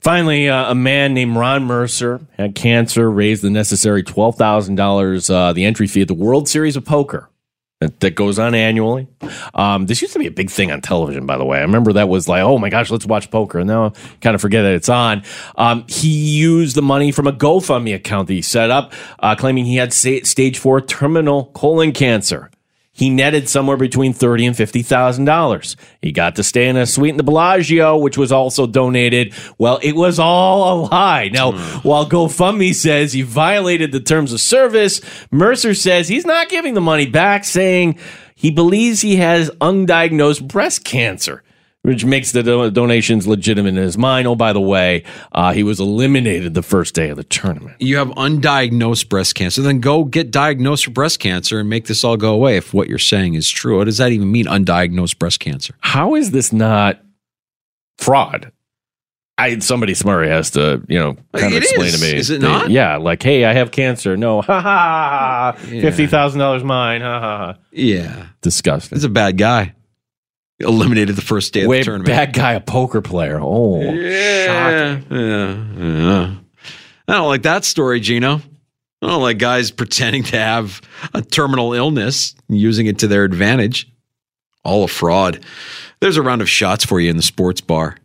Finally, 0.00 0.48
uh, 0.48 0.70
a 0.70 0.74
man 0.74 1.14
named 1.14 1.36
Ron 1.36 1.64
Mercer 1.64 2.20
had 2.36 2.54
cancer, 2.54 3.10
raised 3.10 3.42
the 3.42 3.50
necessary 3.50 4.02
twelve 4.02 4.36
thousand 4.36 4.76
dollars, 4.76 5.30
uh, 5.30 5.52
the 5.52 5.64
entry 5.64 5.86
fee 5.86 6.02
at 6.02 6.08
the 6.08 6.14
World 6.14 6.48
Series 6.48 6.76
of 6.76 6.84
Poker 6.84 7.28
that, 7.80 8.00
that 8.00 8.14
goes 8.14 8.38
on 8.38 8.54
annually. 8.54 9.06
Um, 9.54 9.86
this 9.86 10.00
used 10.00 10.14
to 10.14 10.18
be 10.18 10.26
a 10.26 10.30
big 10.30 10.50
thing 10.50 10.70
on 10.70 10.80
television, 10.80 11.26
by 11.26 11.36
the 11.36 11.44
way. 11.44 11.58
I 11.58 11.62
remember 11.62 11.92
that 11.94 12.08
was 12.08 12.28
like, 12.28 12.42
oh 12.42 12.58
my 12.58 12.70
gosh, 12.70 12.90
let's 12.90 13.06
watch 13.06 13.30
poker, 13.30 13.58
and 13.58 13.68
now 13.68 13.86
I 13.86 13.92
kind 14.20 14.34
of 14.34 14.40
forget 14.40 14.62
that 14.62 14.72
it's 14.72 14.88
on. 14.88 15.22
Um, 15.56 15.84
he 15.88 16.08
used 16.08 16.76
the 16.76 16.82
money 16.82 17.12
from 17.12 17.26
a 17.26 17.32
GoFundMe 17.32 17.94
account 17.94 18.28
that 18.28 18.34
he 18.34 18.42
set 18.42 18.70
up, 18.70 18.92
uh, 19.18 19.34
claiming 19.34 19.66
he 19.66 19.76
had 19.76 19.92
sta- 19.92 20.24
stage 20.24 20.58
four 20.58 20.80
terminal 20.80 21.46
colon 21.46 21.92
cancer. 21.92 22.50
He 22.96 23.10
netted 23.10 23.46
somewhere 23.46 23.76
between 23.76 24.14
thirty 24.14 24.46
and 24.46 24.56
fifty 24.56 24.80
thousand 24.80 25.26
dollars. 25.26 25.76
He 26.00 26.12
got 26.12 26.36
to 26.36 26.42
stay 26.42 26.66
in 26.66 26.78
a 26.78 26.86
suite 26.86 27.10
in 27.10 27.18
the 27.18 27.22
Bellagio, 27.22 27.98
which 27.98 28.16
was 28.16 28.32
also 28.32 28.66
donated. 28.66 29.34
Well, 29.58 29.78
it 29.82 29.94
was 29.94 30.18
all 30.18 30.72
a 30.72 30.74
lie. 30.88 31.28
Now, 31.28 31.52
hmm. 31.52 31.86
while 31.86 32.08
GoFundMe 32.08 32.74
says 32.74 33.12
he 33.12 33.20
violated 33.20 33.92
the 33.92 34.00
terms 34.00 34.32
of 34.32 34.40
service, 34.40 35.02
Mercer 35.30 35.74
says 35.74 36.08
he's 36.08 36.24
not 36.24 36.48
giving 36.48 36.72
the 36.72 36.80
money 36.80 37.04
back, 37.04 37.44
saying 37.44 37.98
he 38.34 38.50
believes 38.50 39.02
he 39.02 39.16
has 39.16 39.50
undiagnosed 39.60 40.48
breast 40.48 40.82
cancer. 40.82 41.42
Which 41.86 42.04
makes 42.04 42.32
the 42.32 42.42
do- 42.42 42.70
donations 42.70 43.26
legitimate 43.28 43.68
in 43.70 43.76
his 43.76 43.96
mind. 43.96 44.26
Oh, 44.26 44.34
by 44.34 44.52
the 44.52 44.60
way, 44.60 45.04
uh, 45.32 45.52
he 45.52 45.62
was 45.62 45.78
eliminated 45.78 46.54
the 46.54 46.62
first 46.62 46.94
day 46.94 47.10
of 47.10 47.16
the 47.16 47.24
tournament. 47.24 47.76
You 47.80 47.96
have 47.98 48.08
undiagnosed 48.08 49.08
breast 49.08 49.34
cancer, 49.36 49.62
then 49.62 49.78
go 49.80 50.04
get 50.04 50.30
diagnosed 50.30 50.84
for 50.86 50.90
breast 50.90 51.20
cancer 51.20 51.60
and 51.60 51.68
make 51.68 51.86
this 51.86 52.02
all 52.02 52.16
go 52.16 52.34
away 52.34 52.56
if 52.56 52.74
what 52.74 52.88
you're 52.88 52.98
saying 52.98 53.34
is 53.34 53.48
true. 53.48 53.78
What 53.78 53.84
does 53.84 53.98
that 53.98 54.10
even 54.12 54.32
mean, 54.32 54.46
undiagnosed 54.46 55.18
breast 55.18 55.38
cancer? 55.40 55.74
how 55.80 56.14
is 56.16 56.32
this 56.32 56.52
not 56.52 57.00
fraud? 57.98 58.52
I 59.38 59.58
somebody 59.58 59.92
smart 59.92 60.26
has 60.28 60.50
to, 60.52 60.82
you 60.88 60.98
know, 60.98 61.14
kind 61.34 61.48
of 61.48 61.52
It 61.52 61.64
explain 61.64 61.88
is. 61.88 62.00
to 62.00 62.06
me. 62.06 62.14
Is 62.18 62.30
it 62.30 62.40
They- 62.40 62.48
not? 62.48 62.70
Yeah, 62.70 62.96
like, 62.96 63.22
hey, 63.22 63.44
I 63.44 63.52
have 63.52 63.70
cancer. 63.70 64.16
No, 64.16 64.40
ha 64.42 64.60
ha, 64.62 65.52
ha. 65.54 65.68
Yeah. 65.70 65.82
fifty 65.82 66.06
thousand 66.06 66.40
dollars 66.40 66.64
mine. 66.64 67.02
Ha 67.02 67.20
ha 67.20 67.36
ha. 67.38 67.54
Yeah. 67.70 68.28
Disgusting. 68.40 68.96
He's 68.96 69.04
a 69.04 69.10
bad 69.10 69.36
guy. 69.36 69.74
Eliminated 70.58 71.16
the 71.16 71.22
first 71.22 71.52
day 71.52 71.62
of 71.62 71.68
Way 71.68 71.80
the 71.80 71.84
tournament. 71.84 72.06
bad 72.08 72.32
guy, 72.32 72.52
a 72.54 72.60
poker 72.60 73.02
player. 73.02 73.38
Oh, 73.40 73.82
Yeah, 73.82 75.00
yeah, 75.10 75.64
yeah. 75.76 76.34
I 77.08 77.12
don't 77.12 77.28
like 77.28 77.42
that 77.42 77.64
story, 77.64 78.00
Gino. 78.00 78.40
I 79.02 79.06
don't 79.06 79.20
like 79.22 79.36
guys 79.38 79.70
pretending 79.70 80.22
to 80.24 80.38
have 80.38 80.80
a 81.12 81.20
terminal 81.20 81.74
illness, 81.74 82.34
using 82.48 82.86
it 82.86 82.98
to 83.00 83.06
their 83.06 83.24
advantage. 83.24 83.86
All 84.64 84.82
a 84.84 84.88
fraud. 84.88 85.44
There's 86.00 86.16
a 86.16 86.22
round 86.22 86.40
of 86.42 86.48
shots 86.48 86.84
for 86.84 86.98
you 87.00 87.10
in 87.10 87.16
the 87.16 87.22
sports 87.22 87.60
bar 87.60 87.96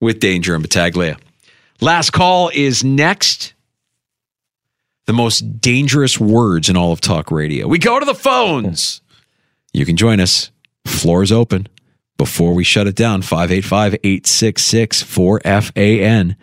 with 0.00 0.18
Danger 0.18 0.54
and 0.54 0.62
Battaglia. 0.62 1.16
Last 1.80 2.10
call 2.10 2.50
is 2.52 2.82
next. 2.84 3.54
The 5.06 5.12
most 5.12 5.60
dangerous 5.60 6.18
words 6.20 6.68
in 6.68 6.76
all 6.76 6.92
of 6.92 7.00
talk 7.00 7.30
radio. 7.30 7.66
We 7.68 7.78
go 7.78 7.98
to 7.98 8.04
the 8.04 8.14
phones. 8.14 9.00
You 9.72 9.86
can 9.86 9.96
join 9.96 10.20
us. 10.20 10.50
Floor 10.86 11.22
is 11.22 11.32
open. 11.32 11.68
Before 12.20 12.52
we 12.52 12.64
shut 12.64 12.86
it 12.86 12.96
down, 12.96 13.22
585 13.22 13.94
866 13.94 15.04
4FAN 15.04 16.36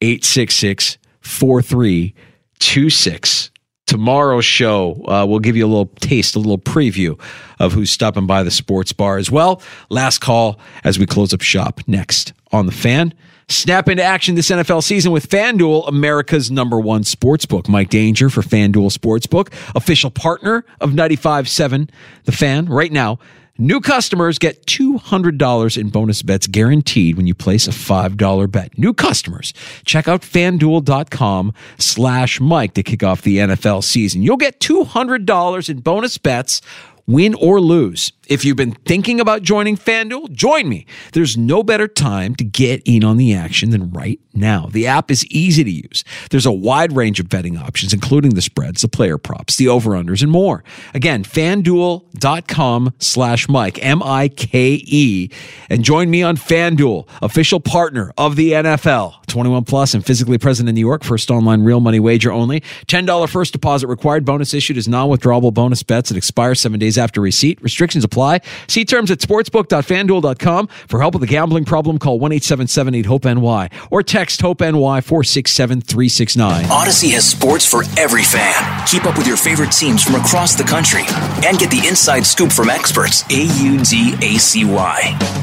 866 0.00 0.98
4326. 1.20 3.50
Tomorrow's 3.86 4.44
show, 4.44 5.00
uh, 5.06 5.24
we'll 5.28 5.38
give 5.38 5.54
you 5.54 5.64
a 5.64 5.68
little 5.68 5.92
taste, 6.00 6.34
a 6.34 6.40
little 6.40 6.58
preview 6.58 7.16
of 7.60 7.72
who's 7.72 7.92
stopping 7.92 8.26
by 8.26 8.42
the 8.42 8.50
sports 8.50 8.92
bar 8.92 9.18
as 9.18 9.30
well. 9.30 9.62
Last 9.88 10.18
call 10.18 10.58
as 10.82 10.98
we 10.98 11.06
close 11.06 11.32
up 11.32 11.42
shop 11.42 11.80
next 11.86 12.32
on 12.50 12.66
the 12.66 12.72
fan. 12.72 13.14
Snap 13.50 13.88
into 13.88 14.02
action 14.02 14.34
this 14.34 14.50
NFL 14.50 14.82
season 14.82 15.12
with 15.12 15.28
FanDuel, 15.28 15.88
America's 15.88 16.50
number 16.50 16.80
one 16.80 17.02
sportsbook. 17.02 17.68
Mike 17.68 17.90
Danger 17.90 18.30
for 18.30 18.42
FanDuel 18.42 18.96
Sportsbook, 18.96 19.52
official 19.76 20.10
partner 20.10 20.64
of 20.80 20.90
95.7 20.90 21.88
The 22.24 22.32
Fan. 22.32 22.66
Right 22.66 22.92
now, 22.92 23.18
New 23.62 23.78
customers 23.78 24.38
get 24.38 24.64
$200 24.64 25.76
in 25.76 25.90
bonus 25.90 26.22
bets 26.22 26.46
guaranteed 26.46 27.18
when 27.18 27.26
you 27.26 27.34
place 27.34 27.68
a 27.68 27.72
$5 27.72 28.50
bet. 28.50 28.78
New 28.78 28.94
customers, 28.94 29.52
check 29.84 30.08
out 30.08 30.22
fanduel.com 30.22 31.52
slash 31.76 32.40
Mike 32.40 32.72
to 32.72 32.82
kick 32.82 33.02
off 33.02 33.20
the 33.20 33.36
NFL 33.36 33.84
season. 33.84 34.22
You'll 34.22 34.38
get 34.38 34.60
$200 34.60 35.68
in 35.68 35.80
bonus 35.80 36.16
bets 36.16 36.62
win 37.10 37.34
or 37.34 37.60
lose. 37.60 38.12
If 38.30 38.44
you've 38.44 38.56
been 38.56 38.76
thinking 38.86 39.18
about 39.18 39.42
joining 39.42 39.76
FanDuel, 39.76 40.30
join 40.30 40.68
me. 40.68 40.86
There's 41.14 41.36
no 41.36 41.64
better 41.64 41.88
time 41.88 42.36
to 42.36 42.44
get 42.44 42.80
in 42.84 43.02
on 43.02 43.16
the 43.16 43.34
action 43.34 43.70
than 43.70 43.90
right 43.90 44.20
now. 44.32 44.68
The 44.70 44.86
app 44.86 45.10
is 45.10 45.26
easy 45.26 45.64
to 45.64 45.70
use. 45.70 46.04
There's 46.30 46.46
a 46.46 46.52
wide 46.52 46.94
range 46.94 47.18
of 47.18 47.28
betting 47.28 47.58
options, 47.58 47.92
including 47.92 48.34
the 48.34 48.42
spreads, 48.42 48.82
the 48.82 48.88
player 48.88 49.18
props, 49.18 49.56
the 49.56 49.66
over-unders, 49.66 50.22
and 50.22 50.30
more. 50.30 50.62
Again, 50.94 51.24
fanduel.com 51.24 52.94
slash 53.00 53.48
Mike, 53.48 53.84
M-I-K-E, 53.84 55.30
and 55.68 55.82
join 55.82 56.08
me 56.08 56.22
on 56.22 56.36
FanDuel, 56.36 57.08
official 57.22 57.58
partner 57.58 58.12
of 58.16 58.36
the 58.36 58.52
NFL. 58.52 59.26
21 59.26 59.64
plus 59.64 59.94
and 59.94 60.04
physically 60.04 60.38
present 60.38 60.68
in 60.68 60.74
New 60.76 60.80
York. 60.80 61.02
First 61.02 61.30
online 61.30 61.62
real 61.62 61.80
money 61.80 61.98
wager 61.98 62.30
only. 62.30 62.60
$10 62.86 63.28
first 63.28 63.52
deposit 63.52 63.88
required. 63.88 64.24
Bonus 64.24 64.54
issued 64.54 64.76
is 64.76 64.86
non-withdrawable 64.86 65.54
bonus 65.54 65.82
bets 65.82 66.10
that 66.10 66.16
expire 66.16 66.54
seven 66.54 66.78
days 66.78 66.98
after 67.00 67.20
receipt. 67.20 67.60
Restrictions 67.62 68.04
apply. 68.04 68.40
See 68.68 68.84
terms 68.84 69.10
at 69.10 69.18
sportsbook.fanduel.com. 69.18 70.68
For 70.86 71.00
help 71.00 71.14
with 71.14 71.22
a 71.24 71.26
gambling 71.26 71.64
problem, 71.64 71.98
call 71.98 72.20
1-877-8-HOPE-NY 72.20 73.70
or 73.90 74.02
text 74.02 74.40
HOPE-NY 74.42 75.00
467-369. 75.00 76.62
Audacy 76.64 77.10
has 77.12 77.28
sports 77.28 77.66
for 77.66 77.82
every 77.98 78.22
fan. 78.22 78.86
Keep 78.86 79.06
up 79.06 79.18
with 79.18 79.26
your 79.26 79.36
favorite 79.36 79.72
teams 79.72 80.04
from 80.04 80.14
across 80.14 80.54
the 80.54 80.64
country 80.64 81.02
and 81.46 81.58
get 81.58 81.70
the 81.70 81.84
inside 81.88 82.26
scoop 82.26 82.52
from 82.52 82.70
experts. 82.70 83.24
A-U-D-A-C-Y. 83.30 85.00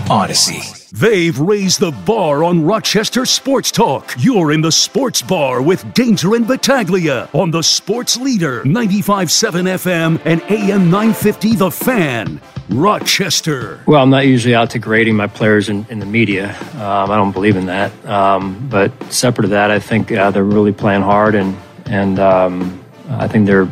Audacy. 0.07 0.76
They've 0.99 1.37
raised 1.39 1.79
the 1.79 1.91
bar 1.91 2.43
on 2.43 2.65
Rochester 2.65 3.23
Sports 3.27 3.69
Talk. 3.69 4.15
You're 4.17 4.51
in 4.51 4.61
the 4.61 4.71
Sports 4.71 5.21
Bar 5.21 5.61
with 5.61 5.93
Danger 5.93 6.33
and 6.33 6.47
Battaglia 6.47 7.29
on 7.33 7.51
the 7.51 7.61
Sports 7.61 8.17
Leader 8.17 8.63
95.7 8.63 9.75
FM 9.75 10.19
and 10.25 10.41
AM 10.49 10.89
950 10.89 11.55
The 11.55 11.69
Fan. 11.69 12.41
Rochester. 12.69 13.79
Well, 13.85 14.01
I'm 14.01 14.09
not 14.09 14.25
usually 14.25 14.55
out 14.55 14.71
to 14.71 14.79
grading 14.79 15.15
my 15.15 15.27
players 15.27 15.69
in, 15.69 15.85
in 15.91 15.99
the 15.99 16.07
media. 16.07 16.57
Um, 16.73 17.11
I 17.11 17.15
don't 17.15 17.31
believe 17.31 17.57
in 17.57 17.67
that. 17.67 17.91
Um, 18.07 18.67
but 18.67 18.91
separate 19.13 19.43
to 19.43 19.49
that, 19.49 19.69
I 19.69 19.77
think 19.77 20.11
uh, 20.11 20.31
they're 20.31 20.43
really 20.43 20.73
playing 20.73 21.03
hard, 21.03 21.35
and 21.35 21.55
and 21.85 22.17
um, 22.17 22.83
I 23.09 23.27
think 23.27 23.45
their 23.45 23.71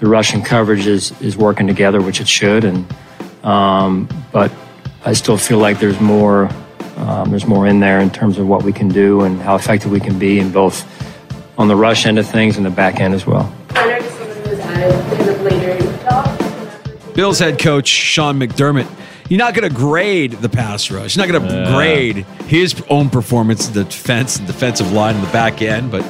the 0.00 0.08
Russian 0.08 0.42
coverage 0.42 0.86
is 0.86 1.18
is 1.22 1.38
working 1.38 1.66
together, 1.66 2.02
which 2.02 2.20
it 2.20 2.28
should. 2.28 2.64
And 2.64 2.86
um, 3.44 4.08
but 4.30 4.52
I 5.06 5.14
still 5.14 5.38
feel 5.38 5.58
like 5.58 5.80
there's 5.80 6.00
more 6.00 6.50
um, 6.96 7.30
there's 7.30 7.46
more 7.46 7.66
in 7.66 7.80
there 7.80 8.00
in 8.00 8.10
terms 8.10 8.38
of 8.38 8.46
what 8.48 8.62
we 8.62 8.72
can 8.72 8.88
do 8.88 9.22
and 9.22 9.40
how 9.40 9.54
effective 9.56 9.90
we 9.90 10.00
can 10.00 10.18
be 10.18 10.38
in 10.38 10.50
both 10.50 10.84
on 11.58 11.68
the 11.68 11.76
rush 11.76 12.06
end 12.06 12.18
of 12.18 12.26
things 12.26 12.56
and 12.56 12.64
the 12.66 12.70
back 12.70 13.00
end 13.00 13.14
as 13.14 13.26
well. 13.26 13.52
Bills 17.14 17.38
head 17.38 17.58
coach 17.58 17.88
Sean 17.88 18.38
McDermott. 18.38 18.86
You're 19.28 19.38
not 19.38 19.54
going 19.54 19.68
to 19.68 19.74
grade 19.74 20.32
the 20.32 20.48
pass 20.48 20.90
rush. 20.90 21.16
You're 21.16 21.26
not 21.26 21.32
going 21.40 21.48
to 21.50 21.54
Yeah. 21.56 21.74
grade 21.74 22.16
his 22.46 22.80
own 22.88 23.10
performance, 23.10 23.68
the 23.68 23.84
defense, 23.84 24.38
the 24.38 24.46
defensive 24.46 24.92
line, 24.92 25.16
and 25.16 25.24
the 25.26 25.32
back 25.32 25.62
end, 25.62 25.90
but 25.90 26.04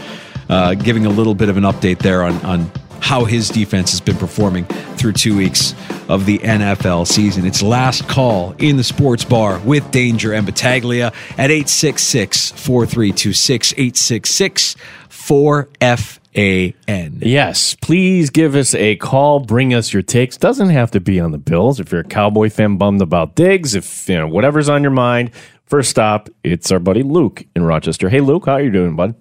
uh, 0.49 0.75
giving 0.75 1.07
a 1.07 1.09
little 1.09 1.35
bit 1.35 1.49
of 1.49 1.57
an 1.57 1.63
update 1.65 1.99
there 2.01 2.23
on, 2.25 2.35
on 2.45 2.71
how 3.01 3.25
his 3.25 3.49
defense 3.49 3.91
has 3.91 4.01
been 4.01 4.17
performing 4.17 4.65
through 4.97 5.13
two 5.13 5.37
weeks 5.37 5.75
of 6.09 6.27
the 6.27 6.39
NFL 6.39 7.07
season. 7.07 7.47
It's 7.47 7.63
last 7.63 8.09
call 8.09 8.53
in 8.59 8.77
the 8.77 8.85
sports 8.85 9.25
bar 9.25 9.59
with 9.61 9.91
Danger 9.91 10.33
and 10.33 10.47
Battaglia 10.47 11.07
at 11.39 11.51
866 11.51 12.53
4326 12.53 13.73
866 13.73 14.77
4FAN. 15.09 17.19
Yes, 17.21 17.75
please 17.77 18.31
give 18.31 18.55
us 18.55 18.75
a 18.75 18.97
call. 18.97 19.41
Bring 19.41 19.75
us 19.75 19.93
your 19.93 20.03
takes. 20.03 20.37
Doesn't 20.37 20.69
have 20.71 20.91
to 20.93 21.01
be 21.01 21.19
on 21.19 21.33
the 21.33 21.39
Bills. 21.39 21.81
If 21.81 21.91
you're 21.91 22.03
a 22.03 22.05
Cowboy 22.05 22.51
fan, 22.51 22.77
bummed 22.77 23.03
about 23.03 23.35
Diggs. 23.35 23.75
If 23.75 24.09
you 24.09 24.17
know 24.17 24.29
whatever's 24.29 24.69
on 24.69 24.83
your 24.83 24.93
mind. 24.93 25.31
First 25.65 25.91
stop, 25.91 26.29
it's 26.45 26.71
our 26.71 26.79
buddy 26.79 27.03
Luke 27.03 27.45
in 27.57 27.65
Rochester. 27.65 28.09
Hey, 28.09 28.21
Luke, 28.21 28.47
how 28.47 28.53
are 28.53 28.63
you 28.63 28.71
doing, 28.71 28.95
bud? 28.95 29.17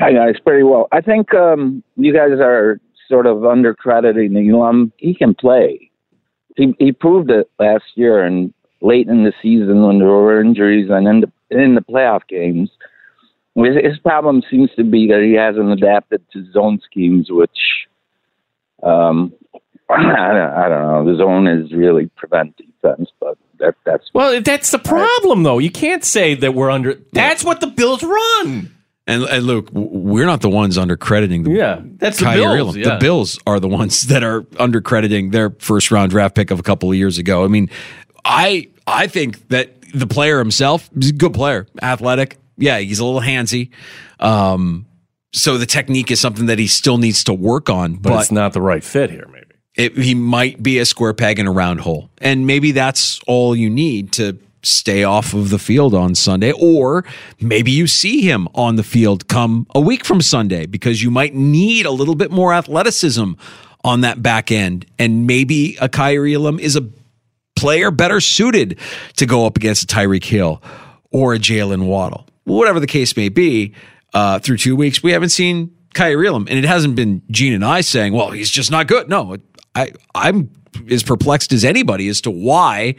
Hi 0.00 0.12
guys, 0.12 0.34
pretty 0.44 0.62
well. 0.64 0.88
I 0.92 1.00
think 1.00 1.32
um, 1.34 1.82
you 1.96 2.12
guys 2.12 2.32
are 2.40 2.80
sort 3.08 3.26
of 3.26 3.38
undercrediting 3.38 4.52
Elam. 4.52 4.92
He 4.96 5.14
can 5.14 5.34
play. 5.34 5.90
He 6.56 6.74
he 6.78 6.92
proved 6.92 7.30
it 7.30 7.50
last 7.58 7.84
year 7.94 8.24
and 8.24 8.52
late 8.80 9.08
in 9.08 9.24
the 9.24 9.32
season 9.42 9.86
when 9.86 9.98
there 9.98 10.08
were 10.08 10.40
injuries 10.40 10.88
and 10.90 11.06
in 11.06 11.20
the 11.20 11.32
in 11.50 11.74
the 11.74 11.80
playoff 11.80 12.26
games. 12.28 12.70
His, 13.56 13.76
his 13.82 13.98
problem 13.98 14.42
seems 14.50 14.70
to 14.76 14.82
be 14.82 15.06
that 15.08 15.22
he 15.22 15.34
hasn't 15.34 15.70
adapted 15.70 16.22
to 16.32 16.50
zone 16.52 16.80
schemes, 16.84 17.28
which 17.30 17.86
um, 18.82 19.32
I 19.90 20.02
don't, 20.02 20.50
I 20.50 20.68
don't 20.68 20.82
know. 20.82 21.12
The 21.12 21.18
zone 21.18 21.46
is 21.46 21.72
really 21.72 22.10
prevent 22.16 22.56
defense, 22.56 23.10
but 23.20 23.38
that 23.60 23.74
that's 23.84 24.04
Well, 24.12 24.40
that's 24.40 24.70
the 24.70 24.78
problem, 24.78 25.44
though. 25.44 25.58
You 25.58 25.70
can't 25.70 26.04
say 26.04 26.34
that 26.34 26.54
we're 26.54 26.70
under. 26.70 26.94
That's 27.12 27.44
what 27.44 27.60
the 27.60 27.68
Bills 27.68 28.02
run. 28.02 28.73
And, 29.06 29.22
and 29.24 29.44
Luke, 29.44 29.68
we're 29.72 30.24
not 30.24 30.40
the 30.40 30.48
ones 30.48 30.78
undercrediting 30.78 31.44
the 31.44 31.50
Yeah, 31.52 31.80
that's 31.96 32.18
the 32.18 32.24
Bills, 32.24 32.76
yeah. 32.76 32.94
The 32.94 32.96
Bills 33.00 33.38
are 33.46 33.60
the 33.60 33.68
ones 33.68 34.02
that 34.08 34.22
are 34.22 34.42
undercrediting 34.42 35.30
their 35.32 35.50
first 35.58 35.90
round 35.90 36.10
draft 36.10 36.34
pick 36.34 36.50
of 36.50 36.58
a 36.58 36.62
couple 36.62 36.90
of 36.90 36.96
years 36.96 37.18
ago. 37.18 37.44
I 37.44 37.48
mean, 37.48 37.68
I 38.24 38.68
I 38.86 39.06
think 39.06 39.48
that 39.48 39.74
the 39.92 40.06
player 40.06 40.38
himself 40.38 40.88
is 40.96 41.10
a 41.10 41.12
good 41.12 41.34
player, 41.34 41.66
athletic. 41.82 42.38
Yeah, 42.56 42.78
he's 42.78 42.98
a 42.98 43.04
little 43.04 43.20
handsy. 43.20 43.70
Um, 44.20 44.86
so 45.32 45.58
the 45.58 45.66
technique 45.66 46.10
is 46.10 46.20
something 46.20 46.46
that 46.46 46.58
he 46.58 46.66
still 46.66 46.98
needs 46.98 47.24
to 47.24 47.34
work 47.34 47.68
on, 47.68 47.96
But, 47.96 48.20
it's 48.20 48.30
not 48.32 48.52
the 48.52 48.62
right 48.62 48.84
fit 48.84 49.10
here, 49.10 49.28
maybe. 49.32 49.46
it, 49.74 49.96
he 49.98 50.14
might 50.14 50.62
be 50.62 50.78
a 50.78 50.84
square 50.84 51.12
peg 51.12 51.38
in 51.40 51.46
a 51.48 51.52
round 51.52 51.80
hole. 51.80 52.10
And 52.18 52.46
maybe 52.46 52.70
that's 52.72 53.20
all 53.26 53.56
you 53.56 53.68
need 53.68 54.12
to 54.12 54.38
stay 54.66 55.04
off 55.04 55.34
of 55.34 55.50
the 55.50 55.58
field 55.58 55.94
on 55.94 56.14
Sunday. 56.14 56.52
Or 56.52 57.04
maybe 57.40 57.70
you 57.70 57.86
see 57.86 58.22
him 58.22 58.48
on 58.54 58.76
the 58.76 58.82
field 58.82 59.28
come 59.28 59.66
a 59.74 59.80
week 59.80 60.04
from 60.04 60.20
Sunday 60.20 60.66
because 60.66 61.02
you 61.02 61.10
might 61.10 61.34
need 61.34 61.86
a 61.86 61.90
little 61.90 62.14
bit 62.14 62.30
more 62.30 62.52
athleticism 62.52 63.32
on 63.82 64.00
that 64.00 64.22
back 64.22 64.50
end. 64.50 64.86
And 64.98 65.26
maybe 65.26 65.76
a 65.80 65.88
Kaiir 65.88 66.26
Elam 66.34 66.58
is 66.58 66.76
a 66.76 66.88
player 67.56 67.90
better 67.90 68.20
suited 68.20 68.78
to 69.16 69.26
go 69.26 69.46
up 69.46 69.56
against 69.56 69.84
a 69.84 69.86
Tyreek 69.86 70.24
Hill 70.24 70.62
or 71.10 71.34
a 71.34 71.38
Jaylen 71.38 71.86
Waddle. 71.86 72.26
Whatever 72.44 72.80
the 72.80 72.86
case 72.86 73.16
may 73.16 73.28
be, 73.28 73.74
uh, 74.12 74.38
through 74.38 74.56
two 74.56 74.76
weeks, 74.76 75.02
we 75.02 75.12
haven't 75.12 75.30
seen 75.30 75.74
Kaiir 75.94 76.24
Elam. 76.26 76.46
And 76.48 76.58
it 76.58 76.64
hasn't 76.64 76.94
been 76.96 77.22
Gene 77.30 77.52
and 77.52 77.64
I 77.64 77.80
saying, 77.80 78.12
well, 78.12 78.30
he's 78.30 78.50
just 78.50 78.70
not 78.70 78.86
good. 78.86 79.08
No, 79.08 79.36
I, 79.74 79.92
I'm 80.14 80.50
as 80.90 81.02
perplexed 81.02 81.52
as 81.52 81.64
anybody 81.64 82.08
as 82.08 82.20
to 82.22 82.30
why 82.30 82.96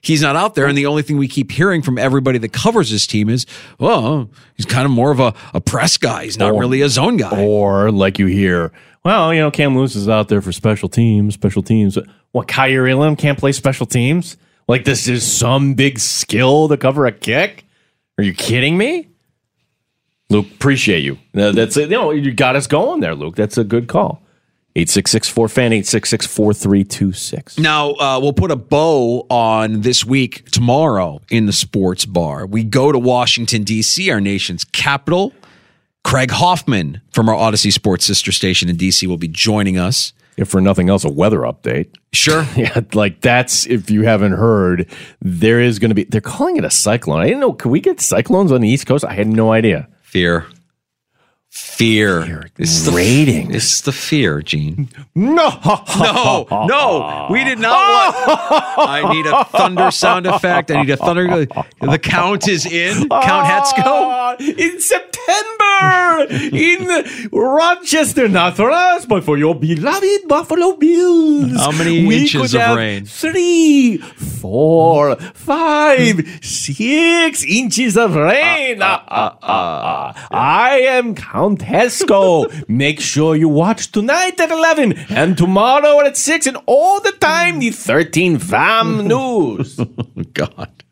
he's 0.00 0.22
not 0.22 0.36
out 0.36 0.54
there. 0.54 0.66
And 0.66 0.76
the 0.76 0.86
only 0.86 1.02
thing 1.02 1.16
we 1.18 1.28
keep 1.28 1.50
hearing 1.52 1.82
from 1.82 1.98
everybody 1.98 2.38
that 2.38 2.52
covers 2.52 2.90
this 2.90 3.06
team 3.06 3.28
is, 3.28 3.46
well, 3.78 4.30
he's 4.56 4.66
kind 4.66 4.84
of 4.84 4.90
more 4.90 5.10
of 5.10 5.20
a, 5.20 5.34
a 5.54 5.60
press 5.60 5.96
guy. 5.96 6.24
He's 6.24 6.38
not 6.38 6.52
Or- 6.52 6.60
really 6.60 6.80
a 6.82 6.88
zone 6.88 7.16
guy. 7.16 7.42
Or 7.44 7.90
like 7.90 8.18
you 8.18 8.26
hear, 8.26 8.72
well, 9.04 9.32
you 9.32 9.40
know, 9.40 9.50
Cam 9.50 9.76
Lewis 9.76 9.94
is 9.96 10.08
out 10.08 10.28
there 10.28 10.40
for 10.42 10.52
special 10.52 10.88
teams, 10.88 11.34
special 11.34 11.62
teams. 11.62 11.98
What, 12.32 12.46
Kaiir 12.48 12.86
Elam 12.90 13.16
can't 13.16 13.38
play 13.38 13.52
special 13.52 13.86
teams? 13.86 14.36
Like 14.68 14.84
this 14.84 15.08
is 15.08 15.26
some 15.30 15.74
big 15.74 15.98
skill 15.98 16.68
to 16.68 16.76
cover 16.76 17.06
a 17.06 17.12
kick? 17.12 17.64
Are 18.18 18.22
you 18.24 18.34
kidding 18.34 18.76
me? 18.78 19.08
Luke, 20.28 20.46
appreciate 20.54 21.00
you. 21.02 21.18
That's 21.32 21.76
it. 21.76 21.90
You 21.90 21.96
know, 21.96 22.10
you 22.12 22.32
got 22.32 22.54
us 22.54 22.68
going 22.68 23.00
there, 23.00 23.16
Luke. 23.16 23.34
That's 23.34 23.58
a 23.58 23.64
good 23.64 23.88
call. 23.88 24.22
866 24.80 25.28
fan 25.52 25.72
866 25.72 26.26
4326. 26.26 27.58
Now, 27.58 27.90
uh, 27.92 28.18
we'll 28.20 28.32
put 28.32 28.50
a 28.50 28.56
bow 28.56 29.26
on 29.28 29.82
this 29.82 30.04
week 30.04 30.48
tomorrow 30.50 31.20
in 31.30 31.46
the 31.46 31.52
sports 31.52 32.06
bar. 32.06 32.46
We 32.46 32.64
go 32.64 32.90
to 32.90 32.98
Washington, 32.98 33.62
D.C., 33.62 34.10
our 34.10 34.20
nation's 34.20 34.64
capital. 34.64 35.34
Craig 36.02 36.30
Hoffman 36.30 37.02
from 37.12 37.28
our 37.28 37.34
Audacy 37.34 37.72
Sports 37.72 38.06
sister 38.06 38.32
station 38.32 38.68
in 38.70 38.76
D.C. 38.76 39.06
will 39.06 39.18
be 39.18 39.28
joining 39.28 39.76
us. 39.78 40.12
If 40.36 40.48
for 40.48 40.62
nothing 40.62 40.88
else, 40.88 41.04
a 41.04 41.10
weather 41.10 41.40
update. 41.40 41.94
Sure. 42.14 42.46
Yeah, 42.56 42.80
like 42.94 43.20
that's 43.20 43.66
if 43.66 43.90
you 43.90 44.04
haven't 44.04 44.32
heard, 44.32 44.88
there 45.20 45.60
is 45.60 45.78
going 45.78 45.90
to 45.90 45.94
be. 45.94 46.04
They're 46.04 46.22
calling 46.22 46.56
it 46.56 46.64
a 46.64 46.70
cyclone. 46.70 47.20
I 47.20 47.26
didn't 47.26 47.40
know. 47.40 47.52
Can 47.52 47.70
we 47.70 47.80
get 47.80 48.00
cyclones 48.00 48.50
on 48.50 48.62
the 48.62 48.68
East 48.68 48.86
Coast? 48.86 49.04
I 49.04 49.12
had 49.12 49.26
no 49.26 49.52
idea. 49.52 49.88
Fear. 50.02 50.46
Fear. 51.50 52.24
fear. 52.24 52.50
It's 52.58 52.82
the 52.82 52.92
rating. 52.92 53.52
It's 53.52 53.80
the 53.80 53.90
fear, 53.90 54.40
Gene. 54.40 54.88
No, 55.16 55.58
no, 55.98 56.46
no. 56.50 57.26
We 57.28 57.42
did 57.42 57.58
not 57.58 57.72
want. 57.72 58.16
I 58.88 59.12
need 59.12 59.26
a 59.26 59.44
thunder 59.46 59.90
sound 59.90 60.26
effect. 60.26 60.70
I 60.70 60.82
need 60.82 60.90
a 60.90 60.96
thunder. 60.96 61.46
The 61.80 61.98
count 61.98 62.46
is 62.46 62.66
in. 62.66 63.08
Count 63.08 63.46
Hetsko. 63.46 64.40
in 64.40 64.80
September 64.80 66.26
in 66.30 67.30
Rochester, 67.32 68.28
not 68.28 68.56
for 68.56 68.70
us, 68.70 69.06
but 69.06 69.24
for 69.24 69.38
your 69.38 69.54
beloved 69.54 70.28
Buffalo 70.28 70.76
Bills. 70.76 71.56
How 71.56 71.72
many 71.72 72.06
we 72.06 72.22
inches 72.22 72.54
of 72.54 72.76
rain? 72.76 73.06
Three, 73.06 73.98
four, 73.98 75.16
five, 75.16 76.38
six 76.42 77.44
inches 77.44 77.96
of 77.96 78.14
rain. 78.14 78.78
Ah, 78.82 79.04
ah, 79.08 79.38
ah, 79.42 80.14
ah. 80.14 80.28
I 80.30 80.78
am 80.80 81.14
Count 81.40 81.60
Hetsko. 81.60 82.68
Make 82.68 83.00
sure 83.00 83.34
you 83.34 83.48
watch 83.48 83.92
tonight 83.92 84.38
at 84.38 84.50
11 84.50 84.92
and 85.08 85.38
tomorrow 85.38 86.00
at 86.00 86.18
6 86.18 86.46
and 86.46 86.58
all 86.66 87.00
the 87.00 87.12
time 87.12 87.60
the 87.60 87.70
13 87.70 88.38
Fam 88.38 89.08
News. 89.08 89.80
God. 90.34 90.84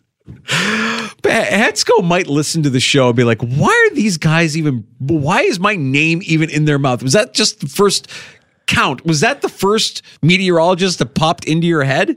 Hetsko 1.23 2.03
might 2.03 2.29
listen 2.29 2.63
to 2.63 2.71
the 2.71 2.81
show 2.81 3.09
and 3.09 3.17
be 3.17 3.25
like, 3.25 3.43
why 3.43 3.89
are 3.91 3.95
these 3.95 4.17
guys 4.17 4.57
even, 4.57 4.87
why 4.99 5.43
is 5.43 5.61
my 5.61 5.77
name 5.77 6.23
even 6.25 6.49
in 6.49 6.65
their 6.65 6.79
mouth? 6.79 7.03
Was 7.03 7.13
that 7.13 7.35
just 7.35 7.61
the 7.61 7.69
first 7.69 8.09
count? 8.67 9.05
Was 9.05 9.21
that 9.21 9.43
the 9.43 9.51
first 9.51 10.01
meteorologist 10.23 10.99
that 11.01 11.15
popped 11.15 11.45
into 11.45 11.67
your 11.67 11.85
head? 11.85 12.17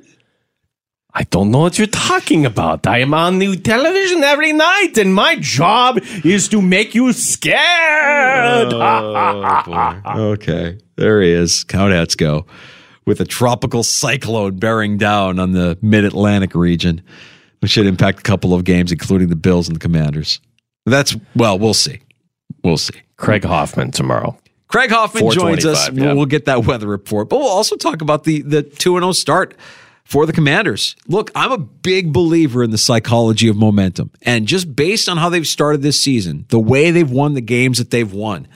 I 1.13 1.23
don't 1.23 1.51
know 1.51 1.59
what 1.59 1.77
you're 1.77 1.87
talking 1.87 2.45
about. 2.45 2.87
I 2.87 2.99
am 2.99 3.13
on 3.13 3.39
the 3.39 3.57
television 3.57 4.23
every 4.23 4.53
night, 4.53 4.97
and 4.97 5.13
my 5.13 5.35
job 5.35 5.99
is 6.23 6.47
to 6.49 6.61
make 6.61 6.95
you 6.95 7.11
scared. 7.11 8.73
Oh, 8.73 10.01
okay. 10.15 10.77
There 10.95 11.21
he 11.21 11.31
is, 11.31 11.65
Count 11.65 12.17
go 12.17 12.45
with 13.05 13.19
a 13.19 13.25
tropical 13.25 13.83
cyclone 13.83 14.57
bearing 14.57 14.97
down 14.97 15.39
on 15.39 15.51
the 15.51 15.77
mid 15.81 16.05
Atlantic 16.05 16.55
region, 16.55 17.01
which 17.59 17.71
should 17.71 17.87
impact 17.87 18.19
a 18.19 18.23
couple 18.23 18.53
of 18.53 18.63
games, 18.63 18.91
including 18.91 19.27
the 19.27 19.35
Bills 19.35 19.67
and 19.67 19.75
the 19.75 19.79
Commanders. 19.79 20.39
That's, 20.85 21.15
well, 21.35 21.59
we'll 21.59 21.73
see. 21.73 22.01
We'll 22.63 22.77
see. 22.77 23.01
Craig 23.17 23.43
Hoffman 23.43 23.91
tomorrow. 23.91 24.37
Craig 24.67 24.91
Hoffman 24.91 25.29
joins 25.31 25.65
us. 25.65 25.87
425, 25.87 25.97
yeah. 25.97 26.13
We'll 26.13 26.25
get 26.25 26.45
that 26.45 26.63
weather 26.65 26.87
report, 26.87 27.27
but 27.27 27.39
we'll 27.39 27.49
also 27.49 27.75
talk 27.75 28.01
about 28.01 28.23
the 28.23 28.41
the 28.41 28.63
2 28.63 28.93
0 28.99 29.11
start 29.11 29.55
for 30.03 30.25
the 30.25 30.33
Commanders. 30.33 30.95
Look, 31.07 31.31
I'm 31.35 31.51
a 31.51 31.57
big 31.57 32.11
believer 32.11 32.63
in 32.63 32.71
the 32.71 32.77
psychology 32.77 33.47
of 33.47 33.55
momentum. 33.55 34.11
And 34.23 34.47
just 34.47 34.75
based 34.75 35.07
on 35.07 35.17
how 35.17 35.29
they've 35.29 35.47
started 35.47 35.81
this 35.81 35.99
season, 35.99 36.45
the 36.49 36.59
way 36.59 36.91
they've 36.91 37.09
won 37.09 37.33
the 37.33 37.41
games 37.41 37.77
that 37.77 37.91
they've 37.91 38.11
won, 38.11 38.47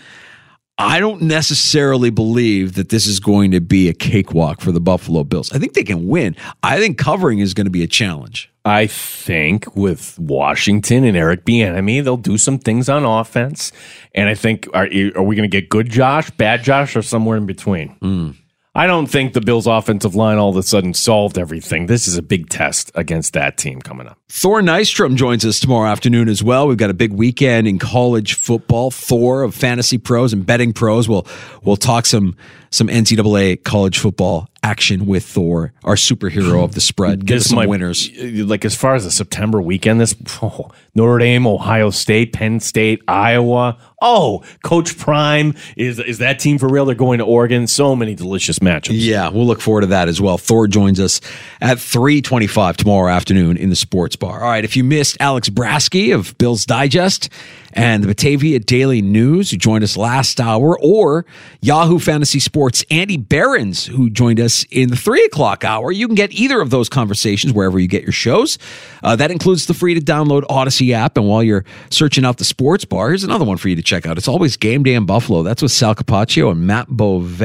I 0.77 0.99
don't 0.99 1.21
necessarily 1.21 2.09
believe 2.09 2.73
that 2.73 2.89
this 2.89 3.07
is 3.07 3.21
going 3.21 3.51
to 3.51 3.61
be 3.61 3.87
a 3.87 3.93
cakewalk 3.93 4.59
for 4.59 4.73
the 4.73 4.81
Buffalo 4.81 5.23
Bills. 5.23 5.51
I 5.53 5.57
think 5.57 5.73
they 5.73 5.83
can 5.83 6.07
win. 6.07 6.35
I 6.63 6.79
think 6.79 6.97
covering 6.97 7.39
is 7.39 7.53
going 7.53 7.65
to 7.65 7.71
be 7.71 7.83
a 7.83 7.87
challenge. 7.87 8.51
I 8.65 8.87
think 8.87 9.73
with 9.75 10.17
Washington 10.19 11.05
and 11.05 11.15
Eric 11.15 11.45
Bieniemy, 11.45 12.03
they'll 12.03 12.17
do 12.17 12.37
some 12.37 12.57
things 12.57 12.89
on 12.89 13.05
offense, 13.05 13.71
and 14.15 14.27
I 14.27 14.33
think 14.33 14.67
are 14.73 14.89
are 15.15 15.23
we 15.23 15.35
going 15.35 15.49
to 15.49 15.61
get 15.61 15.69
good 15.69 15.89
Josh, 15.89 16.31
bad 16.31 16.63
Josh, 16.63 16.95
or 16.95 17.03
somewhere 17.03 17.37
in 17.37 17.45
between? 17.45 17.89
Hmm. 18.01 18.31
I 18.77 18.87
don't 18.87 19.07
think 19.07 19.31
the 19.31 19.39
Bills' 19.39 19.67
offensive 19.67 20.15
line 20.15 20.37
all 20.37 20.49
of 20.49 20.57
a 20.57 20.63
sudden 20.63 20.93
solved 20.93 21.37
everything. 21.37 21.85
This 21.85 22.09
is 22.09 22.17
a 22.17 22.21
big 22.21 22.49
test 22.49 22.91
against 22.93 23.31
that 23.31 23.57
team 23.57 23.81
coming 23.81 24.05
up. 24.05 24.19
Thor 24.27 24.59
Nystrom 24.61 25.15
joins 25.15 25.45
us 25.45 25.59
tomorrow 25.59 25.87
afternoon 25.87 26.29
as 26.29 26.41
well. 26.41 26.67
We've 26.67 26.77
got 26.77 26.89
a 26.89 26.95
big 26.95 27.13
weekend 27.13 27.67
in 27.67 27.77
college 27.77 28.33
football. 28.33 28.89
Thor 28.89 29.43
of 29.43 29.53
Fantasy 29.53 29.99
Pros 29.99 30.33
and 30.33 30.43
Betting 30.45 30.73
Pros. 30.73 31.07
We'll 31.07 31.27
we'll 31.63 31.77
talk 31.77 32.07
some 32.07 32.35
some 32.71 32.87
NCAA 32.87 33.63
college 33.63 33.99
football 33.99 34.49
action 34.63 35.05
with 35.05 35.23
Thor, 35.23 35.71
our 35.83 35.95
superhero 35.95 36.63
of 36.63 36.73
the 36.73 36.81
spread. 36.81 37.25
Give 37.25 37.37
us 37.37 37.45
some 37.45 37.57
might- 37.57 37.69
winners. 37.69 38.09
Like 38.19 38.65
as 38.65 38.75
far 38.75 38.95
as 38.95 39.03
the 39.05 39.11
September 39.11 39.61
weekend, 39.61 40.01
this 40.01 40.15
oh, 40.41 40.71
Notre 40.95 41.19
Dame, 41.19 41.45
Ohio 41.45 41.91
State, 41.91 42.33
Penn 42.33 42.59
State, 42.59 43.03
Iowa. 43.07 43.77
Oh, 44.01 44.43
Coach 44.63 44.97
Prime 44.97 45.53
is 45.77 45.99
is 45.99 46.17
that 46.17 46.39
team 46.39 46.57
for 46.57 46.67
real? 46.67 46.85
They're 46.85 46.95
going 46.95 47.19
to 47.19 47.25
Oregon. 47.25 47.67
So 47.67 47.95
many 47.95 48.15
delicious 48.15 48.59
matchups. 48.59 48.89
Yeah, 48.93 49.29
we'll 49.29 49.45
look 49.45 49.61
forward 49.61 49.81
to 49.81 49.87
that 49.87 50.07
as 50.07 50.19
well. 50.19 50.37
Thor 50.37 50.67
joins 50.67 50.99
us 50.99 51.21
at 51.61 51.79
325 51.79 52.77
tomorrow 52.77 53.11
afternoon 53.13 53.57
in 53.57 53.69
the 53.69 53.75
sports 53.75 54.14
bar. 54.15 54.41
All 54.41 54.49
right, 54.49 54.63
if 54.63 54.75
you 54.75 54.83
missed 54.83 55.17
Alex 55.19 55.49
Brasky 55.49 56.13
of 56.13 56.37
Bills 56.37 56.65
Digest 56.65 57.29
and 57.75 58.01
the 58.01 58.07
Batavia 58.07 58.59
Daily 58.59 59.01
News, 59.01 59.51
who 59.51 59.57
joined 59.57 59.83
us 59.83 59.97
last 59.97 60.39
hour, 60.39 60.79
or 60.79 61.25
Yahoo 61.61 61.99
Fantasy 61.99 62.39
Sports 62.39 62.85
Andy 62.89 63.17
Behrens, 63.17 63.85
who 63.85 64.09
joined 64.09 64.39
us 64.39 64.65
in 64.71 64.89
the 64.89 64.95
three 64.95 65.23
o'clock 65.25 65.65
hour, 65.65 65.91
you 65.91 66.07
can 66.07 66.15
get 66.15 66.31
either 66.31 66.61
of 66.61 66.69
those 66.69 66.87
conversations 66.87 67.51
wherever 67.51 67.77
you 67.77 67.87
get 67.87 68.03
your 68.03 68.13
shows. 68.13 68.57
Uh, 69.03 69.15
that 69.17 69.29
includes 69.29 69.65
the 69.65 69.73
free 69.73 69.93
to 69.93 69.99
download 69.99 70.43
Audacy 70.43 70.91
app. 70.91 71.17
And 71.17 71.27
while 71.27 71.43
you're 71.43 71.65
searching 71.89 72.23
out 72.23 72.37
the 72.37 72.45
sports 72.45 72.85
bar, 72.85 73.09
here's 73.09 73.25
another 73.25 73.45
one 73.45 73.57
for 73.57 73.67
you 73.67 73.75
to 73.75 73.83
check 73.83 74.05
out. 74.05 74.17
It's 74.17 74.27
always 74.27 74.55
Game 74.55 74.83
Day 74.83 74.93
in 74.93 75.05
Buffalo. 75.05 75.43
That's 75.43 75.61
with 75.61 75.71
Sal 75.71 75.95
Capaccio 75.95 76.51
and 76.51 76.65
Matt 76.65 76.87
Bove. 76.87 77.41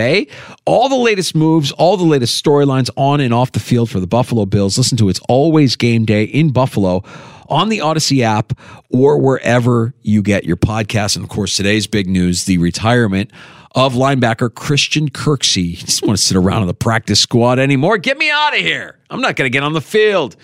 All 0.64 0.88
the 0.88 0.96
latest 0.96 1.34
moves, 1.34 1.72
all 1.72 1.96
the 1.96 2.04
latest 2.04 2.42
storylines 2.42 2.88
on 2.96 3.20
and 3.20 3.34
off 3.34 3.50
the 3.52 3.60
field 3.60 3.90
for 3.90 3.98
the 3.98 4.06
Buffalo 4.06 4.46
Bills. 4.46 4.78
Listen 4.78 4.96
to 4.98 5.08
It's 5.08 5.20
Always 5.28 5.74
Game 5.74 6.04
Day 6.04 6.24
in 6.24 6.50
Buffalo 6.50 7.02
on 7.50 7.68
the 7.68 7.78
Audacy 7.78 8.22
app 8.22 8.52
or 8.90 9.18
wherever 9.18 9.94
you 10.02 10.22
get 10.22 10.44
your 10.44 10.56
podcasts. 10.56 11.16
And 11.16 11.24
of 11.24 11.30
course, 11.30 11.56
today's 11.56 11.86
big 11.86 12.08
news 12.08 12.44
the 12.44 12.58
retirement 12.58 13.30
of 13.74 13.94
linebacker 13.94 14.52
Christian 14.52 15.10
Kirksey. 15.10 15.74
He 15.74 15.84
doesn't 15.84 16.06
want 16.06 16.18
to 16.18 16.24
sit 16.24 16.36
around 16.36 16.62
on 16.62 16.68
the 16.68 16.74
practice 16.74 17.20
squad 17.20 17.58
anymore. 17.58 17.98
Get 17.98 18.18
me 18.18 18.30
out 18.30 18.54
of 18.54 18.60
here. 18.60 18.98
I'm 19.10 19.20
not 19.20 19.36
going 19.36 19.46
to 19.46 19.52
get 19.52 19.62
on 19.62 19.72
the 19.72 19.80
field. 19.80 20.36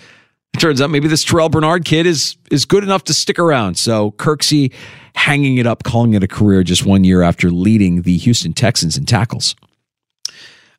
It 0.53 0.59
turns 0.59 0.81
out 0.81 0.89
maybe 0.89 1.07
this 1.07 1.23
Terrel 1.23 1.51
Bernard 1.51 1.85
kid 1.85 2.05
is 2.05 2.37
is 2.49 2.65
good 2.65 2.83
enough 2.83 3.03
to 3.05 3.13
stick 3.13 3.37
around. 3.37 3.77
So 3.77 4.11
Kirksey 4.11 4.73
hanging 5.13 5.57
it 5.57 5.67
up, 5.67 5.83
calling 5.83 6.13
it 6.13 6.23
a 6.23 6.27
career 6.27 6.63
just 6.63 6.85
one 6.85 7.03
year 7.03 7.21
after 7.21 7.51
leading 7.51 8.03
the 8.03 8.17
Houston 8.17 8.53
Texans 8.53 8.97
in 8.97 9.05
tackles. 9.05 9.55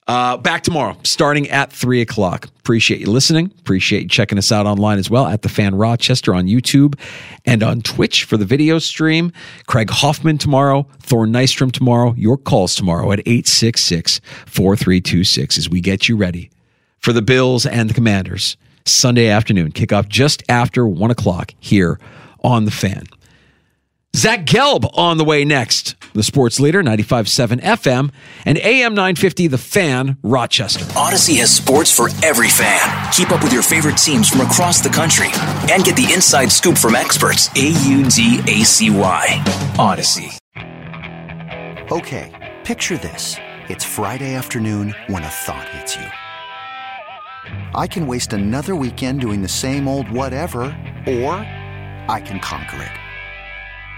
Uh, 0.09 0.39
back 0.39 0.63
tomorrow, 0.63 0.97
starting 1.05 1.51
at 1.51 1.71
three 1.71 2.01
o'clock. 2.01 2.47
Appreciate 2.61 2.99
you 2.99 3.11
listening. 3.11 3.53
Appreciate 3.59 4.05
you 4.05 4.09
checking 4.09 4.39
us 4.39 4.51
out 4.51 4.65
online 4.65 4.99
as 4.99 5.11
well 5.11 5.27
at 5.27 5.43
the 5.43 5.51
Fan 5.51 5.75
Rochester 5.75 6.35
on 6.35 6.47
YouTube 6.47 6.99
and 7.45 7.63
on 7.63 7.83
Twitch 7.83 8.25
for 8.25 8.39
the 8.39 8.47
video 8.47 8.79
stream. 8.79 9.31
Craig 9.67 9.91
Hoffman 9.91 10.39
tomorrow, 10.39 10.87
Thor 11.01 11.27
Nystrom 11.27 11.71
tomorrow. 11.71 12.15
Your 12.17 12.39
calls 12.39 12.75
tomorrow 12.75 13.13
at 13.13 13.21
866 13.21 14.23
4326 14.47 15.59
as 15.59 15.69
we 15.69 15.83
get 15.83 16.09
you 16.09 16.17
ready 16.17 16.51
for 17.01 17.13
the 17.13 17.23
Bills 17.23 17.67
and 17.67 17.91
the 17.91 17.95
Commanders. 17.95 18.57
Sunday 18.87 19.29
afternoon, 19.29 19.73
kickoff 19.73 20.09
just 20.09 20.43
after 20.49 20.89
one 20.89 21.11
o'clock 21.11 21.53
here 21.61 22.01
on 22.43 22.65
the 22.65 22.71
Fan. 22.71 23.05
Zach 24.19 24.47
Gelb 24.47 24.91
on 24.99 25.17
the 25.17 25.23
way 25.23 25.45
next. 25.45 25.95
The 26.13 26.25
sports 26.25 26.59
leader, 26.59 26.83
95.7 26.83 27.61
FM 27.61 28.11
and 28.45 28.59
AM 28.59 28.93
950, 28.93 29.47
The 29.47 29.59
Fan, 29.59 30.17
Rochester. 30.25 30.85
Audacy 30.97 31.39
has 31.39 31.55
sports 31.55 31.97
for 31.97 32.09
every 32.25 32.49
fan. 32.49 32.81
Keep 33.13 33.31
up 33.31 33.45
with 33.45 33.53
your 33.53 33.63
favorite 33.63 33.97
teams 33.97 34.29
from 34.29 34.41
across 34.41 34.81
the 34.81 34.89
country 34.89 35.29
and 35.73 35.85
get 35.85 35.95
the 35.95 36.13
inside 36.13 36.51
scoop 36.51 36.77
from 36.77 36.97
experts. 36.97 37.49
A 37.55 37.69
U 37.69 38.03
D 38.09 38.41
A 38.49 38.65
C 38.65 38.91
Y. 38.91 39.27
Audacy. 39.77 40.37
Okay, 41.93 42.57
picture 42.65 42.97
this. 42.97 43.37
It's 43.69 43.85
Friday 43.85 44.35
afternoon 44.35 44.97
when 45.07 45.23
a 45.23 45.29
thought 45.29 45.69
hits 45.69 45.95
you. 45.95 46.07
I 47.73 47.87
can 47.87 48.09
waste 48.09 48.33
another 48.33 48.75
weekend 48.75 49.21
doing 49.21 49.43
the 49.43 49.49
same 49.49 49.87
old 49.87 50.11
whatever, 50.11 50.63
or 51.07 51.35
I 52.11 52.21
can 52.27 52.41
conquer 52.41 52.83
it. 52.83 53.08